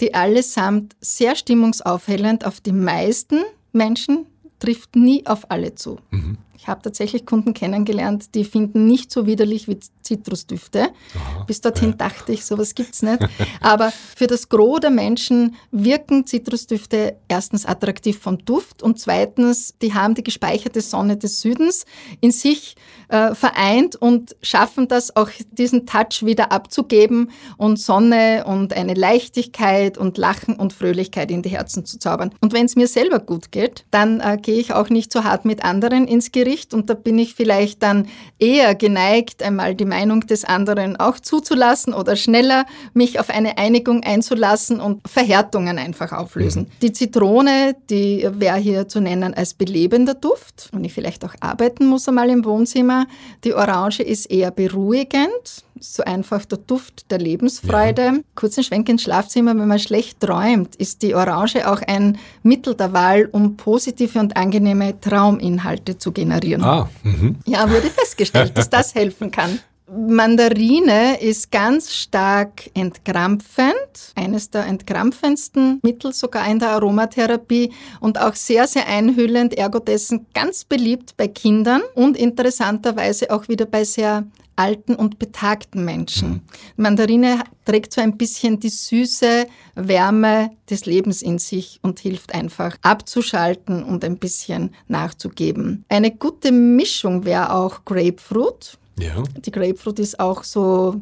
die 0.00 0.14
allesamt 0.14 0.96
sehr 1.00 1.36
stimmungsaufhellend 1.36 2.44
auf 2.44 2.60
die 2.60 2.72
meisten 2.72 3.44
Menschen 3.72 4.26
trifft 4.58 4.96
nie 4.96 5.24
auf 5.26 5.50
alle 5.50 5.74
zu. 5.74 5.98
Mhm. 6.10 6.38
Ich 6.60 6.68
habe 6.68 6.82
tatsächlich 6.82 7.24
Kunden 7.24 7.54
kennengelernt, 7.54 8.34
die 8.34 8.44
finden 8.44 8.86
nicht 8.86 9.10
so 9.10 9.24
widerlich 9.24 9.66
wie 9.66 9.78
Zitrusdüfte. 10.02 10.90
Aha, 11.14 11.44
Bis 11.46 11.62
dorthin 11.62 11.90
ja. 11.92 11.96
dachte 11.96 12.32
ich, 12.32 12.44
sowas 12.44 12.74
gibt 12.74 12.94
es 12.94 13.00
nicht. 13.02 13.18
Aber 13.62 13.90
für 14.14 14.26
das 14.26 14.50
Gros 14.50 14.80
der 14.80 14.90
Menschen 14.90 15.56
wirken 15.70 16.26
Zitrusdüfte 16.26 17.16
erstens 17.28 17.64
attraktiv 17.64 18.18
vom 18.18 18.44
Duft 18.44 18.82
und 18.82 18.98
zweitens, 18.98 19.74
die 19.80 19.94
haben 19.94 20.14
die 20.14 20.22
gespeicherte 20.22 20.82
Sonne 20.82 21.16
des 21.16 21.40
Südens 21.40 21.86
in 22.20 22.30
sich 22.30 22.74
äh, 23.08 23.34
vereint 23.34 23.96
und 23.96 24.36
schaffen 24.42 24.86
das 24.86 25.16
auch 25.16 25.30
diesen 25.52 25.86
Touch 25.86 26.26
wieder 26.26 26.52
abzugeben 26.52 27.30
und 27.56 27.78
Sonne 27.78 28.44
und 28.46 28.74
eine 28.74 28.92
Leichtigkeit 28.92 29.96
und 29.96 30.18
Lachen 30.18 30.56
und 30.56 30.74
Fröhlichkeit 30.74 31.30
in 31.30 31.40
die 31.40 31.48
Herzen 31.48 31.86
zu 31.86 31.98
zaubern. 31.98 32.34
Und 32.42 32.52
wenn 32.52 32.66
es 32.66 32.76
mir 32.76 32.86
selber 32.86 33.18
gut 33.18 33.50
geht, 33.50 33.86
dann 33.90 34.20
äh, 34.20 34.36
gehe 34.36 34.60
ich 34.60 34.74
auch 34.74 34.90
nicht 34.90 35.10
so 35.10 35.24
hart 35.24 35.46
mit 35.46 35.64
anderen 35.64 36.06
ins 36.06 36.32
Gericht 36.32 36.49
spricht 36.50 36.74
und 36.74 36.90
da 36.90 36.94
bin 36.94 37.18
ich 37.18 37.34
vielleicht 37.34 37.82
dann 37.82 38.08
eher 38.38 38.74
geneigt, 38.74 39.42
einmal 39.42 39.74
die 39.74 39.84
Meinung 39.84 40.20
des 40.26 40.44
anderen 40.44 40.96
auch 40.96 41.18
zuzulassen 41.20 41.94
oder 41.94 42.16
schneller 42.16 42.66
mich 42.92 43.20
auf 43.20 43.30
eine 43.30 43.58
Einigung 43.58 44.02
einzulassen 44.02 44.80
und 44.80 45.00
Verhärtungen 45.08 45.78
einfach 45.78 46.12
auflösen. 46.12 46.62
Mhm. 46.62 46.68
Die 46.82 46.92
Zitrone, 46.92 47.76
die 47.88 48.28
wäre 48.32 48.58
hier 48.58 48.88
zu 48.88 49.00
nennen 49.00 49.34
als 49.34 49.54
belebender 49.54 50.14
Duft, 50.14 50.70
wenn 50.72 50.84
ich 50.84 50.92
vielleicht 50.92 51.24
auch 51.24 51.34
arbeiten 51.40 51.86
muss 51.86 52.08
einmal 52.08 52.30
im 52.30 52.44
Wohnzimmer. 52.44 53.06
Die 53.44 53.54
Orange 53.54 54.02
ist 54.02 54.30
eher 54.30 54.50
beruhigend 54.50 55.64
so 55.80 56.04
einfach 56.04 56.44
der 56.44 56.58
Duft 56.58 57.10
der 57.10 57.18
Lebensfreude. 57.18 58.02
Ja. 58.02 58.18
Kurzen 58.34 58.62
Schwenk 58.62 58.88
ins 58.88 59.02
Schlafzimmer, 59.02 59.56
wenn 59.58 59.66
man 59.66 59.78
schlecht 59.78 60.20
träumt, 60.20 60.76
ist 60.76 61.02
die 61.02 61.14
Orange 61.14 61.70
auch 61.70 61.80
ein 61.86 62.18
Mittel 62.42 62.74
der 62.74 62.92
Wahl, 62.92 63.28
um 63.32 63.56
positive 63.56 64.18
und 64.18 64.36
angenehme 64.36 65.00
Trauminhalte 65.00 65.98
zu 65.98 66.12
generieren. 66.12 66.62
Ah, 66.62 66.88
mhm. 67.02 67.36
Ja, 67.46 67.68
wurde 67.68 67.90
festgestellt, 67.90 68.56
dass 68.56 68.70
das 68.70 68.94
helfen 68.94 69.30
kann. 69.30 69.60
Mandarine 69.92 71.20
ist 71.20 71.50
ganz 71.50 71.92
stark 71.92 72.70
entkrampfend, 72.74 74.12
eines 74.14 74.48
der 74.48 74.66
entkrampfendsten 74.66 75.80
Mittel 75.82 76.12
sogar 76.12 76.48
in 76.48 76.60
der 76.60 76.70
Aromatherapie 76.70 77.72
und 77.98 78.20
auch 78.20 78.36
sehr, 78.36 78.68
sehr 78.68 78.86
einhüllend, 78.86 79.58
ergo 79.58 79.80
dessen 79.80 80.26
ganz 80.32 80.64
beliebt 80.64 81.16
bei 81.16 81.26
Kindern 81.26 81.82
und 81.94 82.16
interessanterweise 82.16 83.32
auch 83.32 83.48
wieder 83.48 83.66
bei 83.66 83.82
sehr 83.82 84.26
alten 84.54 84.94
und 84.94 85.18
betagten 85.18 85.84
Menschen. 85.84 86.28
Mhm. 86.28 86.40
Mandarine 86.76 87.40
trägt 87.64 87.92
so 87.92 88.00
ein 88.00 88.16
bisschen 88.16 88.60
die 88.60 88.68
süße 88.68 89.46
Wärme 89.74 90.50
des 90.68 90.86
Lebens 90.86 91.22
in 91.22 91.38
sich 91.38 91.80
und 91.82 91.98
hilft 91.98 92.34
einfach 92.34 92.76
abzuschalten 92.82 93.82
und 93.82 94.04
ein 94.04 94.18
bisschen 94.18 94.74
nachzugeben. 94.86 95.84
Eine 95.88 96.10
gute 96.10 96.52
Mischung 96.52 97.24
wäre 97.24 97.54
auch 97.54 97.84
Grapefruit. 97.84 98.76
Ja. 99.00 99.22
Die 99.36 99.50
Grapefruit 99.50 99.98
ist 99.98 100.20
auch 100.20 100.44
so 100.44 101.00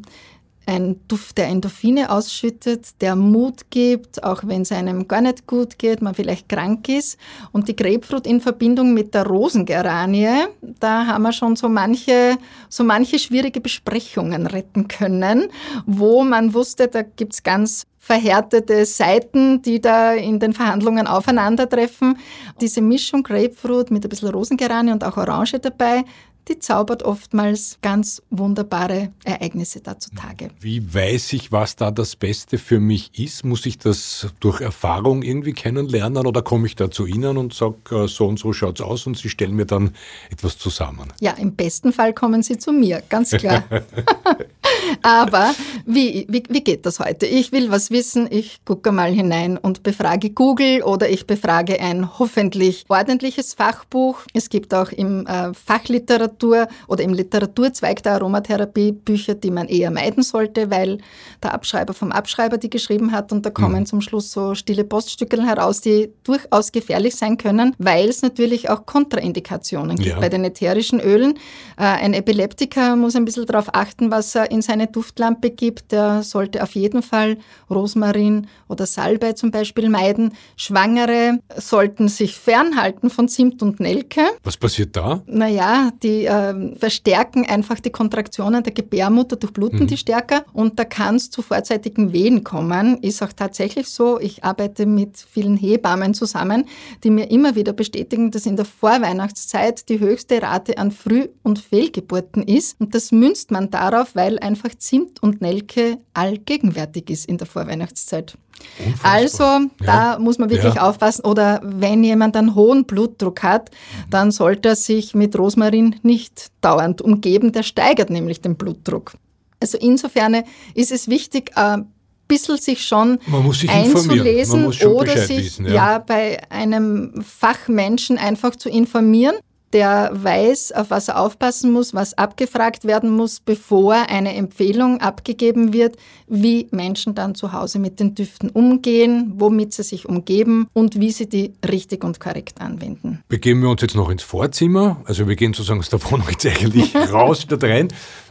ein 0.69 0.99
Duft, 1.07 1.37
der 1.39 1.47
Endorphine 1.47 2.11
ausschüttet, 2.11 3.01
der 3.01 3.15
Mut 3.15 3.71
gibt, 3.71 4.23
auch 4.23 4.43
wenn 4.45 4.61
es 4.61 4.71
einem 4.71 5.07
gar 5.07 5.21
nicht 5.21 5.47
gut 5.47 5.79
geht, 5.79 6.01
man 6.01 6.13
vielleicht 6.13 6.47
krank 6.47 6.87
ist. 6.89 7.17
Und 7.51 7.67
die 7.67 7.75
Grapefruit 7.75 8.27
in 8.27 8.39
Verbindung 8.39 8.93
mit 8.93 9.15
der 9.15 9.25
Rosengeranie, 9.25 10.45
da 10.61 11.07
haben 11.07 11.23
wir 11.23 11.33
schon 11.33 11.55
so 11.55 11.69
manche, 11.69 12.37
so 12.69 12.83
manche 12.83 13.17
schwierige 13.17 13.61
Besprechungen 13.61 14.45
retten 14.45 14.87
können, 14.87 15.47
wo 15.87 16.23
man 16.23 16.53
wusste, 16.53 16.87
da 16.87 17.01
gibt 17.01 17.33
es 17.33 17.41
ganz 17.41 17.87
verhärtete 17.97 18.85
Seiten, 18.85 19.61
die 19.61 19.81
da 19.81 20.13
in 20.13 20.39
den 20.39 20.53
Verhandlungen 20.53 21.05
aufeinandertreffen. 21.05 22.17
Diese 22.61 22.81
Mischung 22.81 23.23
Grapefruit 23.23 23.91
mit 23.91 24.03
ein 24.03 24.09
bisschen 24.09 24.29
Rosengeranie 24.29 24.91
und 24.91 25.03
auch 25.03 25.17
Orange 25.17 25.59
dabei, 25.59 26.05
die 26.47 26.59
zaubert 26.59 27.03
oftmals 27.03 27.77
ganz 27.81 28.21
wunderbare 28.29 29.09
Ereignisse 29.23 29.81
da 29.81 29.99
zutage. 29.99 30.49
Wie 30.59 30.93
weiß 30.93 31.33
ich, 31.33 31.51
was 31.51 31.75
da 31.75 31.91
das 31.91 32.15
Beste 32.15 32.57
für 32.57 32.79
mich 32.79 33.19
ist? 33.19 33.45
Muss 33.45 33.65
ich 33.65 33.77
das 33.77 34.27
durch 34.39 34.61
Erfahrung 34.61 35.21
irgendwie 35.21 35.53
kennenlernen 35.53 36.25
oder 36.25 36.41
komme 36.41 36.67
ich 36.67 36.75
da 36.75 36.89
zu 36.89 37.05
Ihnen 37.05 37.37
und 37.37 37.53
sage, 37.53 37.75
äh, 37.91 38.07
so 38.07 38.27
und 38.27 38.39
so 38.39 38.53
schaut 38.53 38.79
es 38.79 38.85
aus 38.85 39.05
und 39.05 39.17
Sie 39.17 39.29
stellen 39.29 39.55
mir 39.55 39.65
dann 39.65 39.95
etwas 40.31 40.57
zusammen? 40.57 41.13
Ja, 41.19 41.31
im 41.33 41.55
besten 41.55 41.93
Fall 41.93 42.13
kommen 42.13 42.41
Sie 42.41 42.57
zu 42.57 42.71
mir, 42.71 43.03
ganz 43.09 43.31
klar. 43.31 43.63
Aber 45.01 45.53
wie, 45.85 46.25
wie, 46.29 46.43
wie 46.49 46.63
geht 46.63 46.85
das 46.85 46.99
heute? 46.99 47.25
Ich 47.25 47.51
will 47.51 47.71
was 47.71 47.91
wissen, 47.91 48.27
ich 48.29 48.63
gucke 48.65 48.91
mal 48.91 49.11
hinein 49.11 49.57
und 49.57 49.83
befrage 49.83 50.29
Google 50.29 50.83
oder 50.83 51.09
ich 51.09 51.27
befrage 51.27 51.79
ein 51.79 52.19
hoffentlich 52.19 52.85
ordentliches 52.89 53.53
Fachbuch. 53.53 54.19
Es 54.33 54.49
gibt 54.49 54.73
auch 54.73 54.91
im 54.91 55.25
äh, 55.27 55.53
Fachliteratur 55.53 56.67
oder 56.87 57.03
im 57.03 57.13
Literaturzweig 57.13 58.03
der 58.03 58.13
Aromatherapie 58.13 58.91
Bücher, 58.91 59.35
die 59.35 59.51
man 59.51 59.67
eher 59.67 59.91
meiden 59.91 60.23
sollte, 60.23 60.69
weil 60.69 60.99
der 61.41 61.53
Abschreiber 61.53 61.93
vom 61.93 62.11
Abschreiber 62.11 62.57
die 62.57 62.69
geschrieben 62.69 63.11
hat 63.11 63.31
und 63.31 63.45
da 63.45 63.49
kommen 63.49 63.81
mhm. 63.81 63.85
zum 63.85 64.01
Schluss 64.01 64.31
so 64.31 64.55
stille 64.55 64.83
Poststücke 64.83 65.41
heraus, 65.45 65.81
die 65.81 66.11
durchaus 66.23 66.71
gefährlich 66.71 67.15
sein 67.15 67.37
können, 67.37 67.75
weil 67.77 68.09
es 68.09 68.21
natürlich 68.21 68.69
auch 68.69 68.85
Kontraindikationen 68.85 69.97
gibt 69.97 70.09
ja. 70.09 70.19
bei 70.19 70.29
den 70.29 70.43
ätherischen 70.43 70.99
Ölen. 70.99 71.35
Äh, 71.77 71.83
ein 71.83 72.13
Epileptiker 72.13 72.95
muss 72.95 73.15
ein 73.15 73.25
bisschen 73.25 73.45
darauf 73.45 73.73
achten, 73.73 74.11
was 74.11 74.35
er 74.35 74.51
in 74.51 74.58
seine 74.61 74.87
Duftlampe 74.87 75.49
gibt. 75.51 75.91
Der 75.91 76.23
sollte 76.23 76.63
auf 76.63 76.75
jeden 76.75 77.01
Fall 77.01 77.37
Rosmarin 77.69 78.47
oder 78.67 78.85
Salbei 78.85 79.33
zum 79.33 79.51
Beispiel 79.51 79.89
meiden. 79.89 80.33
Schwangere 80.55 81.39
sollten 81.57 82.07
sich 82.07 82.35
fernhalten 82.35 83.09
von 83.09 83.27
Zimt 83.27 83.61
und 83.61 83.79
Nelke. 83.79 84.21
Was 84.43 84.57
passiert 84.57 84.95
da? 84.95 85.21
Naja, 85.25 85.91
die 86.03 86.25
äh, 86.25 86.75
verstärken 86.77 87.45
einfach 87.47 87.79
die 87.79 87.91
Kontraktionen 87.91 88.63
der 88.63 88.73
Gebärmutter, 88.73 89.35
durchbluten 89.35 89.81
mhm. 89.81 89.87
die 89.87 89.97
stärker 89.97 90.45
und 90.53 90.79
da 90.79 90.85
kann 90.85 91.15
es 91.15 91.29
zu 91.29 91.41
vorzeitigen 91.41 92.13
Wehen 92.13 92.43
kommen. 92.43 92.97
Ist 93.01 93.21
auch 93.21 93.33
tatsächlich 93.33 93.87
so. 93.87 94.19
Ich 94.19 94.43
arbeite 94.43 94.85
mit 94.85 95.17
vielen 95.17 95.57
Hebammen 95.57 96.13
zusammen, 96.13 96.65
die 97.03 97.09
mir 97.09 97.29
immer 97.31 97.55
wieder 97.55 97.73
bestätigen, 97.73 98.31
dass 98.31 98.45
in 98.45 98.55
der 98.55 98.65
Vorweihnachtszeit 98.65 99.89
die 99.89 99.99
höchste 99.99 100.41
Rate 100.41 100.77
an 100.77 100.91
Früh- 100.91 101.29
und 101.43 101.59
Fehlgeburten 101.59 102.43
ist. 102.43 102.79
Und 102.79 102.95
das 102.95 103.11
münzt 103.11 103.51
man 103.51 103.69
darauf, 103.69 104.15
weil 104.15 104.39
einfach 104.49 104.75
Zimt 104.77 105.21
und 105.21 105.41
Nelke 105.41 105.99
allgegenwärtig 106.13 107.09
ist 107.09 107.25
in 107.25 107.37
der 107.37 107.47
Vorweihnachtszeit. 107.47 108.35
Unfassbar. 108.83 109.11
Also 109.11 109.69
da 109.79 110.13
ja. 110.13 110.19
muss 110.19 110.37
man 110.39 110.49
wirklich 110.49 110.75
ja. 110.75 110.89
aufpassen. 110.89 111.23
Oder 111.23 111.61
wenn 111.63 112.03
jemand 112.03 112.35
einen 112.35 112.55
hohen 112.55 112.85
Blutdruck 112.85 113.43
hat, 113.43 113.69
dann 114.09 114.31
sollte 114.31 114.69
er 114.69 114.75
sich 114.75 115.13
mit 115.13 115.37
Rosmarin 115.37 115.95
nicht 116.01 116.47
dauernd 116.61 117.01
umgeben. 117.01 117.51
Der 117.51 117.63
steigert 117.63 118.09
nämlich 118.09 118.41
den 118.41 118.55
Blutdruck. 118.55 119.13
Also 119.61 119.77
insofern 119.77 120.43
ist 120.73 120.91
es 120.91 121.07
wichtig, 121.07 121.51
ein 121.55 121.91
bisschen 122.27 122.57
sich 122.57 122.85
schon 122.85 123.19
sich 123.51 123.69
einzulesen 123.69 124.67
oder 124.67 125.17
sich 125.17 125.45
wissen, 125.45 125.65
ja. 125.65 125.73
ja. 125.73 125.99
bei 125.99 126.39
einem 126.49 127.21
Fachmenschen 127.21 128.17
einfach 128.17 128.55
zu 128.55 128.69
informieren 128.69 129.35
der 129.73 130.11
weiß, 130.13 130.71
auf 130.71 130.89
was 130.89 131.07
er 131.07 131.19
aufpassen 131.19 131.71
muss, 131.71 131.93
was 131.93 132.17
abgefragt 132.17 132.85
werden 132.85 133.09
muss, 133.09 133.39
bevor 133.39 133.93
eine 133.93 134.35
Empfehlung 134.35 135.01
abgegeben 135.01 135.73
wird, 135.73 135.97
wie 136.27 136.67
Menschen 136.71 137.15
dann 137.15 137.35
zu 137.35 137.53
Hause 137.53 137.79
mit 137.79 137.99
den 137.99 138.15
Düften 138.15 138.49
umgehen, 138.49 139.33
womit 139.35 139.73
sie 139.73 139.83
sich 139.83 140.07
umgeben 140.07 140.67
und 140.73 140.99
wie 140.99 141.11
sie 141.11 141.27
die 141.27 141.53
richtig 141.67 142.03
und 142.03 142.19
korrekt 142.19 142.61
anwenden. 142.61 143.23
Begeben 143.27 143.61
wir 143.61 143.69
uns 143.69 143.81
jetzt 143.81 143.95
noch 143.95 144.09
ins 144.09 144.23
Vorzimmer. 144.23 145.01
Also 145.05 145.27
wir 145.27 145.35
gehen 145.35 145.53
sozusagen 145.53 145.79
aus 145.79 145.89
der 145.89 146.03
Wohnung 146.11 146.27
jetzt 146.29 146.45
eigentlich 146.45 146.95
raus 147.11 147.41
statt 147.41 147.63
rein. 147.63 147.89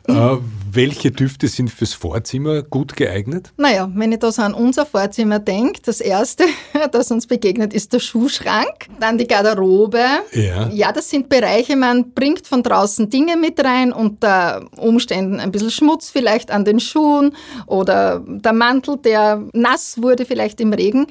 Äh, 0.09 0.39
welche 0.71 1.11
Düfte 1.11 1.49
sind 1.49 1.71
fürs 1.71 1.93
Vorzimmer 1.93 2.63
gut 2.63 2.97
geeignet? 2.97 3.53
Naja, 3.57 3.91
wenn 3.95 4.13
ich 4.13 4.19
da 4.19 4.33
so 4.33 4.43
an 4.43 4.55
unser 4.55 4.87
Vorzimmer 4.87 5.39
denke, 5.39 5.81
das 5.85 6.01
erste, 6.01 6.45
das 6.93 7.11
uns 7.11 7.27
begegnet, 7.27 7.73
ist 7.75 7.93
der 7.93 8.01
Schuhschrank, 8.01 8.87
dann 9.01 9.19
die 9.19 9.27
Garderobe. 9.27 10.05
Ja. 10.33 10.69
ja, 10.69 10.93
das 10.93 11.11
sind 11.11 11.29
Bereiche, 11.29 11.77
man 11.77 12.13
bringt 12.13 12.47
von 12.47 12.63
draußen 12.63 13.11
Dinge 13.11 13.37
mit 13.37 13.63
rein, 13.63 13.93
unter 13.93 14.67
Umständen 14.77 15.41
ein 15.41 15.53
bisschen 15.53 15.71
Schmutz 15.71 16.11
vielleicht 16.11 16.51
an 16.51 16.65
den 16.65 16.81
Schuhen 16.81 17.35
oder 17.67 18.23
der 18.27 18.53
Mantel, 18.53 18.97
der 18.97 19.43
nass 19.53 20.01
wurde 20.01 20.25
vielleicht 20.25 20.61
im 20.61 20.73
Regen. 20.73 21.07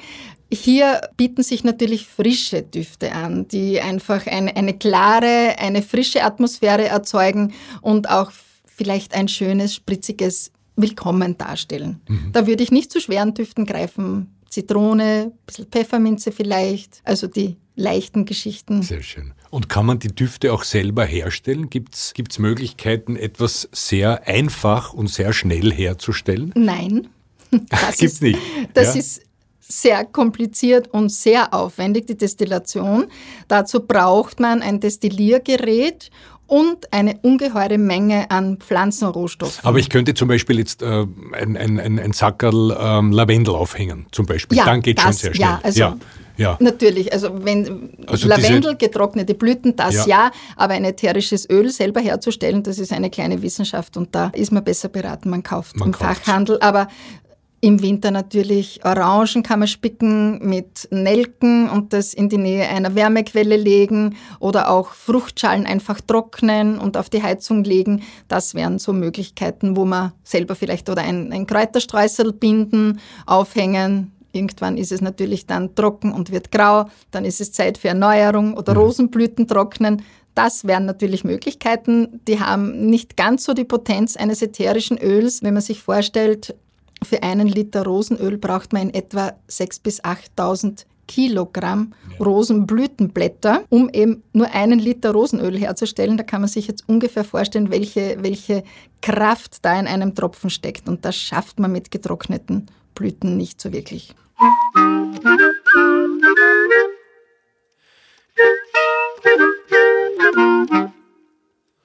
Hier 0.50 1.02
bieten 1.16 1.42
sich 1.42 1.62
natürlich 1.62 2.06
frische 2.06 2.62
Düfte 2.62 3.12
an, 3.12 3.46
die 3.48 3.80
einfach 3.80 4.26
eine, 4.26 4.56
eine 4.56 4.72
klare, 4.72 5.56
eine 5.58 5.82
frische 5.82 6.24
Atmosphäre 6.24 6.86
erzeugen 6.86 7.52
und 7.82 8.08
auch 8.08 8.30
vielleicht 8.78 9.14
ein 9.14 9.28
schönes, 9.28 9.74
spritziges 9.74 10.52
Willkommen 10.76 11.36
darstellen. 11.36 12.00
Mhm. 12.08 12.30
Da 12.32 12.46
würde 12.46 12.62
ich 12.62 12.70
nicht 12.70 12.92
zu 12.92 13.00
schweren 13.00 13.34
Düften 13.34 13.66
greifen. 13.66 14.32
Zitrone, 14.48 15.32
ein 15.32 15.32
bisschen 15.44 15.66
Pfefferminze 15.66 16.32
vielleicht, 16.32 17.02
also 17.04 17.26
die 17.26 17.56
leichten 17.74 18.24
Geschichten. 18.24 18.82
Sehr 18.82 19.02
schön. 19.02 19.34
Und 19.50 19.68
kann 19.68 19.84
man 19.84 19.98
die 19.98 20.14
Düfte 20.14 20.52
auch 20.52 20.62
selber 20.62 21.04
herstellen? 21.04 21.68
Gibt 21.68 21.94
es 21.96 22.38
Möglichkeiten, 22.38 23.16
etwas 23.16 23.68
sehr 23.72 24.26
einfach 24.26 24.94
und 24.94 25.08
sehr 25.08 25.32
schnell 25.32 25.72
herzustellen? 25.72 26.52
Nein. 26.54 27.08
Das 27.70 27.96
Gibt's 27.96 28.20
nicht. 28.20 28.38
Das 28.74 28.94
ja? 28.94 29.00
ist 29.00 29.22
sehr 29.60 30.04
kompliziert 30.04 30.88
und 30.88 31.10
sehr 31.10 31.54
aufwendig, 31.54 32.06
die 32.06 32.16
Destillation. 32.16 33.06
Dazu 33.48 33.80
braucht 33.80 34.38
man 34.38 34.60
ein 34.60 34.80
Destilliergerät 34.80 36.10
und 36.48 36.92
eine 36.92 37.18
ungeheure 37.22 37.78
Menge 37.78 38.30
an 38.30 38.56
Pflanzenrohstoffen. 38.56 39.64
Aber 39.64 39.78
ich 39.78 39.90
könnte 39.90 40.14
zum 40.14 40.28
Beispiel 40.28 40.58
jetzt 40.58 40.82
äh, 40.82 41.06
ein, 41.32 41.56
ein, 41.56 41.78
ein, 41.78 41.98
ein 42.00 42.12
Sackerl 42.12 42.76
ähm, 42.80 43.12
Lavendel 43.12 43.54
aufhängen, 43.54 44.06
zum 44.10 44.26
Beispiel. 44.26 44.58
Ja, 44.58 44.64
Dann 44.64 44.80
geht 44.80 45.00
schon 45.00 45.12
sehr 45.12 45.34
schnell. 45.34 45.48
Ja, 45.48 45.60
also 45.62 45.78
ja. 45.78 45.96
Ja. 46.38 46.56
Natürlich, 46.60 47.12
also 47.12 47.44
wenn 47.44 47.90
also 48.06 48.28
Lavendel, 48.28 48.76
getrocknete 48.76 49.34
Blüten, 49.34 49.74
das 49.74 50.06
ja. 50.06 50.06
ja. 50.06 50.30
aber 50.56 50.74
ein 50.74 50.84
ätherisches 50.84 51.50
Öl 51.50 51.68
selber 51.68 52.00
herzustellen, 52.00 52.62
das 52.62 52.78
ist 52.78 52.92
eine 52.92 53.10
kleine 53.10 53.42
Wissenschaft 53.42 53.96
und 53.96 54.14
da 54.14 54.28
ist 54.28 54.52
man 54.52 54.62
besser 54.62 54.88
beraten, 54.88 55.30
man 55.30 55.42
kauft 55.42 55.76
man 55.76 55.88
im 55.88 55.92
kauft. 55.92 56.24
Fachhandel. 56.24 56.58
Aber 56.60 56.86
im 57.60 57.82
Winter 57.82 58.12
natürlich 58.12 58.84
Orangen 58.84 59.42
kann 59.42 59.58
man 59.58 59.68
spicken 59.68 60.38
mit 60.48 60.86
Nelken 60.92 61.68
und 61.68 61.92
das 61.92 62.14
in 62.14 62.28
die 62.28 62.38
Nähe 62.38 62.68
einer 62.68 62.94
Wärmequelle 62.94 63.56
legen 63.56 64.16
oder 64.38 64.70
auch 64.70 64.92
Fruchtschalen 64.92 65.66
einfach 65.66 66.00
trocknen 66.00 66.78
und 66.78 66.96
auf 66.96 67.10
die 67.10 67.22
Heizung 67.22 67.64
legen. 67.64 68.02
Das 68.28 68.54
wären 68.54 68.78
so 68.78 68.92
Möglichkeiten, 68.92 69.76
wo 69.76 69.84
man 69.84 70.12
selber 70.22 70.54
vielleicht 70.54 70.88
oder 70.88 71.02
ein, 71.02 71.32
ein 71.32 71.46
Kräuterstreusel 71.46 72.32
binden, 72.32 73.00
aufhängen. 73.26 74.12
Irgendwann 74.30 74.76
ist 74.76 74.92
es 74.92 75.00
natürlich 75.00 75.46
dann 75.46 75.74
trocken 75.74 76.12
und 76.12 76.30
wird 76.30 76.52
grau. 76.52 76.88
Dann 77.10 77.24
ist 77.24 77.40
es 77.40 77.50
Zeit 77.50 77.76
für 77.76 77.88
Erneuerung 77.88 78.54
oder 78.54 78.74
mhm. 78.74 78.80
Rosenblüten 78.80 79.48
trocknen. 79.48 80.02
Das 80.36 80.64
wären 80.64 80.86
natürlich 80.86 81.24
Möglichkeiten, 81.24 82.20
die 82.28 82.38
haben 82.38 82.86
nicht 82.86 83.16
ganz 83.16 83.42
so 83.42 83.54
die 83.54 83.64
Potenz 83.64 84.16
eines 84.16 84.40
ätherischen 84.40 84.96
Öls. 84.96 85.42
Wenn 85.42 85.54
man 85.54 85.62
sich 85.64 85.82
vorstellt, 85.82 86.54
für 87.02 87.22
einen 87.22 87.48
Liter 87.48 87.84
Rosenöl 87.84 88.38
braucht 88.38 88.72
man 88.72 88.82
in 88.82 88.94
etwa 88.94 89.32
6.000 89.50 89.82
bis 89.82 90.04
8.000 90.04 90.84
Kilogramm 91.08 91.94
ja. 92.12 92.24
Rosenblütenblätter, 92.24 93.64
um 93.70 93.88
eben 93.88 94.22
nur 94.32 94.50
einen 94.52 94.78
Liter 94.78 95.12
Rosenöl 95.12 95.58
herzustellen. 95.58 96.16
Da 96.16 96.22
kann 96.22 96.42
man 96.42 96.48
sich 96.48 96.68
jetzt 96.68 96.84
ungefähr 96.86 97.24
vorstellen, 97.24 97.70
welche, 97.70 98.18
welche 98.20 98.62
Kraft 99.00 99.64
da 99.64 99.78
in 99.80 99.86
einem 99.86 100.14
Tropfen 100.14 100.50
steckt. 100.50 100.88
Und 100.88 101.04
das 101.04 101.16
schafft 101.16 101.58
man 101.58 101.72
mit 101.72 101.90
getrockneten 101.90 102.66
Blüten 102.94 103.36
nicht 103.36 103.60
so 103.60 103.72
wirklich. 103.72 104.14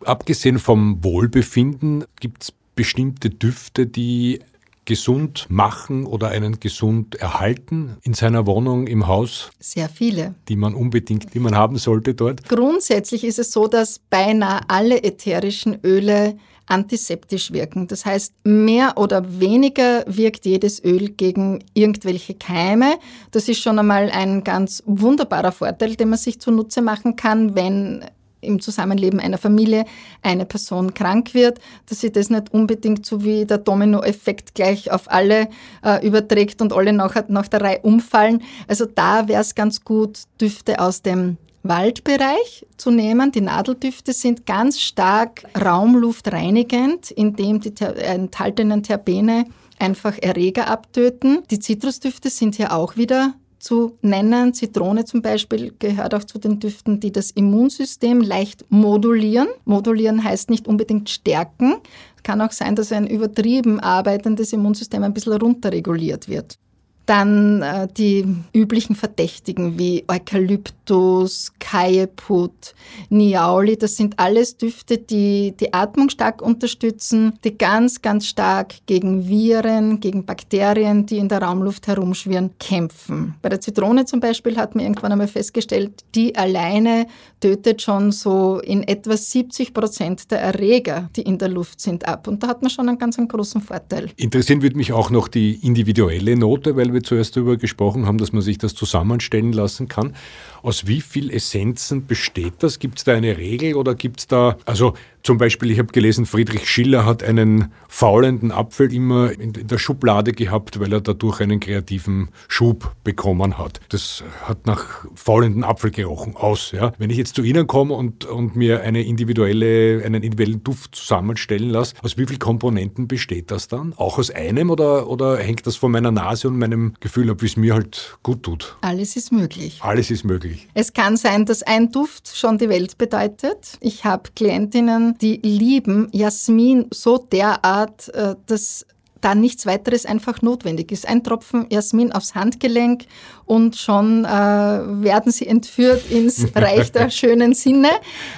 Abgesehen 0.05 0.59
vom 0.59 1.03
Wohlbefinden 1.03 2.03
gibt 2.19 2.43
es 2.43 2.53
bestimmte 2.75 3.29
Düfte, 3.29 3.87
die 3.87 4.39
gesund 4.85 5.47
machen 5.49 6.05
oder 6.05 6.29
einen 6.29 6.59
gesund 6.59 7.15
erhalten 7.15 7.97
in 8.01 8.13
seiner 8.13 8.45
Wohnung, 8.45 8.87
im 8.87 9.07
Haus? 9.07 9.51
Sehr 9.59 9.89
viele. 9.89 10.35
Die 10.49 10.55
man 10.55 10.73
unbedingt, 10.73 11.33
die 11.33 11.39
man 11.39 11.55
haben 11.55 11.77
sollte 11.77 12.13
dort? 12.13 12.47
Grundsätzlich 12.49 13.23
ist 13.23 13.39
es 13.39 13.51
so, 13.51 13.67
dass 13.67 13.99
beinahe 13.99 14.61
alle 14.67 15.03
ätherischen 15.03 15.79
Öle 15.83 16.37
antiseptisch 16.65 17.51
wirken. 17.51 17.87
Das 17.87 18.05
heißt, 18.05 18.33
mehr 18.43 18.97
oder 18.97 19.39
weniger 19.39 20.05
wirkt 20.07 20.45
jedes 20.45 20.83
Öl 20.83 21.09
gegen 21.09 21.63
irgendwelche 21.73 22.35
Keime. 22.35 22.97
Das 23.31 23.49
ist 23.49 23.61
schon 23.61 23.79
einmal 23.79 24.09
ein 24.09 24.43
ganz 24.43 24.81
wunderbarer 24.85 25.51
Vorteil, 25.51 25.95
den 25.95 26.09
man 26.09 26.19
sich 26.19 26.39
zunutze 26.39 26.81
machen 26.81 27.15
kann, 27.15 27.55
wenn 27.55 28.05
im 28.43 28.61
Zusammenleben 28.61 29.19
einer 29.19 29.37
Familie 29.37 29.85
eine 30.21 30.45
Person 30.45 30.93
krank 30.93 31.33
wird, 31.33 31.59
dass 31.87 32.01
sie 32.01 32.11
das 32.11 32.29
nicht 32.29 32.53
unbedingt 32.53 33.05
so 33.05 33.23
wie 33.23 33.45
der 33.45 33.57
Dominoeffekt 33.57 34.55
gleich 34.55 34.91
auf 34.91 35.11
alle 35.11 35.49
äh, 35.83 36.05
überträgt 36.05 36.61
und 36.61 36.73
alle 36.73 36.93
nachher 36.93 37.25
nach 37.27 37.47
der 37.47 37.61
Reihe 37.61 37.79
umfallen. 37.81 38.41
Also 38.67 38.85
da 38.85 39.27
wäre 39.27 39.41
es 39.41 39.55
ganz 39.55 39.83
gut, 39.83 40.19
Düfte 40.39 40.79
aus 40.79 41.01
dem 41.01 41.37
Waldbereich 41.63 42.65
zu 42.77 42.91
nehmen. 42.91 43.31
Die 43.31 43.41
Nadeldüfte 43.41 44.13
sind 44.13 44.45
ganz 44.45 44.81
stark 44.81 45.45
raumluftreinigend, 45.59 47.11
indem 47.11 47.61
die 47.61 47.73
enthaltenen 47.79 48.83
Terpene 48.83 49.45
einfach 49.79 50.17
Erreger 50.21 50.67
abtöten. 50.67 51.43
Die 51.49 51.59
Zitrusdüfte 51.59 52.29
sind 52.29 52.55
hier 52.55 52.73
auch 52.73 52.97
wieder 52.97 53.33
zu 53.63 53.97
nennen. 54.01 54.53
Zitrone 54.53 55.05
zum 55.05 55.21
Beispiel 55.21 55.73
gehört 55.79 56.13
auch 56.13 56.25
zu 56.25 56.37
den 56.37 56.59
Düften, 56.59 56.99
die 56.99 57.11
das 57.11 57.31
Immunsystem 57.31 58.19
leicht 58.21 58.65
modulieren. 58.69 59.47
Modulieren 59.63 60.23
heißt 60.23 60.49
nicht 60.49 60.67
unbedingt 60.67 61.09
stärken, 61.09 61.75
Kann 62.23 62.39
auch 62.39 62.51
sein, 62.51 62.75
dass 62.75 62.91
ein 62.91 63.07
übertrieben 63.07 63.79
arbeitendes 63.81 64.53
Immunsystem 64.53 65.03
ein 65.03 65.13
bisschen 65.13 65.33
runterreguliert 65.33 66.29
wird. 66.29 66.57
Dann 67.05 67.61
äh, 67.61 67.87
die 67.97 68.25
üblichen 68.53 68.95
Verdächtigen 68.95 69.77
wie 69.77 70.05
Eukalyptus, 70.07 71.51
Kajeput, 71.59 72.73
Niauli. 73.09 73.77
Das 73.77 73.97
sind 73.97 74.17
alles 74.19 74.57
Düfte, 74.57 74.97
die 74.97 75.53
die 75.59 75.73
Atmung 75.73 76.09
stark 76.09 76.41
unterstützen, 76.41 77.33
die 77.43 77.57
ganz, 77.57 78.01
ganz 78.01 78.27
stark 78.27 78.75
gegen 78.85 79.27
Viren, 79.27 79.99
gegen 79.99 80.25
Bakterien, 80.25 81.05
die 81.05 81.17
in 81.17 81.27
der 81.27 81.41
Raumluft 81.41 81.87
herumschwirren, 81.87 82.51
kämpfen. 82.59 83.35
Bei 83.41 83.49
der 83.49 83.59
Zitrone 83.59 84.05
zum 84.05 84.19
Beispiel 84.19 84.57
hat 84.57 84.75
man 84.75 84.85
irgendwann 84.85 85.11
einmal 85.11 85.27
festgestellt, 85.27 86.03
die 86.15 86.35
alleine 86.35 87.07
tötet 87.41 87.81
schon 87.81 88.13
so 88.13 88.59
in 88.59 88.83
etwa 88.83 89.17
70 89.17 89.73
Prozent 89.73 90.31
der 90.31 90.39
Erreger, 90.39 91.09
die 91.15 91.23
in 91.23 91.37
der 91.37 91.49
Luft 91.49 91.81
sind, 91.81 92.07
ab. 92.07 92.27
Und 92.27 92.41
da 92.41 92.47
hat 92.47 92.61
man 92.61 92.69
schon 92.71 92.87
einen 92.87 92.97
ganz 92.97 93.17
einen 93.17 93.27
großen 93.27 93.59
Vorteil. 93.59 94.09
Interessieren 94.15 94.61
würde 94.61 94.77
mich 94.77 94.93
auch 94.93 95.09
noch 95.09 95.27
die 95.27 95.55
individuelle 95.55 96.37
Note, 96.37 96.77
weil 96.77 96.92
wir 96.93 97.03
zuerst 97.03 97.35
darüber 97.35 97.57
gesprochen 97.57 98.05
haben, 98.05 98.17
dass 98.17 98.31
man 98.33 98.41
sich 98.41 98.57
das 98.57 98.75
zusammenstellen 98.75 99.53
lassen 99.53 99.87
kann. 99.87 100.15
Aus 100.61 100.87
wie 100.87 101.01
viel 101.01 101.29
Essenzen 101.29 102.05
besteht 102.05 102.55
das? 102.59 102.79
Gibt 102.79 102.99
es 102.99 103.03
da 103.03 103.13
eine 103.13 103.37
Regel 103.37 103.75
oder 103.75 103.95
gibt 103.95 104.21
es 104.21 104.27
da, 104.27 104.57
also 104.65 104.93
zum 105.23 105.37
Beispiel, 105.37 105.71
ich 105.71 105.79
habe 105.79 105.91
gelesen, 105.93 106.25
Friedrich 106.25 106.69
Schiller 106.69 107.05
hat 107.05 107.23
einen 107.23 107.71
faulenden 107.87 108.51
Apfel 108.51 108.93
immer 108.93 109.31
in 109.31 109.53
der 109.53 109.77
Schublade 109.77 110.33
gehabt, 110.33 110.81
weil 110.81 110.91
er 110.91 110.99
dadurch 110.99 111.39
einen 111.39 111.61
kreativen 111.61 112.29
Schub 112.49 112.93
bekommen 113.05 113.57
hat. 113.57 113.79
Das 113.87 114.23
hat 114.43 114.67
nach 114.67 115.05
faulenden 115.15 115.63
Apfel 115.63 115.91
gerochen 115.91 116.35
aus. 116.35 116.71
Ja. 116.71 116.91
Wenn 116.97 117.09
ich 117.09 117.17
jetzt 117.17 117.35
zu 117.35 117.43
Ihnen 117.43 117.67
komme 117.67 117.93
und, 117.93 118.25
und 118.25 118.57
mir 118.57 118.81
eine 118.81 119.01
individuelle, 119.03 120.03
einen 120.03 120.23
individuellen 120.23 120.61
Duft 120.61 120.95
zusammenstellen 120.95 121.69
lasse, 121.69 121.95
aus 122.01 122.17
wie 122.17 122.25
vielen 122.25 122.39
Komponenten 122.39 123.07
besteht 123.07 123.49
das 123.49 123.69
dann? 123.69 123.93
Auch 123.95 124.17
aus 124.17 124.29
einem 124.29 124.69
oder, 124.69 125.07
oder 125.07 125.37
hängt 125.37 125.65
das 125.65 125.77
von 125.77 125.91
meiner 125.91 126.11
Nase 126.11 126.49
und 126.49 126.57
meinem 126.57 126.95
Gefühl 126.99 127.29
ab, 127.29 127.41
wie 127.41 127.45
es 127.45 127.55
mir 127.55 127.75
halt 127.75 128.17
gut 128.23 128.43
tut? 128.43 128.75
Alles 128.81 129.15
ist 129.15 129.31
möglich. 129.31 129.79
Alles 129.81 130.11
ist 130.11 130.25
möglich. 130.25 130.67
Es 130.73 130.91
kann 130.91 131.15
sein, 131.15 131.45
dass 131.45 131.63
ein 131.63 131.93
Duft 131.93 132.35
schon 132.35 132.57
die 132.57 132.67
Welt 132.67 132.97
bedeutet. 132.97 133.77
Ich 133.79 134.03
habe 134.03 134.31
Klientinnen, 134.35 135.12
die 135.21 135.37
lieben 135.37 136.09
Jasmin 136.11 136.87
so 136.91 137.17
derart, 137.17 138.09
äh, 138.09 138.35
dass 138.45 138.85
da 139.23 139.35
nichts 139.35 139.65
weiteres 139.65 140.05
einfach 140.05 140.41
notwendig 140.41 140.91
ist. 140.91 141.07
Ein 141.07 141.23
Tropfen 141.23 141.65
Jasmin 141.69 142.11
aufs 142.11 142.35
Handgelenk 142.35 143.05
und 143.53 143.75
schon 143.75 144.25
äh, 144.25 144.27
werden 144.27 145.31
sie 145.31 145.45
entführt 145.45 146.09
ins 146.09 146.47
Reich 146.55 146.91
der 146.91 147.11
schönen 147.11 147.53
Sinne. 147.53 147.89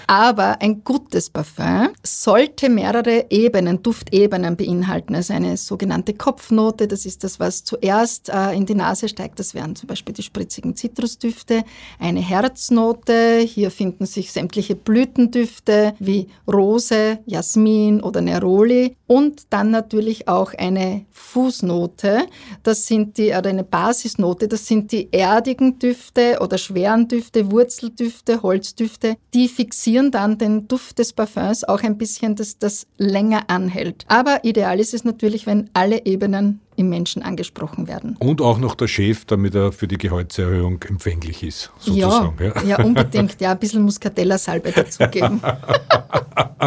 Aber 0.07 0.61
ein 0.61 0.83
gutes 0.83 1.29
Parfum 1.29 1.87
sollte 2.03 2.67
mehrere 2.67 3.27
Ebenen, 3.29 3.81
Duftebenen 3.81 4.57
beinhalten. 4.57 5.15
Also 5.15 5.31
eine 5.31 5.55
sogenannte 5.55 6.15
Kopfnote, 6.15 6.89
das 6.89 7.05
ist 7.05 7.23
das, 7.23 7.39
was 7.39 7.63
zuerst 7.63 8.27
äh, 8.27 8.51
in 8.51 8.65
die 8.65 8.75
Nase 8.75 9.07
steigt. 9.07 9.39
Das 9.39 9.53
wären 9.53 9.77
zum 9.77 9.87
Beispiel 9.87 10.13
die 10.13 10.21
spritzigen 10.21 10.75
Zitrusdüfte. 10.75 11.63
Eine 11.97 12.19
Herznote, 12.19 13.39
hier 13.39 13.71
finden 13.71 14.05
sich 14.05 14.33
sämtliche 14.33 14.75
Blütendüfte 14.75 15.93
wie 15.99 16.27
Rose, 16.45 17.19
Jasmin 17.25 18.01
oder 18.01 18.19
Neroli. 18.19 18.97
Und 19.07 19.43
dann 19.51 19.71
natürlich 19.71 20.27
auch 20.27 20.53
eine 20.55 21.05
Fußnote, 21.11 22.25
das 22.63 22.87
sind 22.87 23.17
die, 23.17 23.29
oder 23.29 23.49
eine 23.49 23.63
Basisnote, 23.63 24.49
das 24.49 24.65
sind 24.65 24.91
die 24.91 25.04
erdigen 25.11 25.79
Düfte 25.79 26.39
oder 26.41 26.57
schweren 26.57 27.07
Düfte, 27.07 27.51
Wurzeldüfte, 27.51 28.41
Holzdüfte, 28.41 29.17
die 29.33 29.47
fixieren 29.47 30.11
dann 30.11 30.37
den 30.37 30.67
Duft 30.67 30.99
des 30.99 31.13
Parfums 31.13 31.63
auch 31.63 31.83
ein 31.83 31.97
bisschen, 31.97 32.35
dass 32.35 32.57
das 32.57 32.87
länger 32.97 33.49
anhält. 33.49 34.05
Aber 34.07 34.43
ideal 34.43 34.79
ist 34.79 34.93
es 34.93 35.03
natürlich, 35.03 35.45
wenn 35.45 35.69
alle 35.73 36.05
Ebenen 36.05 36.61
im 36.75 36.89
Menschen 36.89 37.23
angesprochen 37.23 37.87
werden. 37.87 38.15
Und 38.19 38.41
auch 38.41 38.57
noch 38.57 38.75
der 38.75 38.87
Chef, 38.87 39.25
damit 39.25 39.55
er 39.55 39.71
für 39.71 39.87
die 39.87 39.97
Gehaltserhöhung 39.97 40.83
empfänglich 40.83 41.43
ist, 41.43 41.71
sozusagen. 41.79 42.35
Ja, 42.39 42.45
ja. 42.45 42.63
ja 42.63 42.83
unbedingt. 42.83 43.39
Ja, 43.39 43.51
ein 43.51 43.59
bisschen 43.59 43.83
Muscatella-Salbe 43.83 44.71
dazugeben. 44.71 45.41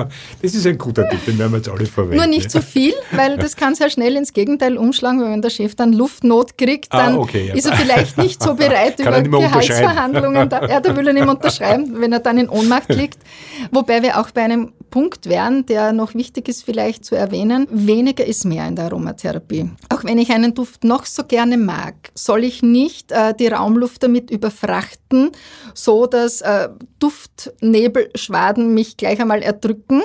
das 0.42 0.54
ist 0.54 0.66
ein 0.66 0.78
guter 0.78 1.08
Tipp, 1.08 1.24
den 1.26 1.38
werden 1.38 1.52
wir 1.52 1.58
jetzt 1.58 1.68
alle 1.68 1.86
verwenden. 1.86 2.16
Nur 2.16 2.26
nicht 2.26 2.50
zu 2.50 2.62
viel, 2.62 2.94
weil 3.12 3.36
das 3.36 3.56
kann 3.56 3.74
sehr 3.74 3.90
schnell 3.90 4.16
ins 4.16 4.32
Gegenteil 4.32 4.76
umschlagen, 4.76 5.20
weil 5.20 5.30
wenn 5.32 5.42
der 5.42 5.50
Chef 5.50 5.74
dann 5.74 5.92
Luftnot 5.92 6.56
kriegt, 6.56 6.92
ah, 6.92 7.04
dann 7.04 7.14
ah, 7.16 7.18
okay, 7.18 7.48
ja. 7.48 7.54
ist 7.54 7.66
er 7.66 7.76
vielleicht 7.76 8.18
nicht 8.18 8.42
so 8.42 8.54
bereit, 8.54 8.98
über 9.24 9.40
Gehaltsverhandlungen, 9.40 10.48
da, 10.48 10.66
ja, 10.66 10.80
da 10.80 10.96
will 10.96 11.06
er 11.06 11.12
nicht 11.12 11.24
mehr 11.24 11.34
unterschreiben, 11.34 12.00
wenn 12.00 12.12
er 12.12 12.20
dann 12.20 12.38
in 12.38 12.48
Ohnmacht 12.48 12.88
liegt. 12.94 13.18
Wobei 13.70 14.02
wir 14.02 14.18
auch 14.18 14.30
bei 14.30 14.42
einem 14.42 14.72
Punkt 14.90 15.28
wären, 15.28 15.66
der 15.66 15.92
noch 15.92 16.14
wichtig 16.14 16.48
ist 16.48 16.64
vielleicht 16.64 17.04
zu 17.04 17.14
erwähnen, 17.14 17.66
weniger 17.70 18.24
ist 18.24 18.44
mehr 18.44 18.66
in 18.66 18.76
der 18.76 18.86
Aromatherapie. 18.86 19.70
Auch 19.88 20.04
wenn 20.04 20.18
ich 20.18 20.30
einen 20.30 20.54
Duft 20.54 20.84
noch 20.84 21.06
so 21.06 21.24
gerne 21.24 21.56
mag, 21.56 21.94
soll 22.14 22.44
ich 22.44 22.62
nicht 22.62 23.12
äh, 23.12 23.34
die 23.34 23.48
Raumluft 23.48 24.02
damit 24.02 24.30
überfrachten, 24.30 25.30
so 25.74 26.06
dass 26.06 26.40
äh, 26.40 26.68
Duftnebelschwaden 26.98 28.74
mich 28.74 28.96
gleich 28.96 29.20
einmal 29.20 29.42
erdrücken, 29.42 30.02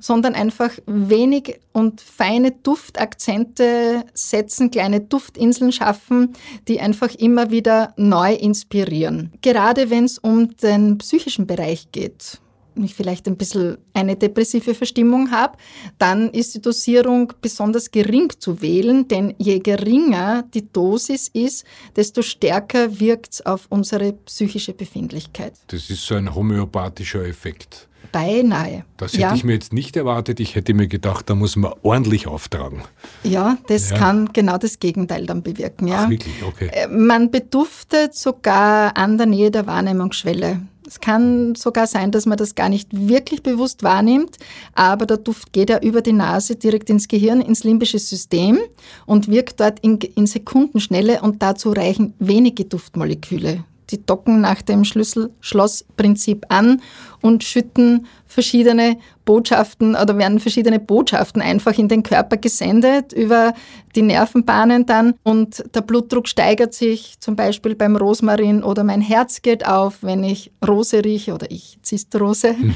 sondern 0.00 0.34
einfach 0.34 0.70
wenig 0.86 1.60
und 1.72 2.00
feine 2.00 2.52
Duftakzente 2.52 4.04
setzen, 4.14 4.70
kleine 4.70 5.00
Duftinseln 5.00 5.72
schaffen, 5.72 6.34
die 6.68 6.80
einfach 6.80 7.14
immer 7.14 7.50
wieder 7.50 7.94
neu 7.96 8.34
inspirieren. 8.34 9.32
Gerade 9.42 9.90
wenn 9.90 10.04
es 10.04 10.18
um 10.18 10.56
den 10.56 10.98
psychischen 10.98 11.46
Bereich 11.46 11.92
geht 11.92 12.40
ich 12.84 12.94
vielleicht 12.94 13.26
ein 13.26 13.36
bisschen 13.36 13.78
eine 13.94 14.16
depressive 14.16 14.74
Verstimmung 14.74 15.30
habe, 15.30 15.56
dann 15.98 16.30
ist 16.30 16.54
die 16.54 16.60
Dosierung 16.60 17.32
besonders 17.40 17.90
gering 17.90 18.30
zu 18.38 18.60
wählen, 18.62 19.08
denn 19.08 19.34
je 19.38 19.58
geringer 19.58 20.44
die 20.54 20.70
Dosis 20.70 21.28
ist, 21.28 21.64
desto 21.96 22.22
stärker 22.22 23.00
wirkt 23.00 23.34
es 23.34 23.46
auf 23.46 23.66
unsere 23.68 24.12
psychische 24.12 24.72
Befindlichkeit. 24.72 25.54
Das 25.68 25.90
ist 25.90 26.06
so 26.06 26.14
ein 26.14 26.34
homöopathischer 26.34 27.24
Effekt. 27.26 27.88
Beinahe. 28.12 28.84
Das 28.96 29.12
hätte 29.12 29.22
ja. 29.22 29.34
ich 29.34 29.44
mir 29.44 29.52
jetzt 29.52 29.72
nicht 29.72 29.96
erwartet. 29.96 30.40
Ich 30.40 30.54
hätte 30.54 30.74
mir 30.74 30.88
gedacht, 30.88 31.30
da 31.30 31.34
muss 31.34 31.56
man 31.56 31.72
ordentlich 31.82 32.26
auftragen. 32.26 32.82
Ja, 33.22 33.56
das 33.68 33.90
ja. 33.90 33.98
kann 33.98 34.32
genau 34.32 34.58
das 34.58 34.80
Gegenteil 34.80 35.26
dann 35.26 35.42
bewirken. 35.42 35.86
Ja. 35.86 36.04
Ach, 36.04 36.10
wirklich? 36.10 36.42
Okay. 36.42 36.70
Äh, 36.72 36.88
man 36.88 37.30
beduftet 37.30 38.14
sogar 38.14 38.96
an 38.96 39.16
der 39.16 39.26
Nähe 39.26 39.50
der 39.50 39.66
Wahrnehmungsschwelle. 39.66 40.60
Es 40.90 40.98
kann 40.98 41.54
sogar 41.54 41.86
sein, 41.86 42.10
dass 42.10 42.26
man 42.26 42.36
das 42.36 42.56
gar 42.56 42.68
nicht 42.68 42.88
wirklich 42.90 43.44
bewusst 43.44 43.84
wahrnimmt, 43.84 44.38
aber 44.74 45.06
der 45.06 45.18
Duft 45.18 45.52
geht 45.52 45.70
ja 45.70 45.78
über 45.78 46.02
die 46.02 46.12
Nase 46.12 46.56
direkt 46.56 46.90
ins 46.90 47.06
Gehirn, 47.06 47.40
ins 47.40 47.62
limbische 47.62 48.00
System 48.00 48.58
und 49.06 49.28
wirkt 49.28 49.60
dort 49.60 49.78
in, 49.80 50.00
in 50.00 50.26
Sekundenschnelle 50.26 51.22
und 51.22 51.42
dazu 51.42 51.70
reichen 51.70 52.14
wenige 52.18 52.64
Duftmoleküle. 52.64 53.62
Die 53.90 54.04
docken 54.04 54.40
nach 54.40 54.62
dem 54.62 54.84
Schlüssel-Schloss-Prinzip 54.84 56.46
an 56.48 56.82
und 57.22 57.44
schütten 57.44 58.06
verschiedene 58.26 58.98
Botschaften 59.24 59.94
oder 59.94 60.16
werden 60.18 60.40
verschiedene 60.40 60.78
Botschaften 60.78 61.42
einfach 61.42 61.76
in 61.78 61.88
den 61.88 62.02
Körper 62.02 62.36
gesendet 62.36 63.12
über 63.12 63.54
die 63.94 64.02
Nervenbahnen 64.02 64.86
dann 64.86 65.14
und 65.22 65.64
der 65.74 65.82
Blutdruck 65.82 66.28
steigert 66.28 66.74
sich 66.74 67.18
zum 67.20 67.36
Beispiel 67.36 67.74
beim 67.74 67.96
Rosmarin 67.96 68.62
oder 68.62 68.84
mein 68.84 69.00
Herz 69.00 69.42
geht 69.42 69.66
auf, 69.66 70.02
wenn 70.02 70.24
ich 70.24 70.52
Rose 70.66 71.04
rieche 71.04 71.34
oder 71.34 71.50
ich 71.50 71.78
Zistrose. 71.82 72.54
Mhm. 72.54 72.74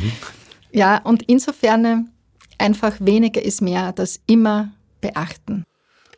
Ja, 0.73 0.99
und 0.99 1.23
insofern 1.25 2.11
einfach 2.59 2.95
weniger 3.01 3.43
ist 3.43 3.63
mehr, 3.63 3.93
das 3.93 4.21
immer 4.27 4.73
beachten. 5.01 5.65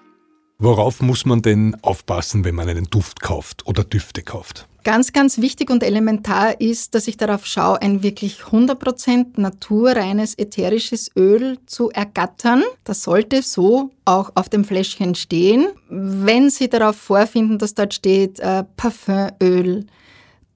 Worauf 0.61 1.01
muss 1.01 1.25
man 1.25 1.41
denn 1.41 1.77
aufpassen, 1.83 2.43
wenn 2.43 2.53
man 2.53 2.67
einen 2.67 2.83
Duft 2.83 3.21
kauft 3.21 3.65
oder 3.65 3.85
Düfte 3.85 4.23
kauft? 4.23 4.67
Ganz, 4.83 5.13
ganz 5.13 5.39
wichtig 5.39 5.69
und 5.69 5.83
elementar 5.83 6.59
ist, 6.59 6.95
dass 6.95 7.07
ich 7.07 7.15
darauf 7.15 7.45
schaue, 7.45 7.81
ein 7.81 8.03
wirklich 8.03 8.41
100% 8.41 9.39
naturreines 9.39 10.37
ätherisches 10.37 11.11
Öl 11.15 11.59
zu 11.65 11.91
ergattern. 11.91 12.63
Das 12.83 13.03
sollte 13.03 13.41
so 13.41 13.91
auch 14.03 14.31
auf 14.35 14.49
dem 14.49 14.65
Fläschchen 14.65 15.15
stehen. 15.15 15.69
Wenn 15.87 16.49
Sie 16.49 16.67
darauf 16.67 16.97
vorfinden, 16.97 17.57
dass 17.57 17.73
dort 17.73 17.93
steht 17.93 18.41
äh, 18.41 18.65
Parfümöl, 18.75 19.85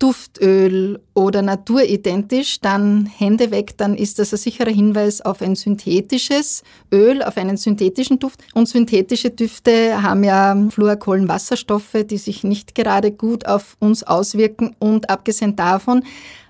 Duftöl 0.04 1.00
oder 1.14 1.42
naturidentisch, 1.42 2.60
dann 2.60 3.06
Hände 3.06 3.52
weg, 3.52 3.78
dann 3.78 3.96
ist 3.96 4.20
das 4.20 4.34
ein 4.34 4.38
sicherer 4.38 4.70
Hinweis 4.70 5.22
auf 5.22 5.42
ein 5.42 5.56
synthetisches 5.56 6.64
Öl, 6.92 7.24
auf 7.24 7.38
einen 7.38 7.56
synthetischen 7.56 8.20
Duft. 8.20 8.42
Und 8.54 8.68
synthetische 8.68 9.30
Düfte 9.30 10.04
haben 10.04 10.26
ja 10.26 10.58
Fluorkohlenwasserstoffe, 10.72 12.04
die 12.04 12.18
sich 12.18 12.44
nicht 12.44 12.76
gerade 12.76 13.14
gut 13.14 13.46
auf 13.48 13.78
uns 13.80 14.04
auswirken 14.04 14.76
und 14.78 15.10
abgesehen 15.10 15.56
davon 15.56 16.04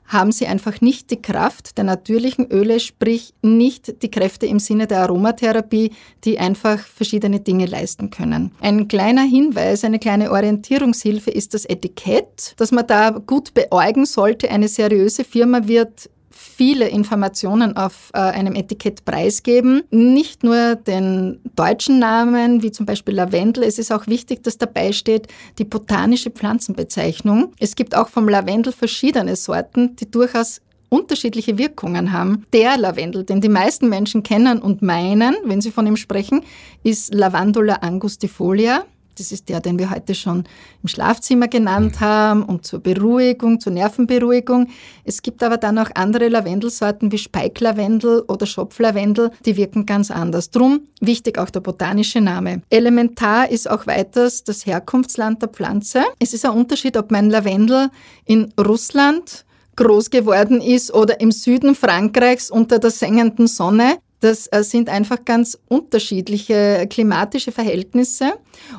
haben 0.06 0.32
sie 0.32 0.48
einfach 0.48 0.82
nicht 0.82 1.12
die 1.12 1.22
Kraft 1.22 1.78
der 1.78 1.84
natürlichen 1.84 2.52
Öle, 2.52 2.80
sprich 2.80 3.34
nicht 3.42 4.02
die 4.04 4.12
Kräfte 4.12 4.46
im 4.46 4.60
Sinne 4.60 4.88
der 4.88 5.02
Aromatherapie, 5.02 5.92
die 6.24 6.40
einfach 6.40 6.80
verschiedene 6.80 7.40
Dinge 7.40 7.66
leisten 7.66 8.10
können. 8.10 8.52
Ein 8.62 8.88
kleiner 8.88 9.24
Hinweis, 9.24 9.84
eine 9.84 10.00
kleine 10.00 10.32
Orientierungshilfe 10.32 11.32
ist 11.32 11.54
das 11.54 11.66
Etikett, 11.66 12.54
dass 12.58 12.72
man 12.72 12.88
da 12.88 13.10
gut 13.12 13.54
beäugen 13.54 14.06
sollte. 14.06 14.50
Eine 14.50 14.68
seriöse 14.68 15.24
Firma 15.24 15.68
wird 15.68 16.10
viele 16.44 16.90
Informationen 16.90 17.78
auf 17.78 18.10
äh, 18.14 18.20
einem 18.20 18.56
Etikett 18.56 19.06
preisgeben. 19.06 19.84
Nicht 19.90 20.44
nur 20.44 20.76
den 20.76 21.40
deutschen 21.56 22.00
Namen, 22.00 22.62
wie 22.62 22.72
zum 22.72 22.86
Beispiel 22.86 23.16
Lavendel. 23.16 23.64
Es 23.64 23.80
ist 23.80 23.92
auch 23.92 24.08
wichtig, 24.08 24.44
dass 24.44 24.58
dabei 24.58 24.92
steht 24.92 25.28
die 25.58 25.64
botanische 25.64 26.32
Pflanzenbezeichnung. 26.32 27.54
Es 27.60 27.76
gibt 27.76 27.96
auch 27.96 28.10
vom 28.10 28.28
Lavendel 28.28 28.74
verschiedene 28.74 29.36
Sorten, 29.36 29.96
die 29.96 30.10
durchaus 30.10 30.62
unterschiedliche 30.90 31.58
Wirkungen 31.58 32.12
haben. 32.12 32.46
Der 32.54 32.78
Lavendel, 32.78 33.24
den 33.24 33.42
die 33.42 33.50
meisten 33.50 33.90
Menschen 33.90 34.22
kennen 34.22 34.62
und 34.62 34.84
meinen, 34.84 35.36
wenn 35.44 35.60
sie 35.60 35.72
von 35.72 35.88
ihm 35.88 35.98
sprechen, 35.98 36.44
ist 36.84 37.14
Lavandula 37.14 37.78
angustifolia. 37.82 38.86
Das 39.18 39.32
ist 39.32 39.50
der, 39.50 39.60
den 39.60 39.78
wir 39.78 39.92
heute 39.92 40.16
schon 40.16 40.44
im 40.82 40.88
Schlafzimmer 40.88 41.48
genannt 41.48 42.00
haben 42.00 42.44
und 42.44 42.66
zur 42.66 42.80
Beruhigung, 42.80 43.60
zur 43.60 43.74
Nervenberuhigung. 43.74 44.70
Es 45.04 45.22
gibt 45.22 45.44
aber 45.44 45.58
dann 45.58 45.78
auch 45.78 45.90
andere 45.96 46.30
Lavendelsorten 46.30 47.12
wie 47.12 47.18
Speiklavendel 47.18 48.24
oder 48.28 48.46
Schopflavendel, 48.46 49.32
die 49.46 49.58
wirken 49.58 49.86
ganz 49.86 50.12
anders. 50.12 50.50
Drum 50.50 50.82
wichtig 51.00 51.38
auch 51.38 51.50
der 51.50 51.60
botanische 51.60 52.22
Name. 52.22 52.62
Elementar 52.70 53.50
ist 53.50 53.70
auch 53.70 53.88
weiters 53.88 54.44
das 54.44 54.66
Herkunftsland 54.66 55.42
der 55.42 55.50
Pflanze. 55.50 56.04
Es 56.20 56.34
ist 56.34 56.46
ein 56.46 56.52
Unterschied, 56.52 56.98
ob 56.98 57.12
mein 57.12 57.30
Lavendel 57.30 57.90
in 58.26 58.54
Russland 58.60 59.46
groß 59.76 60.10
geworden 60.10 60.62
ist 60.62 60.94
oder 60.94 61.20
im 61.20 61.32
Süden 61.32 61.76
Frankreichs 61.76 62.50
unter 62.52 62.80
der 62.80 62.92
sengenden 62.92 63.48
Sonne. 63.48 63.98
Das 64.24 64.48
äh, 64.54 64.64
sind 64.64 64.88
einfach 64.88 65.26
ganz 65.26 65.60
unterschiedliche 65.68 66.88
klimatische 66.90 67.52
Verhältnisse 67.52 68.36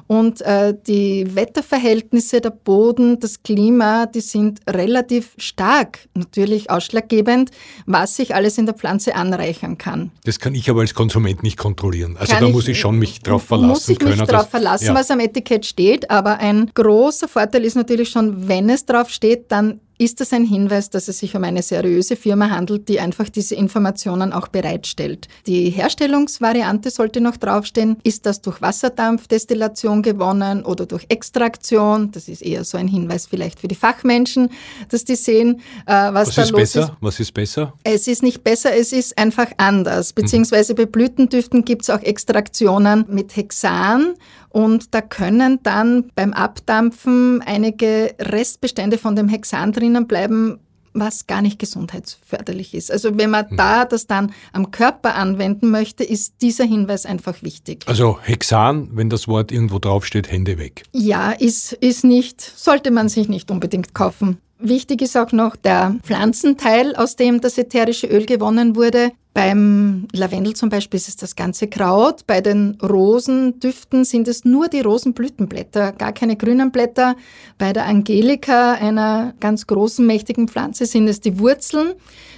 und 0.06 0.40
äh, 0.40 0.72
die 0.86 1.26
Wetterverhältnisse, 1.36 2.40
der 2.40 2.48
Boden, 2.48 3.20
das 3.20 3.42
Klima, 3.42 4.06
die 4.06 4.22
sind 4.22 4.60
relativ 4.66 5.34
stark 5.36 6.08
natürlich 6.14 6.70
ausschlaggebend, 6.70 7.50
was 7.84 8.16
sich 8.16 8.34
alles 8.34 8.56
in 8.56 8.64
der 8.64 8.74
Pflanze 8.74 9.16
anreichern 9.16 9.76
kann. 9.76 10.12
Das 10.24 10.38
kann 10.38 10.54
ich 10.54 10.70
aber 10.70 10.80
als 10.80 10.94
Konsument 10.94 11.42
nicht 11.42 11.58
kontrollieren. 11.58 12.16
Also 12.16 12.32
kann 12.32 12.44
da 12.44 12.48
muss 12.48 12.66
ich 12.66 12.80
schon 12.80 12.98
mich 12.98 13.20
drauf 13.20 13.44
verlassen 13.44 13.68
muss 13.68 13.88
ich 13.90 13.98
können. 13.98 14.12
Muss 14.12 14.16
ich 14.16 14.20
mich 14.22 14.30
darauf 14.30 14.48
verlassen, 14.48 14.86
ja. 14.86 14.94
was 14.94 15.10
am 15.10 15.20
Etikett 15.20 15.66
steht, 15.66 16.10
aber 16.10 16.38
ein 16.38 16.70
großer 16.72 17.28
Vorteil 17.28 17.66
ist 17.66 17.74
natürlich 17.74 18.08
schon, 18.08 18.48
wenn 18.48 18.70
es 18.70 18.86
drauf 18.86 19.10
steht, 19.10 19.52
dann 19.52 19.80
ist 19.98 20.20
das 20.20 20.32
ein 20.32 20.44
Hinweis, 20.44 20.90
dass 20.90 21.08
es 21.08 21.18
sich 21.18 21.36
um 21.36 21.44
eine 21.44 21.62
seriöse 21.62 22.16
Firma 22.16 22.50
handelt, 22.50 22.88
die 22.88 23.00
einfach 23.00 23.28
diese 23.28 23.54
Informationen 23.54 24.32
auch 24.32 24.48
bereitstellt. 24.48 25.28
Die 25.46 25.70
Herstellungsvariante 25.70 26.90
sollte 26.90 27.20
noch 27.20 27.36
draufstehen. 27.36 27.96
Ist 28.02 28.26
das 28.26 28.40
durch 28.40 28.60
Wasserdampfdestillation 28.60 30.02
gewonnen 30.02 30.64
oder 30.64 30.86
durch 30.86 31.06
Extraktion? 31.08 32.10
Das 32.10 32.28
ist 32.28 32.42
eher 32.42 32.64
so 32.64 32.76
ein 32.76 32.88
Hinweis 32.88 33.26
vielleicht 33.26 33.60
für 33.60 33.68
die 33.68 33.74
Fachmenschen, 33.74 34.50
dass 34.88 35.04
die 35.04 35.16
sehen, 35.16 35.60
äh, 35.86 35.92
was, 35.92 36.28
was 36.28 36.34
da 36.34 36.42
ist 36.42 36.50
los 36.50 36.60
besser? 36.60 36.80
ist. 36.80 36.92
Was 37.00 37.20
ist 37.20 37.34
besser? 37.34 37.72
Es 37.84 38.08
ist 38.08 38.22
nicht 38.22 38.42
besser, 38.42 38.74
es 38.74 38.92
ist 38.92 39.16
einfach 39.16 39.50
anders. 39.58 40.12
Beziehungsweise 40.12 40.74
bei 40.74 40.86
Blütendüften 40.86 41.64
gibt 41.64 41.82
es 41.82 41.90
auch 41.90 42.00
Extraktionen 42.00 43.04
mit 43.08 43.36
Hexan 43.36 44.14
und 44.54 44.94
da 44.94 45.00
können 45.00 45.58
dann 45.64 46.12
beim 46.14 46.32
Abdampfen 46.32 47.42
einige 47.44 48.14
Restbestände 48.20 48.98
von 48.98 49.16
dem 49.16 49.28
Hexan 49.28 49.72
drinnen 49.72 50.06
bleiben, 50.06 50.60
was 50.92 51.26
gar 51.26 51.42
nicht 51.42 51.58
gesundheitsförderlich 51.58 52.72
ist. 52.72 52.92
Also 52.92 53.18
wenn 53.18 53.30
man 53.30 53.50
hm. 53.50 53.56
da 53.56 53.84
das 53.84 54.06
dann 54.06 54.32
am 54.52 54.70
Körper 54.70 55.16
anwenden 55.16 55.72
möchte, 55.72 56.04
ist 56.04 56.34
dieser 56.40 56.62
Hinweis 56.62 57.04
einfach 57.04 57.42
wichtig. 57.42 57.82
Also 57.86 58.20
Hexan, 58.22 58.90
wenn 58.92 59.10
das 59.10 59.26
Wort 59.26 59.50
irgendwo 59.50 59.80
draufsteht, 59.80 60.30
Hände 60.30 60.56
weg. 60.56 60.84
Ja, 60.92 61.32
ist, 61.32 61.72
ist 61.72 62.04
nicht, 62.04 62.40
sollte 62.40 62.92
man 62.92 63.08
sich 63.08 63.28
nicht 63.28 63.50
unbedingt 63.50 63.92
kaufen. 63.92 64.38
Wichtig 64.66 65.02
ist 65.02 65.14
auch 65.14 65.30
noch 65.32 65.56
der 65.56 65.96
Pflanzenteil, 66.04 66.96
aus 66.96 67.16
dem 67.16 67.42
das 67.42 67.58
ätherische 67.58 68.06
Öl 68.06 68.24
gewonnen 68.24 68.76
wurde. 68.76 69.12
Beim 69.34 70.08
Lavendel 70.12 70.56
zum 70.56 70.70
Beispiel 70.70 70.96
ist 70.96 71.08
es 71.08 71.16
das 71.16 71.36
ganze 71.36 71.68
Kraut. 71.68 72.26
Bei 72.26 72.40
den 72.40 72.78
Rosendüften 72.82 74.06
sind 74.06 74.26
es 74.26 74.46
nur 74.46 74.68
die 74.68 74.80
Rosenblütenblätter, 74.80 75.92
gar 75.92 76.12
keine 76.12 76.36
grünen 76.36 76.70
Blätter. 76.70 77.14
Bei 77.58 77.74
der 77.74 77.84
Angelika, 77.84 78.72
einer 78.72 79.34
ganz 79.38 79.66
großen, 79.66 80.06
mächtigen 80.06 80.48
Pflanze, 80.48 80.86
sind 80.86 81.08
es 81.08 81.20
die 81.20 81.38
Wurzeln. 81.38 81.92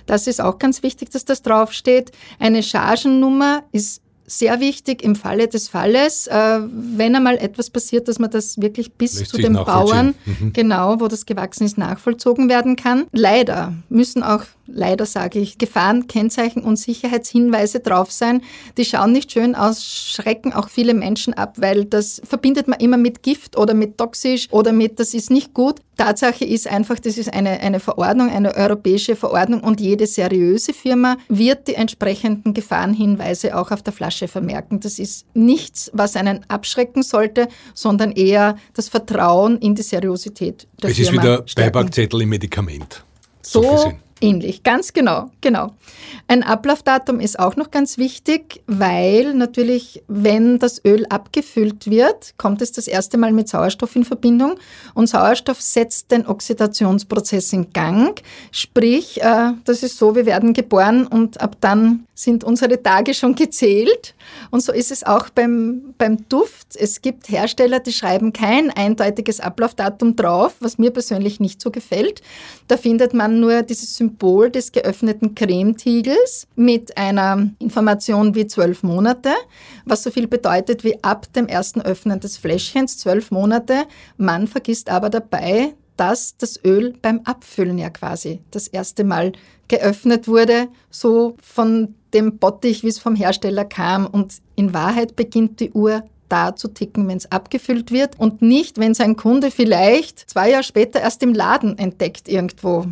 Das 0.07 0.27
ist 0.27 0.41
auch 0.41 0.59
ganz 0.59 0.83
wichtig, 0.83 1.11
dass 1.11 1.25
das 1.25 1.43
draufsteht. 1.43 2.11
Eine 2.41 2.65
Chargennummer 2.65 3.63
ist 3.71 4.03
sehr 4.27 4.61
wichtig 4.61 5.03
im 5.03 5.15
Falle 5.15 5.49
des 5.49 5.69
Falles, 5.69 6.27
äh, 6.27 6.61
wenn 6.63 7.15
einmal 7.15 7.37
etwas 7.39 7.71
passiert, 7.71 8.09
dass 8.09 8.19
man 8.19 8.31
das 8.31 8.61
wirklich 8.61 8.93
bis 8.93 9.19
Lässt 9.19 9.31
zu 9.31 9.39
den 9.39 9.55
Bauern, 9.55 10.15
mhm. 10.25 10.53
genau, 10.53 11.01
wo 11.01 11.09
das 11.09 11.27
gewachsen 11.27 11.65
ist, 11.65 11.79
nachvollzogen 11.79 12.49
werden 12.49 12.77
kann. 12.77 13.07
Leider 13.13 13.75
müssen 13.89 14.23
auch 14.23 14.43
leider 14.67 15.07
sage 15.07 15.39
ich, 15.39 15.59
Gefahren, 15.59 16.07
Kennzeichen 16.07 16.63
und 16.63 16.77
Sicherheitshinweise 16.77 17.81
drauf 17.81 18.11
sein. 18.13 18.43
Die 18.77 18.85
schauen 18.85 19.13
nicht 19.13 19.33
schön 19.33 19.55
aus, 19.55 19.85
schrecken 19.85 20.53
auch 20.53 20.69
viele 20.69 20.95
Menschen 20.95 21.35
ab, 21.35 21.55
weil 21.59 21.85
das 21.85 22.21
verbindet 22.25 22.69
man 22.69 22.81
immer 22.81 22.97
mit 22.97 23.23
Gift 23.23 23.57
oder 23.57 23.75
mit 23.75 23.99
toxisch 23.99 24.49
oder 24.51 24.73
mit, 24.73 25.01
das 25.01 25.15
ist 25.15 25.31
nicht 25.31 25.55
gut. 25.55 25.81
Tatsache 25.97 26.45
ist 26.45 26.69
einfach, 26.69 26.99
das 26.99 27.17
ist 27.17 27.33
eine, 27.33 27.61
eine 27.61 27.81
Verordnung, 27.81 28.29
eine 28.29 28.55
europäische 28.55 29.17
Verordnung 29.17 29.63
und 29.63 29.81
jede 29.81 30.07
seriöse 30.07 30.75
Firma 30.75 31.17
wird 31.29 31.69
die 31.69 31.75
entsprechenden 31.75 32.53
Gefahrenhinweise 32.53 33.57
auch 33.57 33.71
auf 33.71 33.83
der 33.83 33.95
Flasche 33.95 34.29
vermerken. 34.29 34.81
Das 34.81 34.99
ist 34.99 35.25
nichts, 35.35 35.91
was 35.95 36.17
einen 36.17 36.45
abschrecken 36.49 37.03
sollte, 37.03 37.49
sondern 37.73 38.13
eher 38.13 38.57
das 38.75 38.91
Vertrauen 38.91 39.59
in 39.59 39.75
die 39.75 39.83
Seriosität 39.83 40.69
der 40.83 40.91
es 40.91 40.97
Firma. 40.97 41.11
Es 41.11 41.17
ist 41.17 41.23
wieder 41.23 41.49
stärken. 41.49 41.73
Beipackzettel 41.73 42.23
im 42.23 42.29
Medikament. 42.29 43.03
So, 43.43 43.63
so 43.63 43.93
Ähnlich, 44.23 44.63
ganz 44.63 44.95
genau, 44.95 45.31
genau. 45.43 45.75
Ein 46.27 46.43
Ablaufdatum 46.43 47.21
ist 47.21 47.39
auch 47.39 47.55
noch 47.57 47.71
ganz 47.71 47.99
wichtig, 47.99 48.63
weil 48.67 49.35
natürlich, 49.35 50.03
wenn 50.09 50.59
das 50.59 50.83
Öl 50.87 51.05
abgefüllt 51.11 51.91
wird, 51.91 52.33
kommt 52.39 52.63
es 52.63 52.73
das 52.73 52.89
erste 52.89 53.19
Mal 53.19 53.33
mit 53.33 53.51
Sauerstoff 53.51 53.95
in 53.95 54.05
Verbindung 54.05 54.55
und 54.95 55.07
Sauerstoff 55.07 55.61
setzt 55.61 56.13
den 56.13 56.27
Oxidationsprozess 56.27 57.53
in 57.53 57.75
Gang. 57.75 58.19
Sprich, 58.53 59.23
äh, 59.23 59.53
das 59.65 59.83
ist 59.83 59.99
so, 59.99 60.15
wir 60.15 60.25
werden 60.25 60.55
geboren 60.55 61.07
und 61.07 61.39
ab 61.43 61.57
dann 61.61 62.07
sind 62.15 62.43
unsere 62.43 62.83
Tage 62.83 63.13
schon 63.13 63.35
gezählt. 63.35 64.15
Und 64.51 64.63
so 64.63 64.73
ist 64.73 64.91
es 64.91 65.05
auch 65.05 65.29
beim, 65.29 65.95
beim 65.99 66.27
Duft. 66.31 66.69
Es 66.75 67.03
gibt 67.03 67.29
Hersteller, 67.29 67.81
die 67.81 67.93
schreiben 67.93 68.33
kein 68.33 68.71
eindeutiges 68.71 69.41
Ablaufdatum 69.41 70.17
drauf, 70.17 70.55
was 70.61 70.79
mir 70.79 70.91
persönlich 70.91 71.39
nicht 71.39 71.61
so 71.61 71.71
gefällt. 71.71 72.23
Da 72.67 72.79
findet 72.79 73.13
man 73.13 73.39
nur 73.39 73.63
dieses 73.63 73.95
Symbol 73.95 74.06
des 74.53 74.73
geöffneten 74.73 75.35
Cremetiegels 75.35 76.47
mit 76.57 76.97
einer 76.97 77.51
Information 77.59 78.35
wie 78.35 78.47
zwölf 78.47 78.83
Monate, 78.83 79.31
was 79.85 80.03
so 80.03 80.11
viel 80.11 80.27
bedeutet 80.27 80.85
wie 80.85 81.03
ab 81.03 81.33
dem 81.33 81.47
ersten 81.47 81.81
Öffnen 81.81 82.21
des 82.21 82.37
Fläschchens 82.37 82.99
zwölf 82.99 83.31
Monate. 83.31 83.85
Man 84.17 84.47
vergisst 84.47 84.91
aber 84.91 85.11
dabei, 85.11 85.75
dass 85.97 86.37
das 86.37 86.63
Öl 86.65 86.95
beim 87.01 87.21
Abfüllen 87.25 87.79
ja 87.79 87.91
quasi 87.91 88.41
das 88.51 88.69
erste 88.69 89.05
Mal 89.05 89.33
geöffnet 89.69 90.29
wurde, 90.29 90.69
so 90.91 91.37
von 91.43 91.95
dem 92.13 92.39
Bottich, 92.39 92.83
wie 92.83 92.89
es 92.89 92.99
vom 92.99 93.17
Hersteller 93.17 93.65
kam. 93.65 94.07
Und 94.07 94.35
in 94.55 94.75
Wahrheit 94.75 95.17
beginnt 95.17 95.61
die 95.61 95.73
Uhr 95.73 96.03
da 96.29 96.57
zu 96.57 96.69
ticken, 96.69 97.09
wenn 97.09 97.19
es 97.19 97.31
abgefüllt 97.31 97.93
wird 97.93 98.19
und 98.19 98.43
nicht, 98.43 98.79
wenn 98.79 98.93
es 98.93 99.01
ein 99.01 99.17
Kunde 99.17 99.51
vielleicht 99.51 100.29
zwei 100.29 100.51
Jahre 100.51 100.65
später 100.65 101.01
erst 101.01 101.23
im 101.23 101.35
Laden 101.35 101.79
entdeckt 101.79 102.29
irgendwo 102.29 102.87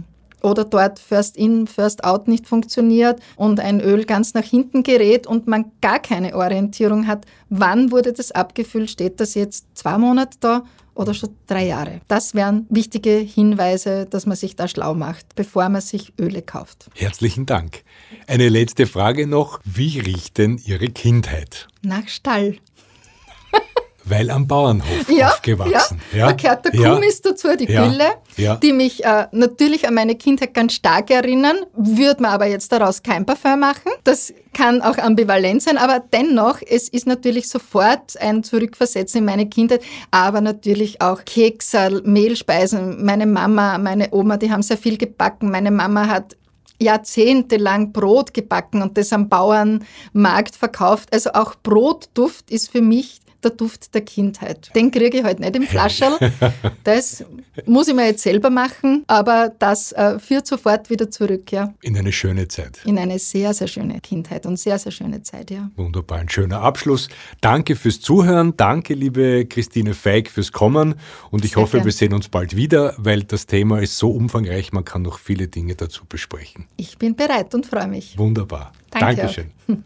oder 0.44 0.64
dort 0.64 0.98
First 0.98 1.36
In, 1.36 1.66
First 1.66 2.04
Out 2.04 2.28
nicht 2.28 2.46
funktioniert 2.46 3.20
und 3.36 3.60
ein 3.60 3.80
Öl 3.80 4.04
ganz 4.04 4.34
nach 4.34 4.44
hinten 4.44 4.82
gerät 4.82 5.26
und 5.26 5.46
man 5.46 5.72
gar 5.80 5.98
keine 5.98 6.36
Orientierung 6.36 7.06
hat, 7.06 7.24
wann 7.48 7.90
wurde 7.90 8.12
das 8.12 8.30
abgefüllt, 8.30 8.90
steht 8.90 9.20
das 9.20 9.34
jetzt 9.34 9.66
zwei 9.74 9.96
Monate 9.96 10.36
da 10.40 10.62
oder 10.94 11.14
schon 11.14 11.30
drei 11.46 11.66
Jahre. 11.66 12.00
Das 12.08 12.34
wären 12.34 12.66
wichtige 12.68 13.16
Hinweise, 13.16 14.06
dass 14.08 14.26
man 14.26 14.36
sich 14.36 14.54
da 14.54 14.68
schlau 14.68 14.94
macht, 14.94 15.34
bevor 15.34 15.68
man 15.68 15.80
sich 15.80 16.12
Öle 16.20 16.42
kauft. 16.42 16.88
Herzlichen 16.94 17.46
Dank. 17.46 17.82
Eine 18.26 18.48
letzte 18.48 18.86
Frage 18.86 19.26
noch. 19.26 19.60
Wie 19.64 19.98
riecht 19.98 20.38
denn 20.38 20.60
Ihre 20.64 20.88
Kindheit? 20.88 21.68
Nach 21.82 22.06
Stall. 22.06 22.56
Weil 24.04 24.30
am 24.30 24.46
Bauernhof 24.46 25.08
ja, 25.08 25.28
aufgewachsen. 25.28 26.00
Ja, 26.12 26.18
ja. 26.18 26.26
da 26.26 26.32
gehört 26.32 26.64
der 26.64 26.72
Kumis 26.72 27.22
ja. 27.24 27.30
dazu, 27.30 27.56
die 27.56 27.70
ja. 27.70 27.86
Gülle, 27.86 28.06
ja. 28.36 28.56
die 28.56 28.72
mich 28.72 29.04
äh, 29.04 29.26
natürlich 29.32 29.88
an 29.88 29.94
meine 29.94 30.14
Kindheit 30.14 30.54
ganz 30.54 30.74
stark 30.74 31.10
erinnern, 31.10 31.56
würde 31.74 32.22
man 32.22 32.32
aber 32.32 32.46
jetzt 32.46 32.70
daraus 32.72 33.02
kein 33.02 33.24
Parfum 33.24 33.60
machen. 33.60 33.92
Das 34.04 34.32
kann 34.52 34.82
auch 34.82 34.98
ambivalent 34.98 35.62
sein, 35.62 35.78
aber 35.78 36.00
dennoch, 36.12 36.60
es 36.66 36.88
ist 36.88 37.06
natürlich 37.06 37.48
sofort 37.48 38.20
ein 38.20 38.44
Zurückversetzen 38.44 39.20
in 39.20 39.24
meine 39.24 39.48
Kindheit, 39.48 39.82
aber 40.10 40.40
natürlich 40.40 41.00
auch 41.00 41.24
Kekse, 41.24 42.02
Mehlspeisen. 42.04 43.04
Meine 43.04 43.26
Mama, 43.26 43.78
meine 43.78 44.08
Oma, 44.12 44.36
die 44.36 44.50
haben 44.50 44.62
sehr 44.62 44.78
viel 44.78 44.96
gebacken. 44.96 45.50
Meine 45.50 45.70
Mama 45.70 46.06
hat 46.06 46.36
jahrzehntelang 46.80 47.92
Brot 47.92 48.34
gebacken 48.34 48.82
und 48.82 48.98
das 48.98 49.12
am 49.12 49.28
Bauernmarkt 49.28 50.56
verkauft. 50.56 51.08
Also 51.12 51.32
auch 51.32 51.54
Brotduft 51.62 52.50
ist 52.50 52.70
für 52.70 52.82
mich 52.82 53.20
der 53.44 53.52
Duft 53.52 53.94
der 53.94 54.02
Kindheit. 54.02 54.70
Den 54.74 54.90
kriege 54.90 55.18
ich 55.18 55.24
halt 55.24 55.40
nicht 55.40 55.54
im 55.56 55.64
Flascherl. 55.64 56.18
Das 56.84 57.24
muss 57.66 57.88
ich 57.88 57.94
mir 57.94 58.06
jetzt 58.06 58.22
selber 58.22 58.50
machen, 58.50 59.04
aber 59.06 59.52
das 59.58 59.92
äh, 59.92 60.18
führt 60.18 60.46
sofort 60.46 60.90
wieder 60.90 61.10
zurück, 61.10 61.50
ja. 61.52 61.72
In 61.82 61.96
eine 61.96 62.12
schöne 62.12 62.48
Zeit. 62.48 62.80
In 62.84 62.98
eine 62.98 63.18
sehr, 63.18 63.54
sehr 63.54 63.68
schöne 63.68 64.00
Kindheit 64.00 64.44
und 64.46 64.58
sehr, 64.58 64.78
sehr 64.78 64.92
schöne 64.92 65.22
Zeit, 65.22 65.50
ja. 65.50 65.70
Wunderbar, 65.76 66.18
ein 66.18 66.28
schöner 66.28 66.60
Abschluss. 66.60 67.08
Danke 67.40 67.76
fürs 67.76 68.00
Zuhören. 68.00 68.56
Danke, 68.56 68.94
liebe 68.94 69.46
Christine 69.46 69.94
Feig, 69.94 70.30
fürs 70.30 70.52
Kommen. 70.52 70.96
Und 71.30 71.44
ich 71.44 71.52
sehr 71.52 71.62
hoffe, 71.62 71.78
gern. 71.78 71.84
wir 71.86 71.92
sehen 71.92 72.12
uns 72.12 72.28
bald 72.28 72.56
wieder, 72.56 72.94
weil 72.98 73.22
das 73.24 73.46
Thema 73.46 73.80
ist 73.80 73.96
so 73.98 74.10
umfangreich, 74.10 74.72
man 74.72 74.84
kann 74.84 75.02
noch 75.02 75.18
viele 75.18 75.48
Dinge 75.48 75.74
dazu 75.74 76.04
besprechen. 76.06 76.66
Ich 76.76 76.98
bin 76.98 77.14
bereit 77.16 77.54
und 77.54 77.66
freue 77.66 77.88
mich. 77.88 78.18
Wunderbar. 78.18 78.72
Danke 78.90 79.16
Dankeschön. 79.16 79.50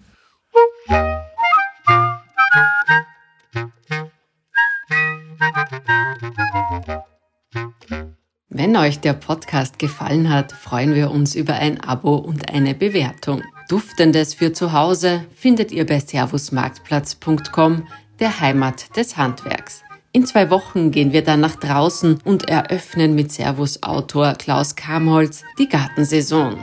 Wenn 8.50 8.76
euch 8.76 8.98
der 8.98 9.12
Podcast 9.12 9.78
gefallen 9.78 10.30
hat, 10.30 10.52
freuen 10.52 10.94
wir 10.94 11.10
uns 11.10 11.34
über 11.34 11.54
ein 11.54 11.80
Abo 11.80 12.16
und 12.16 12.52
eine 12.52 12.74
Bewertung. 12.74 13.42
Duftendes 13.68 14.34
für 14.34 14.52
zu 14.52 14.72
Hause 14.72 15.24
findet 15.34 15.70
ihr 15.70 15.86
bei 15.86 16.00
servusmarktplatz.com, 16.00 17.86
der 18.18 18.40
Heimat 18.40 18.96
des 18.96 19.16
Handwerks. 19.16 19.82
In 20.12 20.26
zwei 20.26 20.50
Wochen 20.50 20.90
gehen 20.90 21.12
wir 21.12 21.22
dann 21.22 21.40
nach 21.40 21.56
draußen 21.56 22.20
und 22.24 22.48
eröffnen 22.48 23.14
mit 23.14 23.30
Servus-Autor 23.30 24.34
Klaus 24.34 24.74
Kamholz 24.74 25.44
die 25.58 25.68
Gartensaison. 25.68 26.58